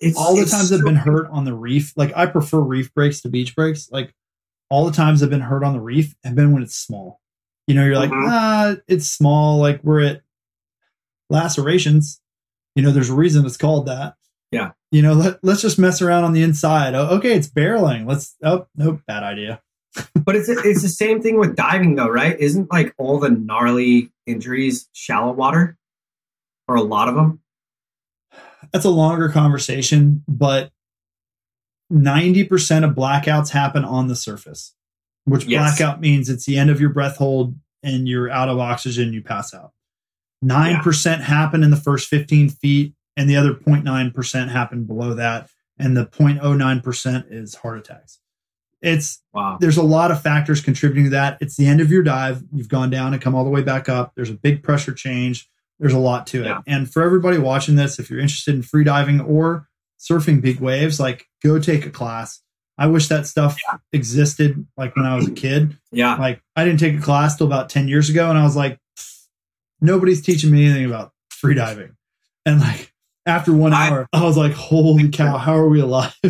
it's 0.00 0.18
all 0.18 0.34
the 0.34 0.42
it's 0.42 0.50
times 0.50 0.72
I've 0.72 0.82
been 0.84 0.96
hurt 0.96 1.28
on 1.30 1.44
the 1.44 1.54
reef, 1.54 1.92
like 1.96 2.12
I 2.16 2.26
prefer 2.26 2.58
reef 2.60 2.92
breaks 2.92 3.20
to 3.20 3.28
beach 3.28 3.54
breaks. 3.54 3.88
Like 3.92 4.12
all 4.70 4.84
the 4.86 4.92
times 4.92 5.22
I've 5.22 5.30
been 5.30 5.40
hurt 5.40 5.62
on 5.62 5.72
the 5.74 5.80
reef 5.80 6.14
have 6.24 6.34
been 6.34 6.52
when 6.52 6.62
it's 6.64 6.74
small. 6.74 7.20
You 7.68 7.74
know, 7.76 7.84
you're 7.84 7.96
like, 7.96 8.10
Mhm. 8.10 8.28
ah, 8.28 8.76
it's 8.88 9.06
small. 9.08 9.58
Like 9.58 9.82
we're 9.84 10.00
at 10.00 10.22
lacerations. 11.30 12.20
You 12.74 12.82
know, 12.82 12.90
there's 12.90 13.10
a 13.10 13.14
reason 13.14 13.46
it's 13.46 13.56
called 13.56 13.86
that. 13.86 14.14
Yeah. 14.54 14.70
You 14.90 15.02
know, 15.02 15.12
let, 15.12 15.42
let's 15.42 15.60
just 15.62 15.78
mess 15.78 16.00
around 16.00 16.24
on 16.24 16.32
the 16.32 16.42
inside. 16.42 16.94
Oh, 16.94 17.06
okay, 17.16 17.34
it's 17.34 17.48
barreling. 17.48 18.06
Let's. 18.06 18.36
Oh, 18.42 18.66
nope, 18.76 19.00
bad 19.06 19.22
idea. 19.22 19.60
But 20.24 20.34
it's 20.36 20.48
it's 20.48 20.82
the 20.82 20.88
same 20.88 21.20
thing 21.22 21.38
with 21.38 21.54
diving 21.54 21.94
though, 21.96 22.08
right? 22.08 22.38
Isn't 22.40 22.72
like 22.72 22.94
all 22.98 23.18
the 23.20 23.28
gnarly 23.30 24.10
injuries 24.26 24.88
shallow 24.92 25.32
water? 25.32 25.76
Or 26.66 26.76
a 26.76 26.82
lot 26.82 27.08
of 27.08 27.14
them? 27.14 27.40
That's 28.72 28.84
a 28.86 28.90
longer 28.90 29.28
conversation, 29.28 30.24
but 30.26 30.70
90% 31.92 32.84
of 32.88 32.94
blackouts 32.96 33.50
happen 33.50 33.84
on 33.84 34.08
the 34.08 34.16
surface, 34.16 34.74
which 35.26 35.44
Yes. 35.44 35.76
blackout 35.78 36.00
means 36.00 36.28
it's 36.28 36.46
the 36.46 36.56
end 36.56 36.70
of 36.70 36.80
your 36.80 36.90
breath 36.90 37.16
hold 37.18 37.54
and 37.82 38.08
you're 38.08 38.30
out 38.30 38.48
of 38.48 38.58
oxygen, 38.58 39.12
you 39.12 39.22
pass 39.22 39.52
out. 39.52 39.72
9% 40.42 41.20
happen 41.20 41.62
in 41.62 41.70
the 41.70 41.76
first 41.76 42.08
15 42.08 42.48
feet, 42.48 42.94
and 43.16 43.28
the 43.28 43.36
other 43.36 43.54
0.9% 43.54 44.48
happen 44.50 44.84
below 44.84 45.14
that. 45.14 45.48
And 45.78 45.96
the 45.96 46.06
0.09% 46.06 47.24
is 47.30 47.56
heart 47.56 47.78
attacks. 47.78 48.20
It's 48.80 49.22
Wow. 49.32 49.56
there's 49.60 49.76
a 49.78 49.82
lot 49.82 50.10
of 50.10 50.20
factors 50.22 50.60
contributing 50.60 51.04
to 51.04 51.10
that. 51.10 51.38
It's 51.40 51.56
the 51.56 51.66
end 51.66 51.80
of 51.80 51.90
your 51.90 52.02
dive. 52.02 52.42
You've 52.52 52.68
gone 52.68 52.90
down 52.90 53.12
and 53.14 53.22
come 53.22 53.34
all 53.34 53.42
the 53.44 53.50
way 53.50 53.62
back 53.62 53.88
up. 53.88 54.12
There's 54.14 54.30
a 54.30 54.34
big 54.34 54.62
pressure 54.62 54.92
change. 54.92 55.48
there's 55.80 55.92
a 55.92 55.98
lot 55.98 56.24
to 56.28 56.42
it. 56.42 56.46
Yeah. 56.46 56.60
And 56.68 56.90
for 56.90 57.02
everybody 57.02 57.36
watching 57.36 57.74
this, 57.74 57.98
if 57.98 58.08
you're 58.08 58.20
interested 58.20 58.54
in 58.54 58.62
free 58.62 58.84
diving 58.84 59.20
or 59.20 59.68
surfing 59.98 60.40
big 60.40 60.60
waves, 60.60 61.00
like 61.00 61.26
go 61.42 61.58
take 61.58 61.84
a 61.84 61.90
class. 61.90 62.40
I 62.78 62.86
wish 62.86 63.08
that 63.08 63.26
stuff 63.26 63.58
existed 63.92 64.64
like 64.76 64.94
when 64.94 65.04
I 65.04 65.16
was 65.16 65.26
a 65.26 65.32
kid. 65.32 65.76
Yeah. 65.90 66.14
Like 66.14 66.40
I 66.54 66.64
didn't 66.64 66.78
take 66.78 66.96
a 66.96 67.02
class 67.02 67.36
till 67.36 67.48
about 67.48 67.70
10 67.70 67.88
years 67.88 68.08
ago 68.08 68.30
and 68.30 68.38
I 68.38 68.44
was 68.44 68.54
like 68.54 68.78
nobody's 69.80 70.22
teaching 70.22 70.50
me 70.52 70.64
anything 70.66 70.84
about 70.86 71.12
free 71.28 71.54
diving. 71.54 71.96
And 72.46 72.60
like 72.60 72.92
after 73.26 73.52
1 73.52 73.72
hour, 73.72 74.06
I 74.12 74.22
was 74.24 74.36
like 74.36 74.52
holy 74.52 75.08
cow, 75.08 75.38
how 75.38 75.54
are 75.56 75.68
we 75.68 75.80
alive? 75.80 76.14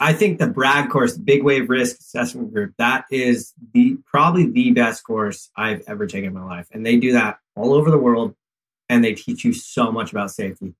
I 0.00 0.12
think 0.14 0.38
the 0.38 0.46
Brad 0.46 0.88
course, 0.90 1.16
Big 1.18 1.42
Wave 1.42 1.68
Risk 1.68 1.98
Assessment 2.00 2.52
Group, 2.52 2.72
that 2.78 3.04
is 3.10 3.52
the 3.74 3.98
probably 4.06 4.50
the 4.50 4.70
best 4.72 5.04
course 5.04 5.50
I've 5.56 5.82
ever 5.86 6.06
taken 6.06 6.28
in 6.28 6.34
my 6.34 6.44
life. 6.44 6.68
And 6.72 6.86
they 6.86 6.96
do 6.96 7.12
that 7.12 7.38
all 7.54 7.74
over 7.74 7.90
the 7.90 7.98
world 7.98 8.34
and 8.88 9.04
they 9.04 9.12
teach 9.14 9.44
you 9.44 9.52
so 9.52 9.92
much 9.92 10.10
about 10.12 10.30
safety. 10.30 10.74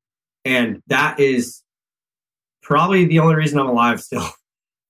And 0.44 0.82
that 0.86 1.20
is 1.20 1.62
probably 2.62 3.04
the 3.04 3.18
only 3.18 3.34
reason 3.34 3.58
I'm 3.58 3.68
alive 3.68 4.00
still. 4.00 4.26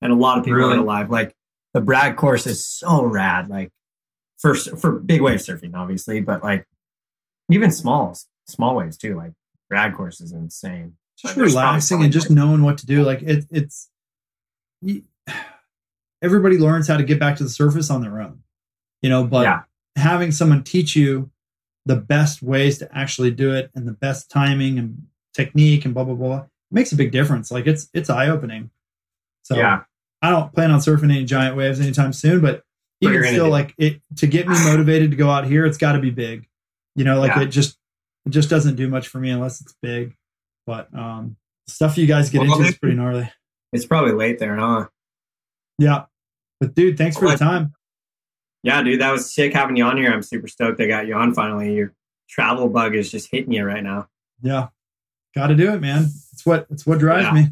And 0.02 0.12
a 0.12 0.14
lot 0.14 0.36
of 0.36 0.44
people 0.44 0.58
Really? 0.58 0.76
are 0.76 0.80
alive. 0.80 1.10
Like 1.10 1.34
the 1.72 1.80
Brad 1.80 2.16
course 2.16 2.46
is 2.46 2.64
so 2.66 3.02
rad. 3.02 3.48
Like 3.48 3.70
for 4.36 4.54
for 4.54 4.92
big 4.92 5.22
wave 5.22 5.38
surfing, 5.38 5.74
obviously, 5.74 6.20
but 6.20 6.42
like 6.44 6.66
even 7.50 7.72
smalls, 7.72 8.26
small 8.46 8.76
waves 8.76 8.98
too. 8.98 9.16
Like 9.16 9.32
Brad 9.68 9.94
course 9.94 10.20
is 10.20 10.32
insane. 10.32 10.96
just 11.18 11.34
probably 11.34 11.50
relaxing 11.52 12.02
and 12.02 12.12
just 12.12 12.30
knowing 12.30 12.62
what 12.62 12.78
to 12.78 12.86
do. 12.86 13.02
Like 13.02 13.22
it, 13.22 13.46
it's 13.50 13.88
you, 14.82 15.02
everybody 16.22 16.58
learns 16.58 16.88
how 16.88 16.96
to 16.96 17.04
get 17.04 17.18
back 17.18 17.36
to 17.36 17.42
the 17.42 17.48
surface 17.50 17.90
on 17.90 18.00
their 18.02 18.20
own, 18.20 18.42
you 19.02 19.08
know. 19.10 19.24
But 19.24 19.42
Yeah. 19.44 19.62
having 19.96 20.30
someone 20.32 20.62
teach 20.62 20.94
you 20.96 21.30
the 21.86 21.96
best 21.96 22.42
ways 22.42 22.78
to 22.78 22.96
actually 22.96 23.30
do 23.30 23.54
it 23.54 23.70
and 23.74 23.86
the 23.86 23.92
best 23.92 24.30
timing 24.30 24.78
and 24.78 25.06
technique 25.34 25.84
and 25.84 25.94
blah 25.94 26.04
blah 26.04 26.14
blah 26.14 26.44
makes 26.70 26.92
a 26.92 26.96
big 26.96 27.12
difference. 27.12 27.50
Like 27.50 27.66
it's 27.66 27.88
it's 27.94 28.10
eye 28.10 28.28
opening. 28.28 28.70
So 29.42 29.56
yeah. 29.56 29.82
I 30.22 30.30
don't 30.30 30.52
plan 30.52 30.70
on 30.70 30.80
surfing 30.80 31.04
any 31.10 31.24
giant 31.24 31.56
waves 31.56 31.78
anytime 31.80 32.12
soon, 32.12 32.40
but 32.40 32.62
even 33.02 33.22
still, 33.24 33.48
like 33.50 33.74
it 33.78 34.00
to 34.16 34.26
get 34.26 34.48
me 34.48 34.54
motivated 34.64 35.10
to 35.10 35.16
go 35.16 35.28
out 35.30 35.46
here, 35.46 35.66
it's 35.66 35.76
got 35.78 35.92
to 35.92 35.98
be 36.00 36.10
big. 36.10 36.48
You 36.94 37.04
know, 37.04 37.20
like 37.20 37.36
Yeah. 37.36 37.42
it 37.42 37.46
just 37.48 37.78
it 38.26 38.30
just 38.30 38.50
doesn't 38.50 38.74
do 38.76 38.88
much 38.88 39.08
for 39.08 39.18
me 39.18 39.30
unless 39.30 39.60
it's 39.60 39.74
big. 39.80 40.14
But 40.66 40.92
um, 40.96 41.36
stuff 41.68 41.96
you 41.96 42.06
guys 42.06 42.28
get 42.28 42.42
Well, 42.42 42.56
into 42.58 42.68
is 42.68 42.78
pretty 42.78 42.96
gnarly. 42.96 43.30
It's 43.72 43.86
probably 43.86 44.12
late 44.12 44.38
there, 44.38 44.56
huh? 44.56 44.88
Yeah, 45.78 46.04
but 46.60 46.74
dude, 46.74 46.98
thanks 46.98 47.16
for 47.16 47.28
the 47.30 47.36
time. 47.36 47.72
Yeah, 48.62 48.82
dude, 48.82 49.00
that 49.00 49.12
was 49.12 49.32
sick 49.32 49.52
having 49.52 49.76
you 49.76 49.84
on 49.84 49.96
here. 49.96 50.12
I'm 50.12 50.22
super 50.22 50.48
stoked 50.48 50.80
I 50.80 50.86
got 50.86 51.06
you 51.06 51.14
on 51.14 51.34
finally. 51.34 51.74
Your 51.74 51.92
travel 52.28 52.68
bug 52.68 52.94
is 52.96 53.10
just 53.10 53.30
hitting 53.30 53.52
you 53.52 53.64
right 53.64 53.82
now. 53.82 54.08
Yeah, 54.42 54.68
got 55.34 55.48
to 55.48 55.54
do 55.54 55.72
it, 55.72 55.80
man. 55.80 56.04
It's 56.32 56.44
what 56.44 56.66
it's 56.70 56.86
what 56.86 56.98
drives 56.98 57.26
Yeah. 57.26 57.32
me. 57.32 57.46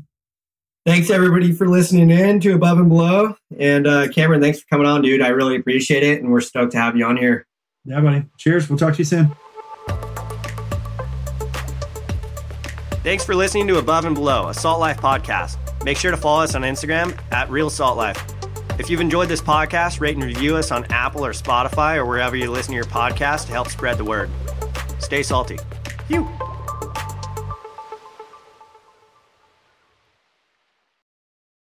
Thanks 0.87 1.09
everybody 1.09 1.53
for 1.53 1.67
listening 1.69 2.11
in 2.11 2.41
to 2.41 2.53
Above 2.55 2.79
and 2.79 2.89
Below. 2.89 3.37
And 3.59 3.87
uh, 3.87 4.09
Cameron, 4.09 4.43
thanks 4.43 4.61
for 4.61 4.67
coming 4.69 4.87
on, 4.87 5.01
dude. 5.03 5.23
I 5.23 5.29
really 5.29 5.57
appreciate 5.57 6.03
it. 6.03 6.21
And 6.21 6.31
we're 6.31 6.43
stoked 6.43 6.73
to 6.73 6.79
have 6.79 6.95
you 6.97 7.07
on 7.07 7.17
here. 7.17 7.47
Yeah, 7.87 8.01
buddy. 8.01 8.25
Cheers. 8.39 8.69
We'll 8.69 8.79
talk 8.79 8.93
to 8.95 8.99
you 8.99 9.05
soon. 9.05 9.35
Thanks 13.05 13.23
for 13.23 13.35
listening 13.35 13.69
to 13.69 13.77
Above 13.77 14.07
and 14.07 14.15
Below, 14.15 14.49
a 14.49 14.55
Salt 14.55 14.81
Life 14.81 14.99
podcast. 14.99 15.59
Make 15.85 15.99
sure 15.99 16.11
to 16.11 16.17
follow 16.17 16.43
us 16.43 16.55
on 16.55 16.63
Instagram 16.63 17.15
at 17.33 17.51
Real 17.51 17.69
Salt 17.69 17.99
Life. 17.99 18.25
If 18.79 18.89
you've 18.89 19.03
enjoyed 19.03 19.29
this 19.29 19.43
podcast, 19.43 20.01
rate 20.01 20.17
and 20.17 20.25
review 20.25 20.57
us 20.57 20.73
on 20.73 20.87
Apple 20.87 21.23
or 21.23 21.33
Spotify 21.33 21.97
or 21.97 22.07
wherever 22.07 22.35
you 22.35 22.51
listen 22.51 22.71
to 22.73 22.77
your 22.77 22.85
podcast 22.87 23.45
to 23.49 23.53
help 23.53 23.69
spread 23.69 23.99
the 23.99 24.05
word. 24.07 24.31
Stay 25.01 25.23
salty. 25.23 25.59
Phew. 26.09 26.27